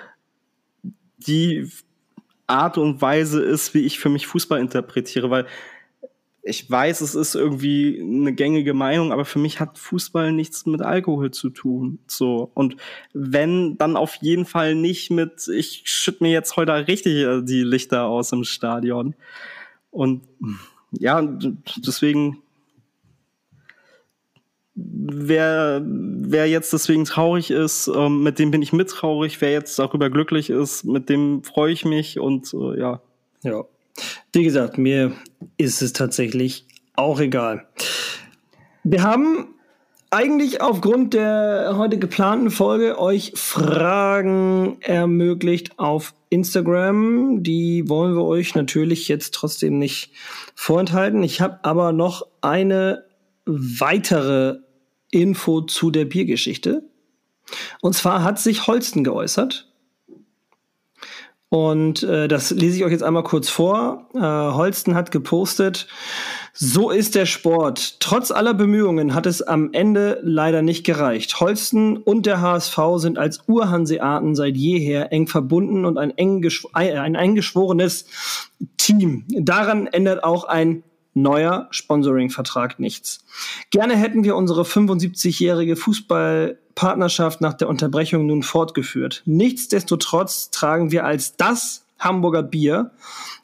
die 1.27 1.71
Art 2.47 2.79
und 2.79 3.01
Weise 3.01 3.43
ist, 3.43 3.75
wie 3.75 3.81
ich 3.81 3.99
für 3.99 4.09
mich 4.09 4.27
Fußball 4.27 4.61
interpretiere, 4.61 5.31
weil 5.31 5.47
ich 6.43 6.71
weiß, 6.71 7.03
es 7.03 7.15
ist 7.15 7.35
irgendwie 7.35 8.01
eine 8.01 8.33
gängige 8.33 8.73
Meinung, 8.73 9.13
aber 9.13 9.25
für 9.25 9.39
mich 9.39 9.61
hat 9.61 9.79
Fußball 9.79 10.33
nichts 10.33 10.65
mit 10.65 10.81
Alkohol 10.81 11.31
zu 11.31 11.51
tun. 11.51 11.99
So. 12.07 12.51
Und 12.55 12.77
wenn, 13.13 13.77
dann 13.77 13.97
auf 13.97 14.17
jeden 14.17 14.47
Fall 14.47 14.75
nicht 14.75 15.11
mit, 15.11 15.49
ich 15.49 15.83
schütte 15.85 16.25
mir 16.25 16.33
jetzt 16.33 16.57
heute 16.57 16.89
richtig 16.89 17.15
äh, 17.17 17.43
die 17.43 17.63
Lichter 17.63 18.07
aus 18.07 18.33
im 18.33 18.45
Stadion. 18.45 19.15
Und 19.91 20.23
ja, 20.93 21.21
deswegen, 21.77 22.39
wer, 24.75 25.83
wer 25.85 26.49
jetzt 26.49 26.73
deswegen 26.73 27.05
traurig 27.05 27.51
ist, 27.51 27.91
ähm, 27.95 28.23
mit 28.23 28.39
dem 28.39 28.51
bin 28.51 28.63
ich 28.63 28.73
mittraurig. 28.73 29.41
Wer 29.41 29.53
jetzt 29.53 29.79
darüber 29.79 30.11
glücklich 30.11 30.51
ist, 30.51 30.85
mit 30.85 31.09
dem 31.09 31.43
freue 31.43 31.73
ich 31.73 31.85
mich 31.85 32.19
und 32.19 32.55
äh, 32.55 32.79
ja. 32.79 33.01
Ja, 33.43 33.65
wie 34.33 34.45
gesagt, 34.45 34.77
mir 34.77 35.13
ist 35.57 35.81
es 35.81 35.93
tatsächlich 35.95 36.67
auch 36.95 37.21
egal. 37.21 37.67
Wir 38.85 39.03
haben 39.03 39.55
eigentlich 40.11 40.61
aufgrund 40.61 41.15
der 41.15 41.75
heute 41.77 41.99
geplanten 41.99 42.51
Folge 42.51 42.99
euch 42.99 43.33
Fragen 43.37 44.77
ermöglicht 44.81 45.79
auf 45.79 46.15
Instagram. 46.29 47.43
Die 47.43 47.89
wollen 47.89 48.15
wir 48.15 48.25
euch 48.25 48.55
natürlich 48.55 49.09
jetzt 49.09 49.35
trotzdem 49.35 49.79
nicht 49.79 50.13
vorenthalten. 50.55 51.23
Ich 51.23 51.41
habe 51.41 51.61
aber 51.63 51.93
noch 51.93 52.27
eine 52.41 53.05
weitere 53.51 54.59
Info 55.11 55.63
zu 55.63 55.91
der 55.91 56.05
Biergeschichte. 56.05 56.85
Und 57.81 57.95
zwar 57.95 58.23
hat 58.23 58.39
sich 58.39 58.67
Holsten 58.67 59.05
geäußert. 59.05 59.67
Und 61.51 62.05
äh, 62.05 62.29
das 62.29 62.53
lese 62.53 62.77
ich 62.77 62.85
euch 62.85 62.93
jetzt 62.93 63.03
einmal 63.03 63.25
kurz 63.25 63.49
vor. 63.49 64.07
Äh, 64.15 64.21
Holsten 64.21 64.95
hat 64.95 65.11
gepostet, 65.11 65.89
so 66.55 66.91
ist 66.91 67.17
der 67.17 67.27
Sport. 67.27 67.99
Trotz 67.99 68.31
aller 68.31 68.55
Bemühungen 68.55 69.15
hat 69.15 69.27
es 69.27 69.43
am 69.43 69.73
Ende 69.73 70.21
leider 70.23 70.63
nicht 70.63 70.85
gereicht. 70.85 71.41
Holsten 71.41 71.97
und 71.97 72.27
der 72.27 72.41
HSV 72.41 72.79
sind 72.97 73.19
als 73.19 73.41
Urhanseaten 73.49 74.37
seit 74.37 74.57
jeher 74.57 75.13
eng 75.13 75.27
verbunden 75.27 75.85
und 75.87 75.99
ein 75.99 76.17
eng, 76.17 76.49
ein 76.73 77.17
eingeschworenes 77.17 78.07
Team. 78.77 79.25
Daran 79.29 79.89
ändert 79.89 80.23
auch 80.23 80.45
ein 80.45 80.85
neuer 81.15 81.69
Sponsoring-Vertrag 81.71 82.79
nichts. 82.79 83.25
Gerne 83.71 83.97
hätten 83.97 84.25
wir 84.25 84.37
unsere 84.37 84.63
75-jährige 84.63 85.77
Fußballpartnerschaft 85.77 87.41
nach 87.41 87.55
der 87.55 87.69
Unterbrechung 87.69 88.27
nun 88.27 88.43
fortgeführt. 88.43 89.23
Nichtsdestotrotz 89.27 90.51
tragen 90.51 90.93
wir 90.93 91.05
als 91.05 91.37
das 91.37 91.85
Hamburger 91.99 92.43
Bier 92.43 92.93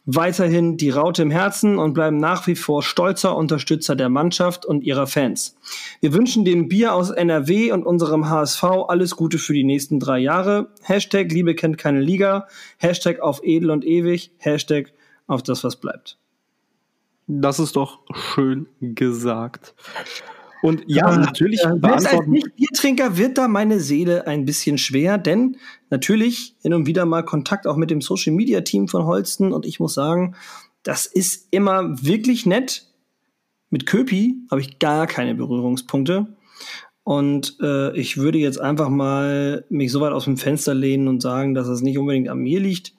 weiterhin 0.06 0.76
die 0.76 0.90
Raute 0.90 1.22
im 1.22 1.30
Herzen 1.30 1.78
und 1.78 1.92
bleiben 1.92 2.16
nach 2.16 2.46
wie 2.46 2.54
vor 2.54 2.82
stolzer 2.82 3.36
Unterstützer 3.36 3.96
der 3.96 4.08
Mannschaft 4.08 4.64
und 4.64 4.82
ihrer 4.82 5.06
Fans. 5.06 5.56
Wir 6.00 6.14
wünschen 6.14 6.44
dem 6.44 6.68
Bier 6.68 6.94
aus 6.94 7.10
NRW 7.10 7.72
und 7.72 7.84
unserem 7.84 8.30
HSV 8.30 8.64
alles 8.88 9.16
Gute 9.16 9.38
für 9.38 9.52
die 9.52 9.64
nächsten 9.64 10.00
drei 10.00 10.18
Jahre. 10.18 10.68
Hashtag 10.82 11.30
Liebe 11.30 11.54
kennt 11.54 11.76
keine 11.76 12.00
Liga. 12.00 12.46
Hashtag 12.78 13.20
auf 13.20 13.40
edel 13.42 13.70
und 13.70 13.84
ewig. 13.84 14.30
Hashtag 14.38 14.92
auf 15.26 15.42
das, 15.42 15.64
was 15.64 15.76
bleibt. 15.76 16.18
Das 17.26 17.58
ist 17.58 17.76
doch 17.76 18.00
schön 18.14 18.66
gesagt. 18.80 19.74
Und 20.62 20.84
ja, 20.86 21.10
ja 21.10 21.18
natürlich 21.18 21.62
äh, 21.64 21.74
beantworten. 21.74 22.16
Als 22.16 22.26
Nicht-Biertrinker 22.26 23.16
wird 23.16 23.38
da 23.38 23.48
meine 23.48 23.80
Seele 23.80 24.26
ein 24.26 24.44
bisschen 24.44 24.78
schwer, 24.78 25.18
denn 25.18 25.56
natürlich 25.90 26.56
hin 26.60 26.74
und 26.74 26.86
wieder 26.86 27.04
mal 27.04 27.24
Kontakt 27.24 27.66
auch 27.66 27.76
mit 27.76 27.90
dem 27.90 28.00
Social 28.00 28.32
Media 28.32 28.62
Team 28.62 28.88
von 28.88 29.04
Holsten 29.04 29.52
und 29.52 29.66
ich 29.66 29.80
muss 29.80 29.94
sagen, 29.94 30.34
das 30.82 31.06
ist 31.06 31.48
immer 31.50 32.02
wirklich 32.02 32.46
nett. 32.46 32.86
Mit 33.70 33.86
Köpi 33.86 34.36
habe 34.50 34.60
ich 34.60 34.78
gar 34.78 35.06
keine 35.06 35.34
Berührungspunkte. 35.34 36.36
Und 37.02 37.56
äh, 37.60 37.96
ich 37.96 38.16
würde 38.16 38.38
jetzt 38.38 38.60
einfach 38.60 38.88
mal 38.88 39.64
mich 39.68 39.92
so 39.92 40.00
weit 40.00 40.12
aus 40.12 40.24
dem 40.24 40.36
Fenster 40.36 40.74
lehnen 40.74 41.06
und 41.06 41.22
sagen, 41.22 41.54
dass 41.54 41.68
es 41.68 41.80
nicht 41.80 41.98
unbedingt 41.98 42.28
an 42.28 42.38
mir 42.38 42.60
liegt. 42.60 42.94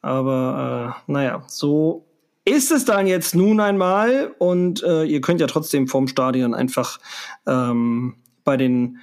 Aber 0.00 0.96
äh, 1.06 1.12
naja, 1.12 1.42
so 1.48 2.06
ist 2.44 2.70
es 2.70 2.84
dann 2.84 3.06
jetzt 3.06 3.34
nun 3.34 3.60
einmal 3.60 4.34
und 4.38 4.82
äh, 4.82 5.04
ihr 5.04 5.20
könnt 5.20 5.40
ja 5.40 5.46
trotzdem 5.46 5.88
vorm 5.88 6.08
Stadion 6.08 6.54
einfach 6.54 6.98
ähm, 7.46 8.16
bei 8.44 8.56
den 8.56 8.98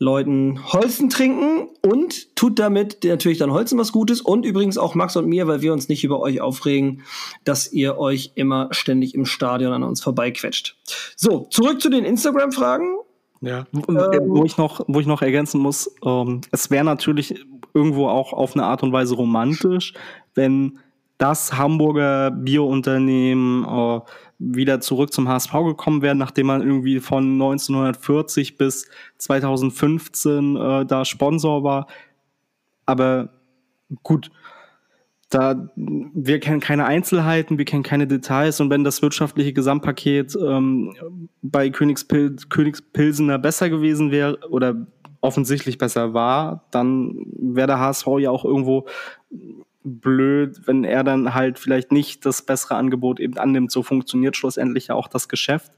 Leuten 0.00 0.72
Holzen 0.72 1.10
trinken 1.10 1.68
und 1.82 2.34
tut 2.36 2.58
damit 2.60 3.02
natürlich 3.04 3.38
dann 3.38 3.52
Holzen 3.52 3.78
was 3.78 3.90
Gutes 3.90 4.20
und 4.20 4.46
übrigens 4.46 4.78
auch 4.78 4.94
Max 4.94 5.16
und 5.16 5.26
mir, 5.26 5.48
weil 5.48 5.60
wir 5.60 5.72
uns 5.72 5.88
nicht 5.88 6.04
über 6.04 6.20
euch 6.20 6.40
aufregen, 6.40 7.02
dass 7.44 7.72
ihr 7.72 7.98
euch 7.98 8.32
immer 8.36 8.68
ständig 8.70 9.14
im 9.14 9.26
Stadion 9.26 9.72
an 9.72 9.82
uns 9.82 10.00
vorbeiquetscht. 10.00 10.76
So, 11.16 11.48
zurück 11.50 11.80
zu 11.80 11.90
den 11.90 12.04
Instagram-Fragen. 12.04 12.98
Ja, 13.40 13.66
ähm, 13.72 13.98
wo 14.26 14.44
ich 14.44 14.56
noch, 14.56 14.84
wo 14.86 15.00
ich 15.00 15.06
noch 15.06 15.22
ergänzen 15.22 15.60
muss, 15.60 15.90
ähm, 16.04 16.40
es 16.50 16.70
wäre 16.70 16.84
natürlich 16.84 17.44
irgendwo 17.74 18.08
auch 18.08 18.32
auf 18.32 18.54
eine 18.54 18.64
Art 18.64 18.82
und 18.82 18.92
Weise 18.92 19.14
romantisch, 19.14 19.94
wenn 20.34 20.78
das 21.18 21.58
Hamburger 21.58 22.30
Bierunternehmen 22.30 23.64
äh, 23.64 24.00
wieder 24.38 24.80
zurück 24.80 25.12
zum 25.12 25.28
HSV 25.28 25.52
gekommen 25.52 26.00
wäre, 26.00 26.14
nachdem 26.14 26.46
man 26.46 26.62
irgendwie 26.62 27.00
von 27.00 27.32
1940 27.32 28.56
bis 28.56 28.88
2015 29.18 30.56
äh, 30.56 30.86
da 30.86 31.04
Sponsor 31.04 31.64
war. 31.64 31.88
Aber 32.86 33.30
gut, 34.04 34.30
da 35.28 35.68
wir 35.76 36.40
kennen 36.40 36.60
keine 36.60 36.86
Einzelheiten, 36.86 37.58
wir 37.58 37.64
kennen 37.64 37.82
keine 37.82 38.06
Details 38.06 38.60
und 38.60 38.70
wenn 38.70 38.84
das 38.84 39.02
wirtschaftliche 39.02 39.52
Gesamtpaket 39.52 40.36
ähm, 40.40 40.94
bei 41.42 41.68
Königspil 41.68 42.36
Königspilsener 42.48 43.38
besser 43.38 43.68
gewesen 43.68 44.10
wäre 44.10 44.38
oder 44.48 44.86
offensichtlich 45.20 45.78
besser 45.78 46.14
war, 46.14 46.64
dann 46.70 47.26
wäre 47.36 47.66
der 47.66 47.80
HSV 47.80 48.06
ja 48.20 48.30
auch 48.30 48.44
irgendwo 48.44 48.86
blöd, 49.88 50.60
wenn 50.66 50.84
er 50.84 51.04
dann 51.04 51.34
halt 51.34 51.58
vielleicht 51.58 51.92
nicht 51.92 52.24
das 52.26 52.42
bessere 52.42 52.76
Angebot 52.76 53.20
eben 53.20 53.38
annimmt. 53.38 53.70
So 53.72 53.82
funktioniert 53.82 54.36
schlussendlich 54.36 54.88
ja 54.88 54.94
auch 54.94 55.08
das 55.08 55.28
Geschäft. 55.28 55.72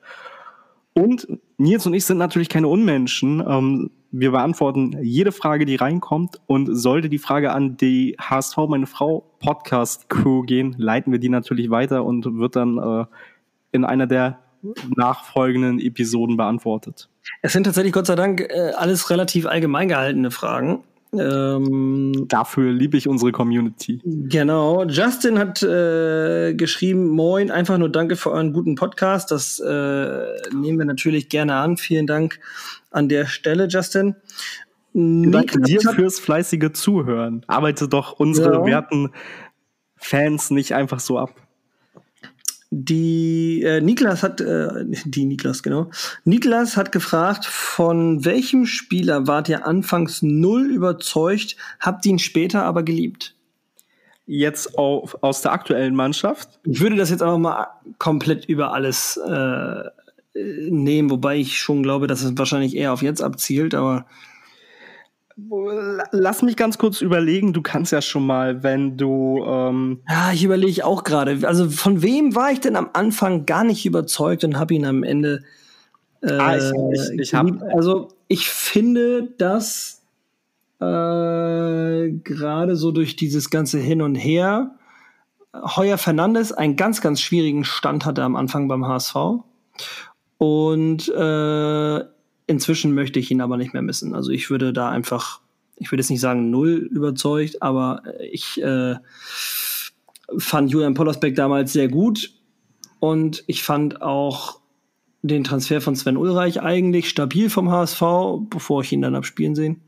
Und 0.92 1.28
Nils 1.56 1.86
und 1.86 1.94
ich 1.94 2.04
sind 2.04 2.18
natürlich 2.18 2.48
keine 2.48 2.68
Unmenschen. 2.68 3.42
Ähm, 3.46 3.90
wir 4.10 4.32
beantworten 4.32 4.98
jede 5.02 5.32
Frage, 5.32 5.64
die 5.64 5.76
reinkommt. 5.76 6.40
Und 6.46 6.74
sollte 6.74 7.08
die 7.08 7.18
Frage 7.18 7.52
an 7.52 7.76
die 7.76 8.16
HSV, 8.20 8.56
meine 8.68 8.86
Frau, 8.86 9.24
Podcast-Crew 9.40 10.42
gehen, 10.42 10.74
leiten 10.78 11.12
wir 11.12 11.20
die 11.20 11.28
natürlich 11.28 11.70
weiter 11.70 12.04
und 12.04 12.38
wird 12.38 12.56
dann 12.56 12.78
äh, 12.78 13.04
in 13.72 13.84
einer 13.84 14.06
der 14.06 14.40
nachfolgenden 14.96 15.78
Episoden 15.78 16.36
beantwortet. 16.36 17.08
Es 17.42 17.52
sind 17.52 17.64
tatsächlich 17.64 17.92
Gott 17.92 18.06
sei 18.06 18.16
Dank 18.16 18.40
äh, 18.40 18.72
alles 18.76 19.10
relativ 19.10 19.46
allgemein 19.46 19.88
gehaltene 19.88 20.30
Fragen. 20.30 20.84
Ähm, 21.12 22.26
Dafür 22.28 22.72
liebe 22.72 22.96
ich 22.96 23.08
unsere 23.08 23.32
Community. 23.32 24.00
Genau. 24.04 24.84
Justin 24.84 25.38
hat 25.38 25.62
äh, 25.62 26.54
geschrieben: 26.54 27.08
Moin, 27.08 27.50
einfach 27.50 27.78
nur 27.78 27.88
danke 27.88 28.16
für 28.16 28.30
euren 28.30 28.52
guten 28.52 28.76
Podcast. 28.76 29.30
Das 29.30 29.58
äh, 29.58 30.24
nehmen 30.54 30.78
wir 30.78 30.84
natürlich 30.84 31.28
gerne 31.28 31.54
an. 31.54 31.76
Vielen 31.76 32.06
Dank 32.06 32.38
an 32.90 33.08
der 33.08 33.26
Stelle, 33.26 33.66
Justin. 33.68 34.14
Danke 34.92 35.60
dir 35.60 35.80
fürs 35.80 36.18
fleißige 36.18 36.72
Zuhören. 36.72 37.44
Arbeite 37.46 37.88
doch 37.88 38.12
unsere 38.12 38.54
ja. 38.54 38.66
werten 38.66 39.10
Fans 39.96 40.50
nicht 40.50 40.74
einfach 40.74 41.00
so 41.00 41.18
ab. 41.18 41.34
Die 42.72 43.62
äh, 43.62 43.80
Niklas 43.80 44.22
hat, 44.22 44.40
äh, 44.40 44.84
die 45.04 45.24
Niklas, 45.24 45.64
genau. 45.64 45.90
Niklas 46.24 46.76
hat 46.76 46.92
gefragt, 46.92 47.44
von 47.44 48.24
welchem 48.24 48.64
Spieler 48.64 49.26
wart 49.26 49.48
ihr 49.48 49.66
anfangs 49.66 50.22
null 50.22 50.70
überzeugt, 50.70 51.56
habt 51.80 52.06
ihn 52.06 52.20
später 52.20 52.62
aber 52.62 52.84
geliebt? 52.84 53.34
Jetzt 54.24 54.78
auf, 54.78 55.18
aus 55.22 55.42
der 55.42 55.50
aktuellen 55.50 55.96
Mannschaft? 55.96 56.60
Ich 56.62 56.80
würde 56.80 56.94
das 56.94 57.10
jetzt 57.10 57.22
aber 57.22 57.38
mal 57.38 57.66
komplett 57.98 58.44
über 58.44 58.72
alles 58.72 59.16
äh, 59.16 59.82
nehmen, 60.34 61.10
wobei 61.10 61.38
ich 61.38 61.58
schon 61.58 61.82
glaube, 61.82 62.06
dass 62.06 62.22
es 62.22 62.38
wahrscheinlich 62.38 62.76
eher 62.76 62.92
auf 62.92 63.02
jetzt 63.02 63.20
abzielt, 63.20 63.74
aber 63.74 64.06
Lass 66.12 66.42
mich 66.42 66.56
ganz 66.56 66.78
kurz 66.78 67.00
überlegen. 67.00 67.52
Du 67.52 67.62
kannst 67.62 67.92
ja 67.92 68.02
schon 68.02 68.26
mal, 68.26 68.62
wenn 68.62 68.96
du. 68.96 69.44
Ähm 69.46 70.00
ja, 70.08 70.32
ich 70.32 70.44
überlege 70.44 70.84
auch 70.84 71.04
gerade. 71.04 71.46
Also 71.46 71.70
von 71.70 72.02
wem 72.02 72.34
war 72.34 72.50
ich 72.52 72.60
denn 72.60 72.76
am 72.76 72.90
Anfang 72.92 73.46
gar 73.46 73.64
nicht 73.64 73.86
überzeugt 73.86 74.44
und 74.44 74.58
habe 74.58 74.74
ihn 74.74 74.84
am 74.84 75.02
Ende. 75.02 75.42
Äh, 76.22 76.32
ah, 76.32 76.56
ich, 76.56 76.72
ich, 76.92 77.20
ich 77.20 77.34
hab, 77.34 77.46
also 77.74 78.08
ich 78.28 78.48
finde, 78.48 79.28
dass 79.38 80.02
äh, 80.80 82.10
gerade 82.10 82.76
so 82.76 82.90
durch 82.90 83.16
dieses 83.16 83.50
ganze 83.50 83.78
Hin 83.78 84.02
und 84.02 84.16
Her 84.16 84.74
Heuer 85.54 85.98
Fernandes 85.98 86.52
einen 86.52 86.76
ganz, 86.76 87.00
ganz 87.00 87.20
schwierigen 87.20 87.64
Stand 87.64 88.04
hatte 88.04 88.22
am 88.22 88.36
Anfang 88.36 88.68
beim 88.68 88.86
HSV. 88.86 89.16
Und 90.38 91.08
äh, 91.08 92.04
inzwischen 92.50 92.94
möchte 92.94 93.20
ich 93.20 93.30
ihn 93.30 93.40
aber 93.40 93.56
nicht 93.56 93.72
mehr 93.72 93.82
missen. 93.82 94.14
Also 94.14 94.32
ich 94.32 94.50
würde 94.50 94.72
da 94.72 94.90
einfach, 94.90 95.40
ich 95.76 95.90
würde 95.92 96.00
jetzt 96.00 96.10
nicht 96.10 96.20
sagen 96.20 96.50
null 96.50 96.88
überzeugt, 96.90 97.62
aber 97.62 98.02
ich 98.20 98.60
äh, 98.60 98.96
fand 100.36 100.70
Julian 100.70 100.94
Pollersbeck 100.94 101.36
damals 101.36 101.72
sehr 101.72 101.88
gut. 101.88 102.32
Und 102.98 103.44
ich 103.46 103.62
fand 103.62 104.02
auch 104.02 104.60
den 105.22 105.44
Transfer 105.44 105.80
von 105.80 105.94
Sven 105.94 106.16
Ulreich 106.16 106.60
eigentlich 106.60 107.08
stabil 107.08 107.50
vom 107.50 107.70
HSV, 107.70 108.02
bevor 108.50 108.82
ich 108.82 108.92
ihn 108.92 109.02
dann 109.02 109.14
abspielen 109.14 109.54
sehen. 109.54 109.82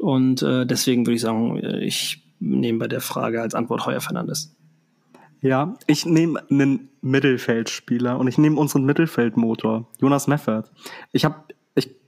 Und 0.00 0.42
äh, 0.42 0.66
deswegen 0.66 1.06
würde 1.06 1.16
ich 1.16 1.20
sagen, 1.20 1.62
ich 1.80 2.24
nehme 2.40 2.78
bei 2.78 2.88
der 2.88 3.00
Frage 3.00 3.42
als 3.42 3.54
Antwort 3.54 3.84
Heuer 3.84 4.00
Fernandes. 4.00 4.56
Ja, 5.42 5.74
ich 5.86 6.06
nehme 6.06 6.42
einen 6.50 6.88
Mittelfeldspieler 7.02 8.18
und 8.18 8.28
ich 8.28 8.38
nehme 8.38 8.58
unseren 8.58 8.84
Mittelfeldmotor, 8.84 9.86
Jonas 10.00 10.26
Meffert. 10.26 10.72
Ich 11.12 11.26
habe 11.26 11.44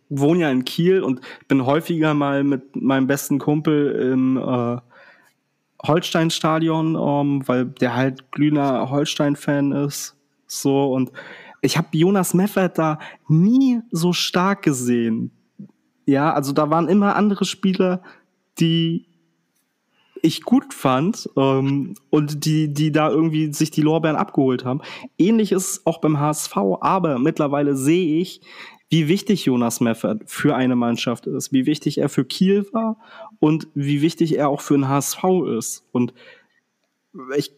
wohne 0.09 0.41
ja 0.41 0.51
in 0.51 0.65
Kiel 0.65 1.03
und 1.03 1.21
bin 1.49 1.67
häufiger 1.67 2.15
mal 2.15 2.45
mit 2.45 2.77
meinem 2.77 3.07
besten 3.07 3.39
Kumpel 3.39 3.93
im 4.13 4.37
äh, 4.37 4.77
Holstein-Stadion, 5.87 6.97
um, 6.97 7.37
ähm, 7.37 7.49
weil 7.49 7.67
der 7.67 7.95
halt 7.95 8.31
glühender 8.33 8.91
Holstein-Fan 8.91 9.73
ist. 9.73 10.17
So 10.47 10.93
und 10.93 11.13
ich 11.63 11.77
habe 11.77 11.89
Jonas 11.93 12.35
Meffert 12.35 12.79
da 12.79 12.99
nie 13.29 13.81
so 13.91 14.13
stark 14.13 14.63
gesehen. 14.63 15.33
Ja, 16.05 16.33
also 16.33 16.53
da 16.53 16.71
waren 16.71 16.89
immer 16.89 17.17
andere 17.17 17.45
Spieler, 17.45 18.03
die 18.61 19.07
ich 20.23 20.43
gut 20.43 20.73
fand 20.73 21.29
ähm, 21.37 21.95
und 22.11 22.45
die, 22.45 22.73
die 22.73 22.93
da 22.93 23.11
irgendwie 23.11 23.53
sich 23.53 23.71
die 23.71 23.83
Lorbeeren 23.83 24.17
abgeholt 24.17 24.65
haben. 24.65 24.81
Ähnlich 25.19 25.53
ist 25.53 25.71
es 25.71 25.87
auch 25.87 26.01
beim 26.01 26.19
HSV, 26.19 26.57
aber 26.81 27.19
mittlerweile 27.19 27.77
sehe 27.77 28.21
ich, 28.21 28.41
wie 28.89 29.09
wichtig 29.09 29.45
Jonas 29.45 29.81
Meffert 29.81 30.23
für 30.27 30.55
eine 30.55 30.77
Mannschaft 30.77 31.27
ist, 31.27 31.53
wie 31.53 31.67
wichtig 31.67 31.99
er 31.99 32.09
für 32.09 32.25
Kiel 32.25 32.67
war 32.73 32.99
und 33.41 33.69
wie 33.75 34.01
wichtig 34.01 34.37
er 34.37 34.49
auch 34.49 34.61
für 34.61 34.75
den 34.75 34.89
HSV 34.89 35.25
ist. 35.59 35.85
Und 35.93 36.15
ich 37.37 37.53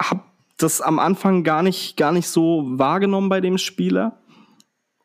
habe 0.00 0.22
das 0.56 0.80
am 0.80 0.98
Anfang 0.98 1.44
gar 1.44 1.62
nicht, 1.62 1.96
gar 1.96 2.12
nicht 2.12 2.28
so 2.28 2.64
wahrgenommen 2.66 3.28
bei 3.28 3.40
dem 3.40 3.58
Spieler. 3.58 4.18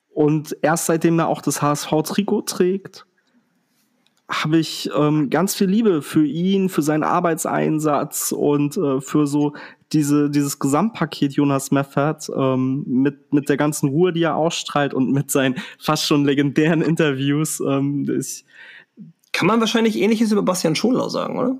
Und 0.10 0.56
erst 0.62 0.86
seitdem 0.86 1.20
er 1.20 1.28
auch 1.28 1.42
das 1.42 1.62
HSV-Trikot 1.62 2.44
trägt, 2.44 3.06
habe 4.30 4.58
ich 4.58 4.90
ähm, 4.96 5.30
ganz 5.30 5.54
viel 5.54 5.68
Liebe 5.68 6.02
für 6.02 6.26
ihn, 6.26 6.70
für 6.70 6.82
seinen 6.82 7.04
Arbeitseinsatz 7.04 8.32
und 8.32 8.78
äh, 8.78 9.02
für 9.02 9.28
so 9.28 9.54
diese, 9.94 10.30
dieses 10.30 10.60
Gesamtpaket 10.60 11.34
Jonas 11.34 11.72
Meffert 11.72 12.30
ähm, 12.36 12.84
mit, 12.88 13.34
mit 13.34 13.50
der 13.50 13.58
ganzen 13.58 13.90
Ruhe, 13.90 14.14
die 14.14 14.24
er 14.24 14.36
ausstrahlt 14.36 14.94
und 14.94 15.12
mit 15.12 15.32
seinen 15.32 15.56
fast 15.80 16.06
schon 16.06 16.26
legendären 16.26 16.82
Interviews. 16.82 17.60
Ähm, 17.60 18.08
ich, 18.20 18.46
Kann 19.32 19.48
man 19.48 19.60
wahrscheinlich 19.60 20.00
ähnliches 20.00 20.32
über 20.32 20.42
Bastian 20.42 20.76
Schonlau 20.76 21.10
sagen, 21.10 21.38
oder? 21.38 21.58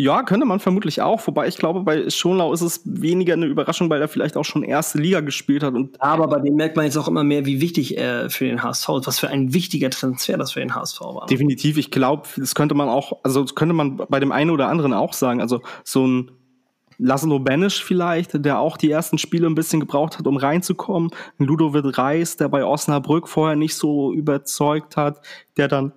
Ja, 0.00 0.22
könnte 0.22 0.46
man 0.46 0.60
vermutlich 0.60 1.02
auch. 1.02 1.26
Wobei 1.26 1.48
ich 1.48 1.56
glaube, 1.56 1.80
bei 1.82 2.08
Schonlau 2.08 2.52
ist 2.52 2.60
es 2.60 2.82
weniger 2.84 3.32
eine 3.32 3.46
Überraschung, 3.46 3.90
weil 3.90 4.00
er 4.00 4.06
vielleicht 4.06 4.36
auch 4.36 4.44
schon 4.44 4.62
erste 4.62 4.96
Liga 4.98 5.18
gespielt 5.18 5.64
hat. 5.64 5.74
Und 5.74 6.00
Aber 6.00 6.28
bei 6.28 6.38
dem 6.38 6.54
merkt 6.54 6.76
man 6.76 6.84
jetzt 6.84 6.96
auch 6.96 7.08
immer 7.08 7.24
mehr, 7.24 7.46
wie 7.46 7.60
wichtig 7.60 7.98
er 7.98 8.30
für 8.30 8.44
den 8.44 8.62
HSV 8.62 8.88
ist. 8.90 9.06
Was 9.08 9.18
für 9.18 9.26
ein 9.26 9.52
wichtiger 9.54 9.90
Transfer 9.90 10.38
das 10.38 10.52
für 10.52 10.60
den 10.60 10.76
HSV 10.76 11.00
war. 11.00 11.26
Definitiv. 11.26 11.78
Ich 11.78 11.90
glaube, 11.90 12.28
das 12.36 12.54
könnte 12.54 12.76
man 12.76 12.88
auch, 12.88 13.24
also 13.24 13.42
das 13.42 13.56
könnte 13.56 13.74
man 13.74 13.96
bei 13.96 14.20
dem 14.20 14.30
einen 14.30 14.50
oder 14.50 14.68
anderen 14.68 14.92
auch 14.92 15.14
sagen. 15.14 15.40
Also 15.40 15.62
so 15.82 16.06
ein 16.06 16.30
Laszlo 16.98 17.38
Benisch 17.38 17.84
vielleicht, 17.84 18.44
der 18.44 18.58
auch 18.58 18.76
die 18.76 18.90
ersten 18.90 19.18
Spiele 19.18 19.46
ein 19.46 19.54
bisschen 19.54 19.80
gebraucht 19.80 20.18
hat, 20.18 20.26
um 20.26 20.36
reinzukommen. 20.36 21.10
Ein 21.38 21.46
Ludovic 21.46 21.96
Reis, 21.96 22.36
der 22.36 22.48
bei 22.48 22.64
Osnabrück 22.64 23.28
vorher 23.28 23.56
nicht 23.56 23.76
so 23.76 24.12
überzeugt 24.12 24.96
hat, 24.96 25.24
der 25.56 25.68
dann 25.68 25.92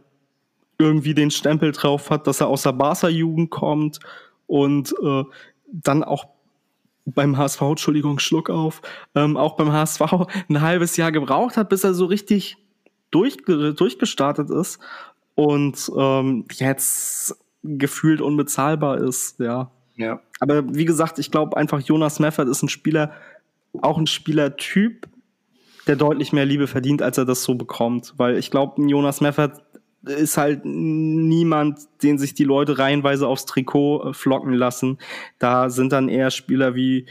irgendwie 0.78 1.14
den 1.14 1.32
Stempel 1.32 1.72
drauf 1.72 2.10
hat, 2.10 2.28
dass 2.28 2.42
er 2.42 2.48
aus 2.48 2.64
der 2.64 2.74
Barca-Jugend 2.74 3.50
kommt 3.50 4.00
und 4.48 4.94
äh, 5.04 5.24
dann 5.72 6.04
auch 6.04 6.26
beim 7.06 7.38
HSV, 7.38 7.62
Entschuldigung, 7.62 8.20
Schluck 8.20 8.50
auf, 8.50 8.82
ähm, 9.16 9.38
auch 9.38 9.56
beim 9.56 9.72
HSV 9.72 10.02
ein 10.50 10.62
halbes 10.62 10.98
Jahr 10.98 11.12
gebraucht 11.12 11.58
hat, 11.58 11.70
bis 11.70 11.84
er 11.84 11.94
so 11.94 12.06
richtig 12.06 12.58
durch, 13.10 13.38
durchgestartet 13.38 14.50
ist 14.50 14.80
und 15.36 15.92
ähm, 15.98 16.46
jetzt 16.52 17.36
gefühlt 17.64 18.22
unbezahlbar 18.22 18.98
ist, 19.00 19.40
ja. 19.40 19.72
Ja. 19.96 20.22
Aber 20.40 20.74
wie 20.74 20.86
gesagt, 20.86 21.20
ich 21.20 21.32
glaube 21.32 21.58
einfach, 21.58 21.82
Jonas 21.82 22.20
Meffert 22.20 22.48
ist 22.48 22.64
ein 22.64 22.70
Spieler, 22.70 23.14
auch 23.82 23.98
ein 23.98 24.08
Spielertyp, 24.08 25.08
der 25.88 25.96
deutlich 25.96 26.34
mehr 26.34 26.46
Liebe 26.46 26.68
verdient, 26.68 27.02
als 27.02 27.18
er 27.18 27.26
das 27.26 27.44
so 27.44 27.56
bekommt. 27.56 28.14
Weil 28.18 28.38
ich 28.38 28.52
glaube, 28.52 28.82
Jonas 28.88 29.22
Meffert 29.22 29.62
ist 30.04 30.38
halt 30.38 30.66
niemand, 30.66 31.80
den 32.02 32.18
sich 32.18 32.34
die 32.34 32.44
Leute 32.44 32.80
reihenweise 32.80 33.28
aufs 33.28 33.46
Trikot 33.46 34.10
äh, 34.10 34.14
flocken 34.14 34.54
lassen. 34.54 34.98
Da 35.38 35.70
sind 35.70 35.92
dann 35.92 36.10
eher 36.10 36.32
Spieler 36.32 36.76
wie 36.76 37.06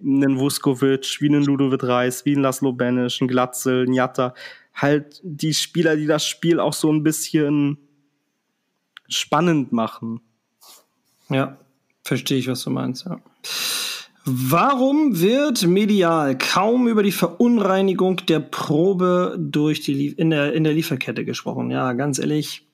einen 0.00 0.38
Vuskovic, 0.38 1.20
wie 1.20 1.28
einen 1.28 1.44
Ludovic 1.44 1.82
Reis, 1.82 2.24
wie 2.24 2.36
ein 2.36 2.42
Laszlo 2.42 2.72
Benisch, 2.72 3.20
ein 3.20 3.28
Glatzel, 3.28 3.86
ein 3.86 3.92
Jatta. 3.92 4.34
Halt 4.74 5.20
die 5.24 5.54
Spieler, 5.54 5.96
die 5.96 6.06
das 6.06 6.26
Spiel 6.26 6.60
auch 6.60 6.74
so 6.74 6.92
ein 6.92 7.02
bisschen 7.02 7.78
spannend 9.08 9.72
machen. 9.72 10.20
Ja, 11.28 11.58
verstehe 12.06 12.38
ich, 12.38 12.48
was 12.48 12.62
du 12.62 12.70
meinst, 12.70 13.04
ja. 13.06 13.18
Warum 14.24 15.20
wird 15.20 15.66
medial 15.66 16.36
kaum 16.36 16.88
über 16.88 17.04
die 17.04 17.12
Verunreinigung 17.12 18.16
der 18.26 18.40
Probe 18.40 19.36
durch 19.38 19.82
die 19.82 20.08
in 20.08 20.30
der 20.30 20.52
in 20.52 20.64
der 20.64 20.72
Lieferkette 20.72 21.24
gesprochen? 21.24 21.70
Ja, 21.70 21.92
ganz 21.92 22.18
ehrlich, 22.18 22.66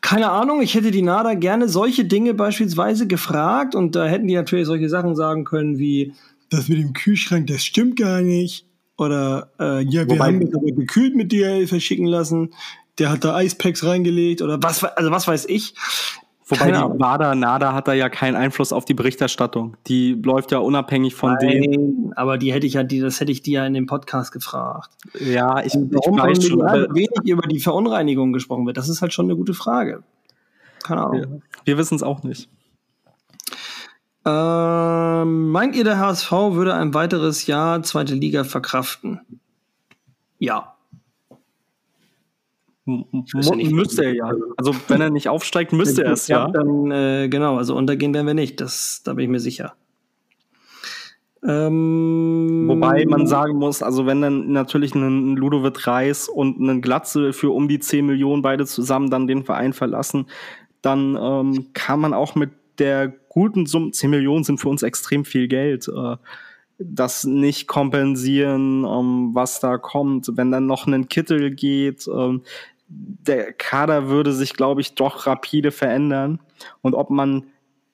keine 0.00 0.30
Ahnung. 0.30 0.62
Ich 0.62 0.74
hätte 0.74 0.90
die 0.90 1.02
NADA 1.02 1.34
gerne 1.34 1.68
solche 1.68 2.06
Dinge 2.06 2.32
beispielsweise 2.32 3.06
gefragt 3.06 3.74
und 3.74 3.96
da 3.96 4.06
hätten 4.06 4.28
die 4.28 4.34
natürlich 4.34 4.66
solche 4.66 4.88
Sachen 4.88 5.14
sagen 5.14 5.44
können 5.44 5.78
wie 5.78 6.14
das 6.48 6.68
mit 6.68 6.78
dem 6.78 6.92
Kühlschrank, 6.92 7.48
das 7.48 7.64
stimmt 7.64 7.96
gar 7.96 8.22
nicht. 8.22 8.66
Oder 8.96 9.50
äh, 9.60 9.82
ja, 9.82 10.06
wir 10.06 10.10
Wobei, 10.10 10.26
haben 10.26 10.40
das 10.40 10.54
aber 10.54 10.72
gekühlt 10.72 11.14
mit 11.16 11.32
dir 11.32 11.68
verschicken 11.68 12.06
lassen. 12.06 12.54
Der 12.98 13.10
hat 13.10 13.24
da 13.24 13.34
Eispacks 13.34 13.84
reingelegt 13.84 14.40
oder 14.40 14.62
was, 14.62 14.82
also 14.82 15.10
was 15.10 15.28
weiß 15.28 15.46
ich. 15.46 15.74
Wobei 16.48 16.70
die 16.70 16.78
WADA, 16.78 17.34
NADA 17.34 17.72
hat 17.72 17.88
da 17.88 17.92
ja 17.92 18.08
keinen 18.08 18.36
Einfluss 18.36 18.72
auf 18.72 18.84
die 18.84 18.94
Berichterstattung. 18.94 19.76
Die 19.88 20.12
läuft 20.14 20.52
ja 20.52 20.58
unabhängig 20.58 21.16
von 21.16 21.34
Nein, 21.34 21.48
denen. 21.48 22.12
Aber 22.14 22.38
die 22.38 22.52
hätte 22.52 22.68
ich 22.68 22.74
ja, 22.74 22.84
die, 22.84 23.00
das 23.00 23.18
hätte 23.18 23.32
ich 23.32 23.42
dir 23.42 23.60
ja 23.60 23.66
in 23.66 23.74
dem 23.74 23.86
Podcast 23.86 24.30
gefragt. 24.30 24.90
Ja, 25.18 25.60
ich, 25.64 25.74
warum 25.74 26.18
ich 26.18 26.22
weiß 26.22 26.46
schon. 26.46 26.60
Wenig 26.60 27.10
über 27.24 27.48
die 27.48 27.58
Verunreinigung 27.58 28.32
gesprochen 28.32 28.64
wird, 28.64 28.76
das 28.76 28.88
ist 28.88 29.02
halt 29.02 29.12
schon 29.12 29.26
eine 29.26 29.34
gute 29.34 29.54
Frage. 29.54 30.04
Keine 30.84 31.04
Ahnung. 31.04 31.42
Ja, 31.42 31.60
wir 31.64 31.78
wissen 31.78 31.96
es 31.96 32.04
auch 32.04 32.22
nicht. 32.22 32.48
Ähm, 34.24 35.50
meint 35.50 35.74
ihr, 35.74 35.82
der 35.82 35.98
HSV 35.98 36.30
würde 36.30 36.74
ein 36.74 36.94
weiteres 36.94 37.46
Jahr 37.48 37.82
zweite 37.82 38.14
Liga 38.14 38.44
verkraften? 38.44 39.20
Ja. 40.38 40.75
Müsste 42.86 44.04
er 44.04 44.14
ja. 44.14 44.32
Also 44.56 44.74
wenn 44.88 45.00
er 45.00 45.10
nicht 45.10 45.28
aufsteigt, 45.28 45.72
müsste 45.72 46.04
er 46.04 46.12
es 46.12 46.28
ja. 46.28 46.48
Dann, 46.48 46.90
äh, 46.90 47.28
genau, 47.28 47.56
also 47.56 47.74
untergehen 47.76 48.14
werden 48.14 48.26
wir 48.26 48.34
nicht. 48.34 48.60
Das, 48.60 49.02
da 49.04 49.14
bin 49.14 49.24
ich 49.24 49.30
mir 49.30 49.40
sicher. 49.40 49.74
Ähm, 51.46 52.64
Wobei 52.66 53.04
man 53.06 53.26
sagen 53.26 53.58
muss, 53.58 53.82
also 53.82 54.06
wenn 54.06 54.20
dann 54.20 54.52
natürlich 54.52 54.94
ein 54.94 55.36
Ludovic 55.36 55.86
Reis 55.86 56.28
und 56.28 56.58
ein 56.60 56.80
Glatze 56.80 57.32
für 57.32 57.50
um 57.50 57.68
die 57.68 57.78
10 57.78 58.06
Millionen 58.06 58.42
beide 58.42 58.66
zusammen 58.66 59.10
dann 59.10 59.26
den 59.26 59.44
Verein 59.44 59.72
verlassen, 59.72 60.26
dann 60.82 61.16
ähm, 61.20 61.68
kann 61.72 62.00
man 62.00 62.14
auch 62.14 62.34
mit 62.34 62.50
der 62.78 63.12
guten 63.28 63.66
Summe, 63.66 63.90
10 63.90 64.10
Millionen 64.10 64.44
sind 64.44 64.58
für 64.58 64.68
uns 64.68 64.82
extrem 64.82 65.24
viel 65.24 65.46
Geld, 65.46 65.88
äh, 65.88 66.16
das 66.78 67.24
nicht 67.24 67.66
kompensieren, 67.68 68.84
ähm, 68.84 69.30
was 69.32 69.60
da 69.60 69.78
kommt. 69.78 70.30
Wenn 70.36 70.50
dann 70.50 70.66
noch 70.66 70.86
ein 70.86 71.08
Kittel 71.08 71.50
geht, 71.50 72.08
ähm, 72.08 72.42
der 72.88 73.52
Kader 73.52 74.08
würde 74.08 74.32
sich, 74.32 74.54
glaube 74.54 74.80
ich, 74.80 74.94
doch 74.94 75.26
rapide 75.26 75.70
verändern. 75.70 76.40
Und 76.82 76.94
ob 76.94 77.10
man 77.10 77.46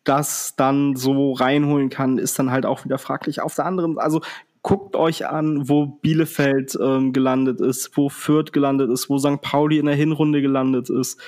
das 0.04 0.56
dann 0.56 0.96
so 0.96 1.32
reinholen 1.32 1.88
kann, 1.88 2.18
ist 2.18 2.38
dann 2.38 2.50
halt 2.50 2.66
auch 2.66 2.84
wieder 2.84 2.98
fraglich. 2.98 3.40
Auf 3.40 3.54
der 3.54 3.66
anderen, 3.66 3.98
also 3.98 4.20
guckt 4.62 4.96
euch 4.96 5.26
an, 5.26 5.68
wo 5.68 5.86
Bielefeld 5.86 6.78
ähm, 6.80 7.12
gelandet 7.12 7.60
ist, 7.60 7.96
wo 7.96 8.08
Fürth 8.08 8.52
gelandet 8.52 8.90
ist, 8.90 9.08
wo 9.08 9.18
St. 9.18 9.40
Pauli 9.40 9.78
in 9.78 9.86
der 9.86 9.94
Hinrunde 9.94 10.42
gelandet 10.42 10.90
ist. 10.90 11.20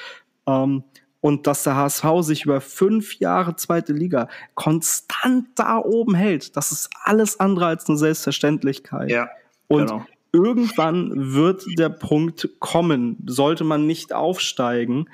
Ähm, 0.47 0.85
und 1.21 1.47
dass 1.47 1.63
der 1.63 1.77
HSV 1.77 2.05
sich 2.21 2.45
über 2.45 2.61
fünf 2.61 3.15
Jahre 3.15 3.57
zweite 3.57 3.95
Liga 3.95 4.29
konstant 4.55 5.49
da 5.55 5.79
oben 5.79 6.15
hält, 6.15 6.55
das 6.55 6.71
ist 6.71 6.91
alles 7.03 7.41
andere 7.41 7.67
als 7.67 7.89
eine 7.89 7.97
Selbstverständlichkeit. 7.97 9.11
Ja. 9.11 9.31
Und 9.69 9.87
genau 9.87 10.05
irgendwann 10.35 11.33
wird 11.33 11.65
der 11.79 11.89
Punkt 11.89 12.51
kommen, 12.59 13.17
sollte 13.27 13.65
man 13.65 13.87
nicht 13.87 14.13
aufsteigen, 14.13 15.09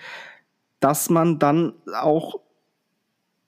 dass 0.80 1.10
man 1.10 1.38
dann 1.38 1.74
auch 1.94 2.40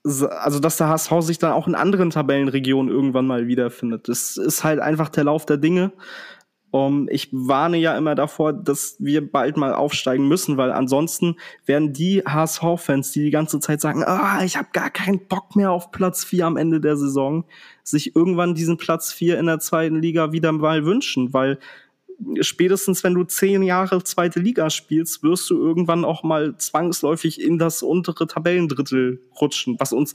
also 0.05 0.59
dass 0.59 0.77
der 0.77 0.89
HSV 0.89 1.11
sich 1.21 1.39
dann 1.39 1.53
auch 1.53 1.65
in 1.65 1.75
anderen 1.75 2.09
Tabellenregionen 2.09 2.93
irgendwann 2.93 3.25
mal 3.25 3.47
wiederfindet. 3.47 4.09
Das 4.09 4.35
ist 4.35 4.63
halt 4.63 4.79
einfach 4.79 5.07
der 5.09 5.23
Lauf 5.23 5.45
der 5.45 5.57
Dinge. 5.57 5.93
Um, 6.71 7.07
ich 7.09 7.29
warne 7.31 7.77
ja 7.77 7.95
immer 7.95 8.15
davor, 8.15 8.51
dass 8.51 8.95
wir 8.97 9.31
bald 9.31 9.57
mal 9.57 9.75
aufsteigen 9.75 10.27
müssen, 10.27 10.57
weil 10.57 10.71
ansonsten 10.71 11.35
werden 11.67 11.93
die 11.93 12.23
HSV-Fans, 12.25 13.11
die 13.11 13.25
die 13.25 13.29
ganze 13.29 13.59
Zeit 13.59 13.79
sagen, 13.79 14.03
ah, 14.03 14.43
ich 14.43 14.57
habe 14.57 14.69
gar 14.73 14.89
keinen 14.89 15.27
Bock 15.27 15.55
mehr 15.55 15.71
auf 15.71 15.91
Platz 15.91 16.23
vier 16.25 16.47
am 16.47 16.57
Ende 16.57 16.81
der 16.81 16.97
Saison, 16.97 17.45
sich 17.83 18.15
irgendwann 18.15 18.55
diesen 18.55 18.77
Platz 18.77 19.11
vier 19.11 19.37
in 19.39 19.45
der 19.45 19.59
zweiten 19.59 20.01
Liga 20.01 20.31
wieder 20.31 20.51
mal 20.51 20.85
wünschen, 20.85 21.33
weil 21.33 21.59
spätestens 22.41 23.03
wenn 23.03 23.13
du 23.13 23.23
zehn 23.23 23.63
Jahre 23.63 24.03
zweite 24.03 24.39
Liga 24.39 24.69
spielst, 24.69 25.23
wirst 25.23 25.49
du 25.49 25.57
irgendwann 25.57 26.05
auch 26.05 26.23
mal 26.23 26.57
zwangsläufig 26.57 27.41
in 27.41 27.57
das 27.57 27.83
untere 27.83 28.27
Tabellendrittel 28.27 29.21
rutschen, 29.39 29.75
was 29.79 29.93
uns 29.93 30.13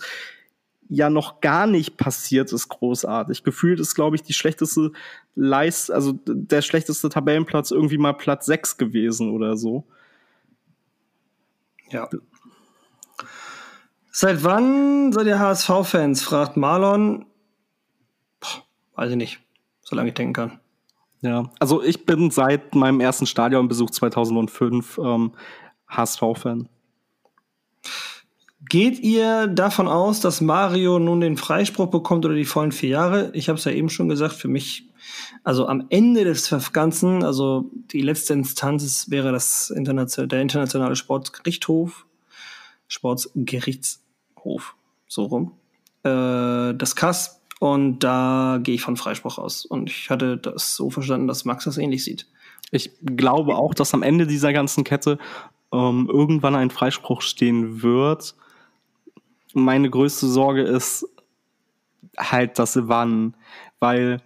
ja 0.88 1.10
noch 1.10 1.40
gar 1.40 1.66
nicht 1.66 1.98
passiert 1.98 2.52
ist, 2.52 2.68
großartig. 2.68 3.44
Gefühlt 3.44 3.78
ist, 3.78 3.94
glaube 3.94 4.16
ich, 4.16 4.22
die 4.22 4.32
schlechteste 4.32 4.92
Leist, 5.34 5.90
also 5.90 6.18
der 6.26 6.62
schlechteste 6.62 7.10
Tabellenplatz 7.10 7.70
irgendwie 7.70 7.98
mal 7.98 8.14
Platz 8.14 8.46
6 8.46 8.78
gewesen 8.78 9.30
oder 9.30 9.56
so. 9.56 9.84
Ja. 11.90 12.08
Seit 14.10 14.42
wann 14.44 15.12
seid 15.12 15.26
ihr 15.26 15.38
HSV-Fans? 15.38 16.22
fragt 16.22 16.56
Marlon. 16.56 17.26
Weiß 18.98 19.12
ich 19.12 19.16
nicht, 19.16 19.38
solange 19.82 20.08
ich 20.08 20.14
denken 20.16 20.32
kann. 20.32 20.58
Ja, 21.20 21.52
also 21.60 21.84
ich 21.84 22.04
bin 22.04 22.32
seit 22.32 22.74
meinem 22.74 22.98
ersten 22.98 23.26
Stadionbesuch 23.26 23.90
2005 23.90 24.98
ähm, 24.98 25.34
HSV-Fan. 25.86 26.68
Geht 28.68 28.98
ihr 28.98 29.46
davon 29.46 29.86
aus, 29.86 30.18
dass 30.18 30.40
Mario 30.40 30.98
nun 30.98 31.20
den 31.20 31.36
Freispruch 31.36 31.86
bekommt 31.86 32.26
oder 32.26 32.34
die 32.34 32.44
vollen 32.44 32.72
vier 32.72 32.88
Jahre? 32.88 33.30
Ich 33.34 33.48
habe 33.48 33.56
es 33.56 33.64
ja 33.64 33.70
eben 33.70 33.88
schon 33.88 34.08
gesagt, 34.08 34.34
für 34.34 34.48
mich, 34.48 34.88
also 35.44 35.68
am 35.68 35.86
Ende 35.90 36.24
des 36.24 36.52
Ganzen, 36.72 37.22
also 37.22 37.70
die 37.92 38.02
letzte 38.02 38.32
Instanz 38.32 39.08
wäre 39.10 39.30
das 39.30 39.70
Internation 39.70 40.28
der 40.28 40.42
internationale 40.42 40.96
Sportgerichtshof, 40.96 42.04
Sportsgerichtshof, 42.88 44.74
so 45.06 45.22
rum. 45.22 45.52
Äh, 46.02 46.74
das 46.74 46.96
KAS 46.96 47.37
und 47.58 48.00
da 48.00 48.58
gehe 48.62 48.74
ich 48.74 48.82
von 48.82 48.96
Freispruch 48.96 49.38
aus. 49.38 49.64
Und 49.64 49.90
ich 49.90 50.10
hatte 50.10 50.36
das 50.36 50.76
so 50.76 50.90
verstanden, 50.90 51.26
dass 51.26 51.44
Max 51.44 51.64
das 51.64 51.78
ähnlich 51.78 52.04
sieht. 52.04 52.26
Ich 52.70 52.90
glaube 53.04 53.56
auch, 53.56 53.74
dass 53.74 53.94
am 53.94 54.02
Ende 54.02 54.26
dieser 54.26 54.52
ganzen 54.52 54.84
Kette 54.84 55.18
ähm, 55.72 56.08
irgendwann 56.12 56.54
ein 56.54 56.70
Freispruch 56.70 57.22
stehen 57.22 57.82
wird 57.82 58.34
meine 59.54 59.90
größte 59.90 60.26
Sorge 60.26 60.62
ist 60.62 61.06
halt 62.16 62.58
das 62.58 62.88
Wann, 62.88 63.34
weil 63.80 64.20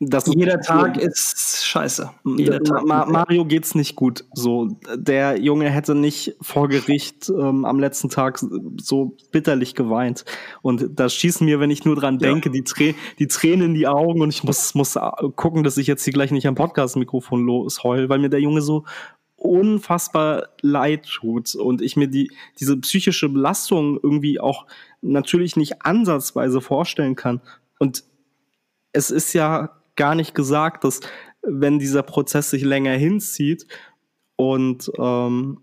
das 0.00 0.26
jeder 0.32 0.60
Tag 0.60 0.96
ist 0.96 1.66
scheiße. 1.66 2.10
Jeder 2.36 2.62
Tag. 2.62 2.86
Ma 2.86 3.04
Mario 3.04 3.44
geht's 3.44 3.74
nicht 3.74 3.96
gut. 3.96 4.24
So, 4.32 4.78
der 4.94 5.40
Junge 5.40 5.70
hätte 5.70 5.96
nicht 5.96 6.36
vor 6.40 6.68
Gericht 6.68 7.28
ähm, 7.28 7.64
am 7.64 7.80
letzten 7.80 8.08
Tag 8.08 8.38
so 8.80 9.16
bitterlich 9.32 9.74
geweint. 9.74 10.24
Und 10.62 10.90
da 10.94 11.08
schießen 11.08 11.44
mir, 11.44 11.58
wenn 11.58 11.72
ich 11.72 11.84
nur 11.84 11.96
dran 11.96 12.18
denke, 12.18 12.48
ja. 12.48 12.52
die, 12.52 12.62
Trä 12.62 12.94
die 13.18 13.26
Tränen 13.26 13.70
in 13.70 13.74
die 13.74 13.88
Augen 13.88 14.22
und 14.22 14.28
ich 14.28 14.44
muss, 14.44 14.76
muss 14.76 14.96
gucken, 15.34 15.64
dass 15.64 15.76
ich 15.78 15.88
jetzt 15.88 16.04
hier 16.04 16.12
gleich 16.12 16.30
nicht 16.30 16.46
am 16.46 16.54
Podcast-Mikrofon 16.54 17.44
losheul, 17.44 18.08
weil 18.08 18.20
mir 18.20 18.30
der 18.30 18.40
Junge 18.40 18.62
so 18.62 18.84
unfassbar 19.34 20.48
leid 20.62 21.06
tut 21.06 21.56
und 21.56 21.82
ich 21.82 21.96
mir 21.96 22.06
die, 22.06 22.30
diese 22.60 22.76
psychische 22.76 23.28
Belastung 23.28 23.98
irgendwie 24.00 24.38
auch 24.38 24.66
natürlich 25.00 25.56
nicht 25.56 25.82
ansatzweise 25.82 26.60
vorstellen 26.60 27.16
kann. 27.16 27.40
Und 27.80 28.04
es 28.92 29.10
ist 29.10 29.32
ja 29.32 29.77
gar 29.98 30.14
nicht 30.14 30.34
gesagt, 30.34 30.84
dass 30.84 31.00
wenn 31.42 31.78
dieser 31.78 32.02
Prozess 32.02 32.48
sich 32.48 32.64
länger 32.64 32.92
hinzieht 32.92 33.66
und 34.36 34.90
ähm, 34.98 35.60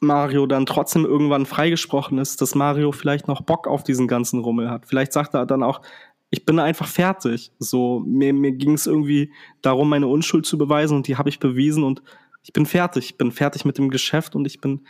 Mario 0.00 0.46
dann 0.46 0.66
trotzdem 0.66 1.04
irgendwann 1.04 1.46
freigesprochen 1.46 2.18
ist, 2.18 2.40
dass 2.40 2.54
Mario 2.54 2.92
vielleicht 2.92 3.28
noch 3.28 3.42
Bock 3.42 3.66
auf 3.66 3.84
diesen 3.84 4.08
ganzen 4.08 4.40
Rummel 4.40 4.70
hat. 4.70 4.86
Vielleicht 4.86 5.12
sagt 5.12 5.34
er 5.34 5.46
dann 5.46 5.62
auch, 5.62 5.80
ich 6.30 6.44
bin 6.44 6.58
einfach 6.58 6.86
fertig. 6.86 7.52
So, 7.58 8.00
mir, 8.00 8.32
mir 8.32 8.52
ging 8.52 8.72
es 8.72 8.86
irgendwie 8.86 9.32
darum, 9.62 9.88
meine 9.88 10.06
Unschuld 10.06 10.46
zu 10.46 10.58
beweisen 10.58 10.96
und 10.96 11.08
die 11.08 11.16
habe 11.16 11.28
ich 11.28 11.40
bewiesen 11.40 11.84
und 11.84 12.02
ich 12.42 12.52
bin 12.52 12.66
fertig, 12.66 13.04
ich 13.06 13.18
bin 13.18 13.32
fertig 13.32 13.64
mit 13.64 13.78
dem 13.78 13.90
Geschäft 13.90 14.34
und 14.34 14.46
ich 14.46 14.60
bin 14.60 14.86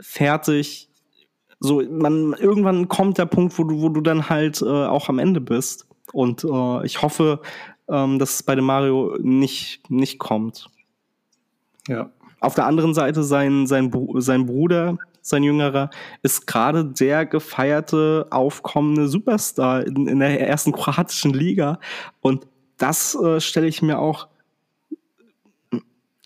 fertig. 0.00 0.88
So, 1.60 1.82
man, 1.82 2.34
irgendwann 2.34 2.88
kommt 2.88 3.18
der 3.18 3.26
Punkt, 3.26 3.58
wo 3.58 3.64
du, 3.64 3.80
wo 3.80 3.88
du 3.88 4.00
dann 4.00 4.28
halt 4.28 4.62
äh, 4.62 4.66
auch 4.66 5.08
am 5.08 5.18
Ende 5.18 5.40
bist. 5.40 5.86
Und 6.12 6.44
äh, 6.44 6.86
ich 6.86 7.02
hoffe, 7.02 7.40
ähm, 7.88 8.18
dass 8.18 8.34
es 8.34 8.42
bei 8.42 8.54
dem 8.54 8.64
Mario 8.64 9.16
nicht, 9.20 9.90
nicht 9.90 10.18
kommt. 10.18 10.68
Ja. 11.86 12.10
Auf 12.40 12.54
der 12.54 12.66
anderen 12.66 12.94
Seite, 12.94 13.22
sein, 13.22 13.66
sein, 13.66 13.90
sein 14.16 14.46
Bruder, 14.46 14.98
sein 15.22 15.42
Jüngerer, 15.42 15.90
ist 16.22 16.46
gerade 16.46 16.84
der 16.84 17.26
gefeierte, 17.26 18.26
aufkommende 18.30 19.08
Superstar 19.08 19.86
in, 19.86 20.06
in 20.06 20.20
der 20.20 20.46
ersten 20.46 20.72
kroatischen 20.72 21.32
Liga. 21.32 21.80
Und 22.20 22.46
das 22.76 23.14
äh, 23.16 23.40
stelle 23.40 23.66
ich 23.66 23.82
mir 23.82 23.98
auch 23.98 24.28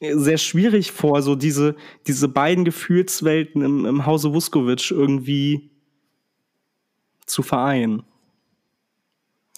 sehr 0.01 0.39
schwierig 0.39 0.91
vor, 0.91 1.23
so 1.23 1.37
diese, 1.37 1.77
diese 2.07 2.29
beiden 2.29 2.65
Gefühlswelten 2.65 3.63
im, 3.63 3.87
im 3.87 4.05
Hause 4.05 4.35
Vuskovic 4.35 4.91
irgendwie 4.91 5.71
zu 7.25 7.43
vereinen. 7.43 8.03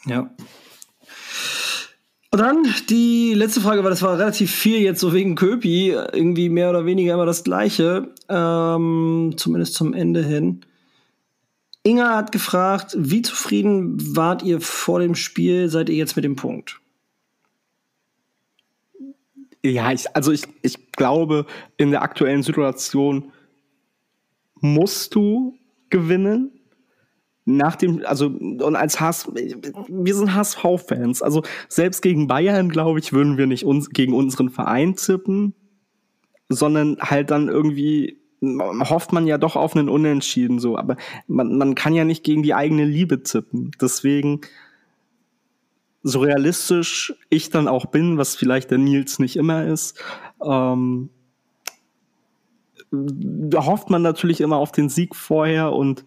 Ja. 0.05 0.31
Und 2.35 2.41
dann 2.41 2.67
die 2.91 3.33
letzte 3.33 3.61
Frage, 3.61 3.85
weil 3.85 3.91
das 3.91 4.03
war 4.03 4.19
relativ 4.19 4.51
viel 4.51 4.81
jetzt 4.81 4.99
so 4.99 5.13
wegen 5.13 5.37
Köpi, 5.37 5.91
irgendwie 5.91 6.49
mehr 6.49 6.69
oder 6.69 6.85
weniger 6.85 7.15
immer 7.15 7.27
das 7.27 7.45
Gleiche, 7.45 8.13
ähm, 8.29 9.35
zumindest 9.37 9.75
zum 9.75 9.95
Ende 9.95 10.21
hin. 10.25 10.63
Inga 11.85 12.17
hat 12.17 12.33
gefragt, 12.33 12.97
wie 12.99 13.23
zufrieden 13.23 14.17
wart 14.17 14.43
ihr 14.43 14.61
vor 14.61 14.99
dem 14.99 15.15
Spiel, 15.15 15.69
seid 15.69 15.89
ihr 15.89 15.95
jetzt 15.95 16.17
mit 16.17 16.25
dem 16.25 16.35
Punkt? 16.35 16.81
Ja, 19.63 19.93
ich, 19.93 20.13
also 20.17 20.33
ich, 20.33 20.43
ich 20.63 20.91
glaube, 20.91 21.47
in 21.77 21.93
der 21.93 22.03
aktuellen 22.03 22.43
Situation 22.43 23.31
musst 24.57 25.15
du 25.15 25.57
gewinnen. 25.89 26.54
Nach 27.47 27.77
dem, 27.77 28.03
also, 28.07 28.27
und 28.27 28.75
als 28.77 29.01
HSV, 29.01 29.29
wir 29.35 30.15
sind 30.15 30.35
HSV-Fans. 30.35 31.23
Also, 31.23 31.43
selbst 31.69 32.01
gegen 32.01 32.27
Bayern, 32.27 32.71
glaube 32.71 32.99
ich, 32.99 33.13
würden 33.13 33.37
wir 33.37 33.47
nicht 33.47 33.65
uns, 33.65 33.91
gegen 33.91 34.15
unseren 34.15 34.49
Verein 34.49 34.97
tippen, 34.97 35.55
sondern 36.49 36.97
halt 37.01 37.31
dann 37.31 37.49
irgendwie 37.49 38.19
hofft 38.43 39.13
man 39.13 39.27
ja 39.27 39.39
doch 39.39 39.57
auf 39.57 39.77
einen 39.77 39.89
Unentschieden 39.89 40.59
so. 40.59 40.77
Aber 40.77 40.97
man, 41.27 41.57
man 41.57 41.75
kann 41.75 41.95
ja 41.95 42.05
nicht 42.05 42.25
gegen 42.25 42.43
die 42.43 42.55
eigene 42.55 42.85
Liebe 42.85 43.23
tippen. 43.23 43.71
Deswegen, 43.81 44.41
so 46.03 46.21
realistisch 46.21 47.15
ich 47.31 47.51
dann 47.51 47.69
auch 47.69 47.87
bin, 47.87 48.19
was 48.19 48.37
vielleicht 48.37 48.71
der 48.71 48.79
Nils 48.79 49.19
nicht 49.19 49.37
immer 49.37 49.65
ist, 49.65 50.03
ähm, 50.45 51.09
da 52.91 53.65
hofft 53.65 53.91
man 53.91 54.03
natürlich 54.03 54.41
immer 54.41 54.57
auf 54.57 54.71
den 54.71 54.89
Sieg 54.89 55.17
vorher 55.17 55.73
und 55.73 56.05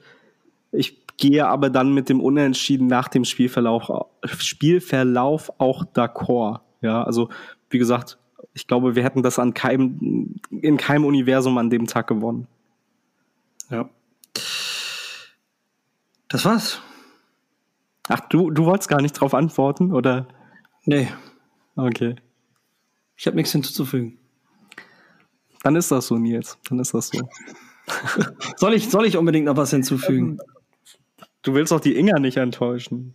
ich 0.71 1.06
gehe 1.17 1.47
aber 1.47 1.69
dann 1.69 1.93
mit 1.93 2.09
dem 2.09 2.21
Unentschieden 2.21 2.87
nach 2.87 3.07
dem 3.07 3.25
Spielverlauf, 3.25 3.91
Spielverlauf 4.23 5.51
auch 5.57 5.83
d'accord. 5.83 6.61
Ja, 6.81 7.03
also 7.03 7.29
wie 7.69 7.79
gesagt, 7.79 8.17
ich 8.53 8.67
glaube, 8.67 8.95
wir 8.95 9.03
hätten 9.03 9.23
das 9.23 9.39
an 9.39 9.53
keinem, 9.53 10.39
in 10.49 10.77
keinem 10.77 11.05
Universum 11.05 11.57
an 11.57 11.69
dem 11.69 11.87
Tag 11.87 12.07
gewonnen. 12.07 12.47
Ja. 13.69 13.89
Das 16.29 16.45
war's. 16.45 16.81
Ach, 18.09 18.21
du, 18.29 18.51
du 18.51 18.65
wolltest 18.65 18.89
gar 18.89 19.01
nicht 19.01 19.13
drauf 19.13 19.33
antworten, 19.33 19.93
oder? 19.93 20.27
Nee. 20.85 21.09
Okay. 21.75 22.15
Ich 23.15 23.27
habe 23.27 23.35
nichts 23.35 23.51
hinzuzufügen. 23.51 24.17
Dann 25.63 25.75
ist 25.75 25.91
das 25.91 26.07
so, 26.07 26.17
Nils. 26.17 26.57
Dann 26.69 26.79
ist 26.79 26.93
das 26.93 27.09
so. 27.09 27.27
soll, 28.57 28.73
ich, 28.73 28.89
soll 28.89 29.05
ich 29.05 29.17
unbedingt 29.17 29.45
noch 29.45 29.57
was 29.57 29.71
hinzufügen? 29.71 30.39
Du 31.43 31.53
willst 31.53 31.71
doch 31.71 31.79
die 31.79 31.97
Inga 31.97 32.19
nicht 32.19 32.37
enttäuschen. 32.37 33.13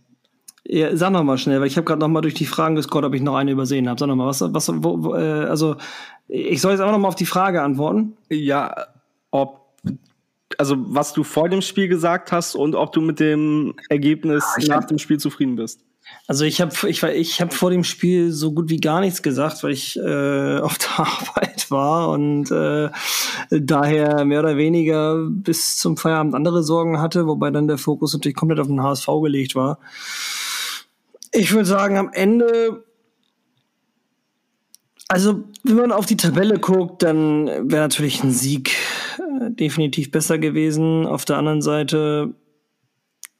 Ja, 0.65 0.95
sag 0.95 1.11
noch 1.11 1.23
mal 1.23 1.37
schnell, 1.37 1.59
weil 1.59 1.67
ich 1.67 1.75
habe 1.75 1.85
gerade 1.85 1.99
noch 1.99 2.07
mal 2.07 2.21
durch 2.21 2.35
die 2.35 2.45
Fragen 2.45 2.75
gescrollt, 2.75 3.05
ob 3.05 3.13
ich 3.13 3.21
noch 3.21 3.35
eine 3.35 3.51
übersehen 3.51 3.89
habe. 3.89 3.99
Sag 3.99 4.07
noch 4.07 4.15
mal, 4.15 4.27
was, 4.27 4.41
was, 4.41 4.69
wo, 4.83 5.03
wo, 5.03 5.15
äh, 5.15 5.45
also 5.45 5.75
ich 6.27 6.61
soll 6.61 6.71
jetzt 6.71 6.79
auch 6.79 6.91
noch 6.91 6.99
mal 6.99 7.09
auf 7.09 7.15
die 7.15 7.25
Frage 7.25 7.61
antworten. 7.61 8.15
Ja, 8.29 8.73
ob 9.29 9.63
also 10.57 10.75
was 10.77 11.13
du 11.13 11.23
vor 11.23 11.49
dem 11.49 11.61
Spiel 11.61 11.87
gesagt 11.87 12.31
hast 12.31 12.55
und 12.55 12.75
ob 12.75 12.93
du 12.93 13.01
mit 13.01 13.19
dem 13.19 13.73
Ergebnis 13.89 14.45
ja, 14.59 14.67
nach 14.67 14.83
hab, 14.83 14.87
dem 14.87 14.99
Spiel 14.99 15.19
zufrieden 15.19 15.55
bist. 15.55 15.83
Also 16.25 16.45
ich 16.45 16.61
habe 16.61 16.73
ich, 16.89 17.03
ich 17.03 17.41
hab 17.41 17.53
vor 17.53 17.69
dem 17.69 17.83
Spiel 17.83 18.31
so 18.31 18.53
gut 18.53 18.69
wie 18.69 18.77
gar 18.77 19.01
nichts 19.01 19.21
gesagt, 19.21 19.61
weil 19.63 19.71
ich 19.71 19.97
äh, 19.97 20.57
auf 20.59 20.77
der 20.77 20.99
Arbeit 20.99 21.69
war 21.69 22.09
und 22.09 22.49
äh, 22.51 22.89
daher 23.49 24.23
mehr 24.23 24.39
oder 24.39 24.55
weniger 24.57 25.17
bis 25.29 25.77
zum 25.77 25.97
Feierabend 25.97 26.35
andere 26.35 26.63
Sorgen 26.63 27.01
hatte, 27.01 27.27
wobei 27.27 27.51
dann 27.51 27.67
der 27.67 27.77
Fokus 27.77 28.13
natürlich 28.13 28.37
komplett 28.37 28.59
auf 28.59 28.67
den 28.67 28.81
HSV 28.81 29.07
gelegt 29.21 29.55
war. 29.55 29.79
Ich 31.33 31.51
würde 31.51 31.65
sagen, 31.65 31.97
am 31.97 32.11
Ende, 32.13 32.83
also 35.07 35.43
wenn 35.63 35.75
man 35.75 35.91
auf 35.91 36.05
die 36.05 36.17
Tabelle 36.17 36.59
guckt, 36.59 37.03
dann 37.03 37.47
wäre 37.47 37.81
natürlich 37.81 38.23
ein 38.23 38.31
Sieg 38.31 38.71
äh, 39.17 39.51
definitiv 39.51 40.11
besser 40.11 40.37
gewesen. 40.37 41.05
Auf 41.05 41.25
der 41.25 41.37
anderen 41.37 41.61
Seite 41.61 42.33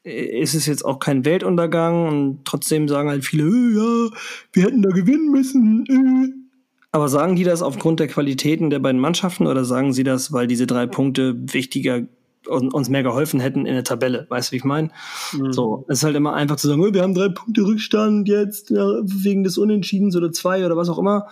ist 0.04 0.54
es 0.54 0.66
jetzt 0.66 0.84
auch 0.84 0.98
kein 0.98 1.24
Weltuntergang 1.24 2.06
und 2.06 2.44
trotzdem 2.44 2.88
sagen 2.88 3.08
halt 3.08 3.24
viele, 3.24 3.44
äh, 3.44 3.74
ja, 3.74 4.10
wir 4.52 4.62
hätten 4.64 4.82
da 4.82 4.90
gewinnen 4.90 5.30
müssen. 5.30 5.84
Äh. 5.88 6.44
Aber 6.92 7.08
sagen 7.08 7.34
die 7.36 7.44
das 7.44 7.62
aufgrund 7.62 8.00
der 8.00 8.08
Qualitäten 8.08 8.70
der 8.70 8.78
beiden 8.78 9.00
Mannschaften 9.00 9.46
oder 9.46 9.64
sagen 9.64 9.92
sie 9.92 10.04
das, 10.04 10.32
weil 10.32 10.46
diese 10.46 10.66
drei 10.66 10.86
Punkte 10.86 11.34
wichtiger 11.52 12.02
uns 12.46 12.90
mehr 12.90 13.02
geholfen 13.02 13.40
hätten 13.40 13.64
in 13.64 13.74
der 13.74 13.84
Tabelle? 13.84 14.26
Weißt 14.28 14.50
du, 14.50 14.52
wie 14.52 14.56
ich 14.58 14.64
meine? 14.64 14.90
Mhm. 15.32 15.52
So, 15.52 15.86
es 15.88 15.98
ist 15.98 16.04
halt 16.04 16.16
immer 16.16 16.34
einfach 16.34 16.56
zu 16.56 16.68
sagen, 16.68 16.84
oh, 16.84 16.92
wir 16.92 17.02
haben 17.02 17.14
drei 17.14 17.30
Punkte 17.30 17.62
Rückstand 17.62 18.28
jetzt 18.28 18.70
ja, 18.70 18.86
wegen 19.02 19.42
des 19.42 19.56
Unentschiedens 19.56 20.14
oder 20.14 20.30
zwei 20.30 20.64
oder 20.66 20.76
was 20.76 20.90
auch 20.90 20.98
immer. 20.98 21.28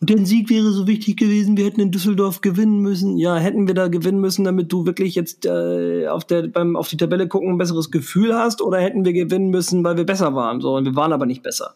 Und 0.00 0.08
der 0.08 0.24
Sieg 0.24 0.48
wäre 0.48 0.72
so 0.72 0.86
wichtig 0.86 1.18
gewesen, 1.18 1.58
wir 1.58 1.66
hätten 1.66 1.80
in 1.80 1.90
Düsseldorf 1.90 2.40
gewinnen 2.40 2.78
müssen. 2.78 3.18
Ja, 3.18 3.36
hätten 3.36 3.66
wir 3.66 3.74
da 3.74 3.88
gewinnen 3.88 4.18
müssen, 4.18 4.44
damit 4.44 4.72
du 4.72 4.86
wirklich 4.86 5.14
jetzt 5.14 5.44
äh, 5.44 6.08
auf, 6.08 6.24
der, 6.24 6.48
beim, 6.48 6.74
auf 6.76 6.88
die 6.88 6.96
Tabelle 6.96 7.28
gucken 7.28 7.50
ein 7.50 7.58
besseres 7.58 7.90
Gefühl 7.90 8.34
hast, 8.34 8.62
oder 8.62 8.80
hätten 8.80 9.04
wir 9.04 9.12
gewinnen 9.12 9.50
müssen, 9.50 9.84
weil 9.84 9.98
wir 9.98 10.04
besser 10.06 10.34
waren. 10.34 10.62
So, 10.62 10.74
und 10.76 10.86
wir 10.86 10.96
waren 10.96 11.12
aber 11.12 11.26
nicht 11.26 11.42
besser. 11.42 11.74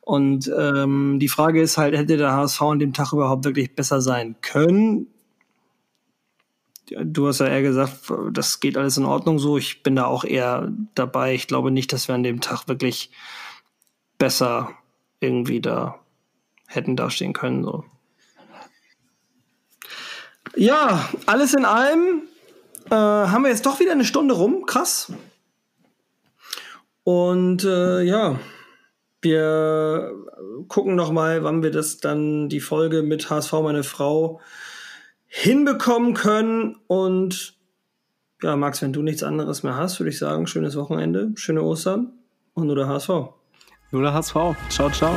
Und 0.00 0.50
ähm, 0.58 1.18
die 1.20 1.28
Frage 1.28 1.60
ist 1.62 1.78
halt, 1.78 1.96
hätte 1.96 2.16
der 2.16 2.32
HSV 2.32 2.62
an 2.62 2.78
dem 2.80 2.92
Tag 2.92 3.12
überhaupt 3.12 3.44
wirklich 3.44 3.76
besser 3.76 4.00
sein 4.00 4.36
können? 4.40 5.06
Du 6.90 7.28
hast 7.28 7.38
ja 7.38 7.46
eher 7.46 7.62
gesagt, 7.62 8.12
das 8.32 8.58
geht 8.58 8.76
alles 8.76 8.96
in 8.96 9.04
Ordnung 9.04 9.38
so. 9.38 9.58
Ich 9.58 9.82
bin 9.82 9.94
da 9.94 10.06
auch 10.06 10.24
eher 10.24 10.72
dabei. 10.94 11.34
Ich 11.34 11.46
glaube 11.46 11.70
nicht, 11.70 11.92
dass 11.92 12.08
wir 12.08 12.14
an 12.14 12.22
dem 12.22 12.40
Tag 12.40 12.66
wirklich 12.66 13.10
besser 14.16 14.70
irgendwie 15.20 15.60
da 15.60 16.00
hätten 16.68 16.94
dastehen 16.94 17.32
können. 17.32 17.64
So. 17.64 17.84
Ja, 20.54 21.08
alles 21.26 21.54
in 21.54 21.64
allem 21.64 22.22
äh, 22.90 22.94
haben 22.94 23.42
wir 23.42 23.50
jetzt 23.50 23.66
doch 23.66 23.80
wieder 23.80 23.92
eine 23.92 24.04
Stunde 24.04 24.34
rum. 24.34 24.66
Krass. 24.66 25.12
Und 27.02 27.64
äh, 27.64 28.02
ja, 28.02 28.38
wir 29.22 30.12
gucken 30.68 30.94
noch 30.94 31.10
mal, 31.10 31.42
wann 31.42 31.62
wir 31.62 31.70
das 31.70 31.98
dann 31.98 32.48
die 32.48 32.60
Folge 32.60 33.02
mit 33.02 33.30
HSV 33.30 33.52
meine 33.54 33.82
Frau 33.82 34.40
hinbekommen 35.26 36.14
können. 36.14 36.76
Und 36.86 37.54
ja, 38.42 38.56
Max, 38.56 38.82
wenn 38.82 38.92
du 38.92 39.02
nichts 39.02 39.22
anderes 39.22 39.62
mehr 39.62 39.76
hast, 39.76 39.98
würde 40.00 40.10
ich 40.10 40.18
sagen, 40.18 40.46
schönes 40.46 40.76
Wochenende, 40.76 41.32
schöne 41.34 41.62
Ostern 41.62 42.12
und 42.54 42.66
nur 42.66 42.76
der 42.76 42.88
HSV. 42.88 43.08
Nur 43.90 44.02
der 44.02 44.12
HSV. 44.12 44.34
Ciao, 44.68 44.90
ciao. 44.90 45.14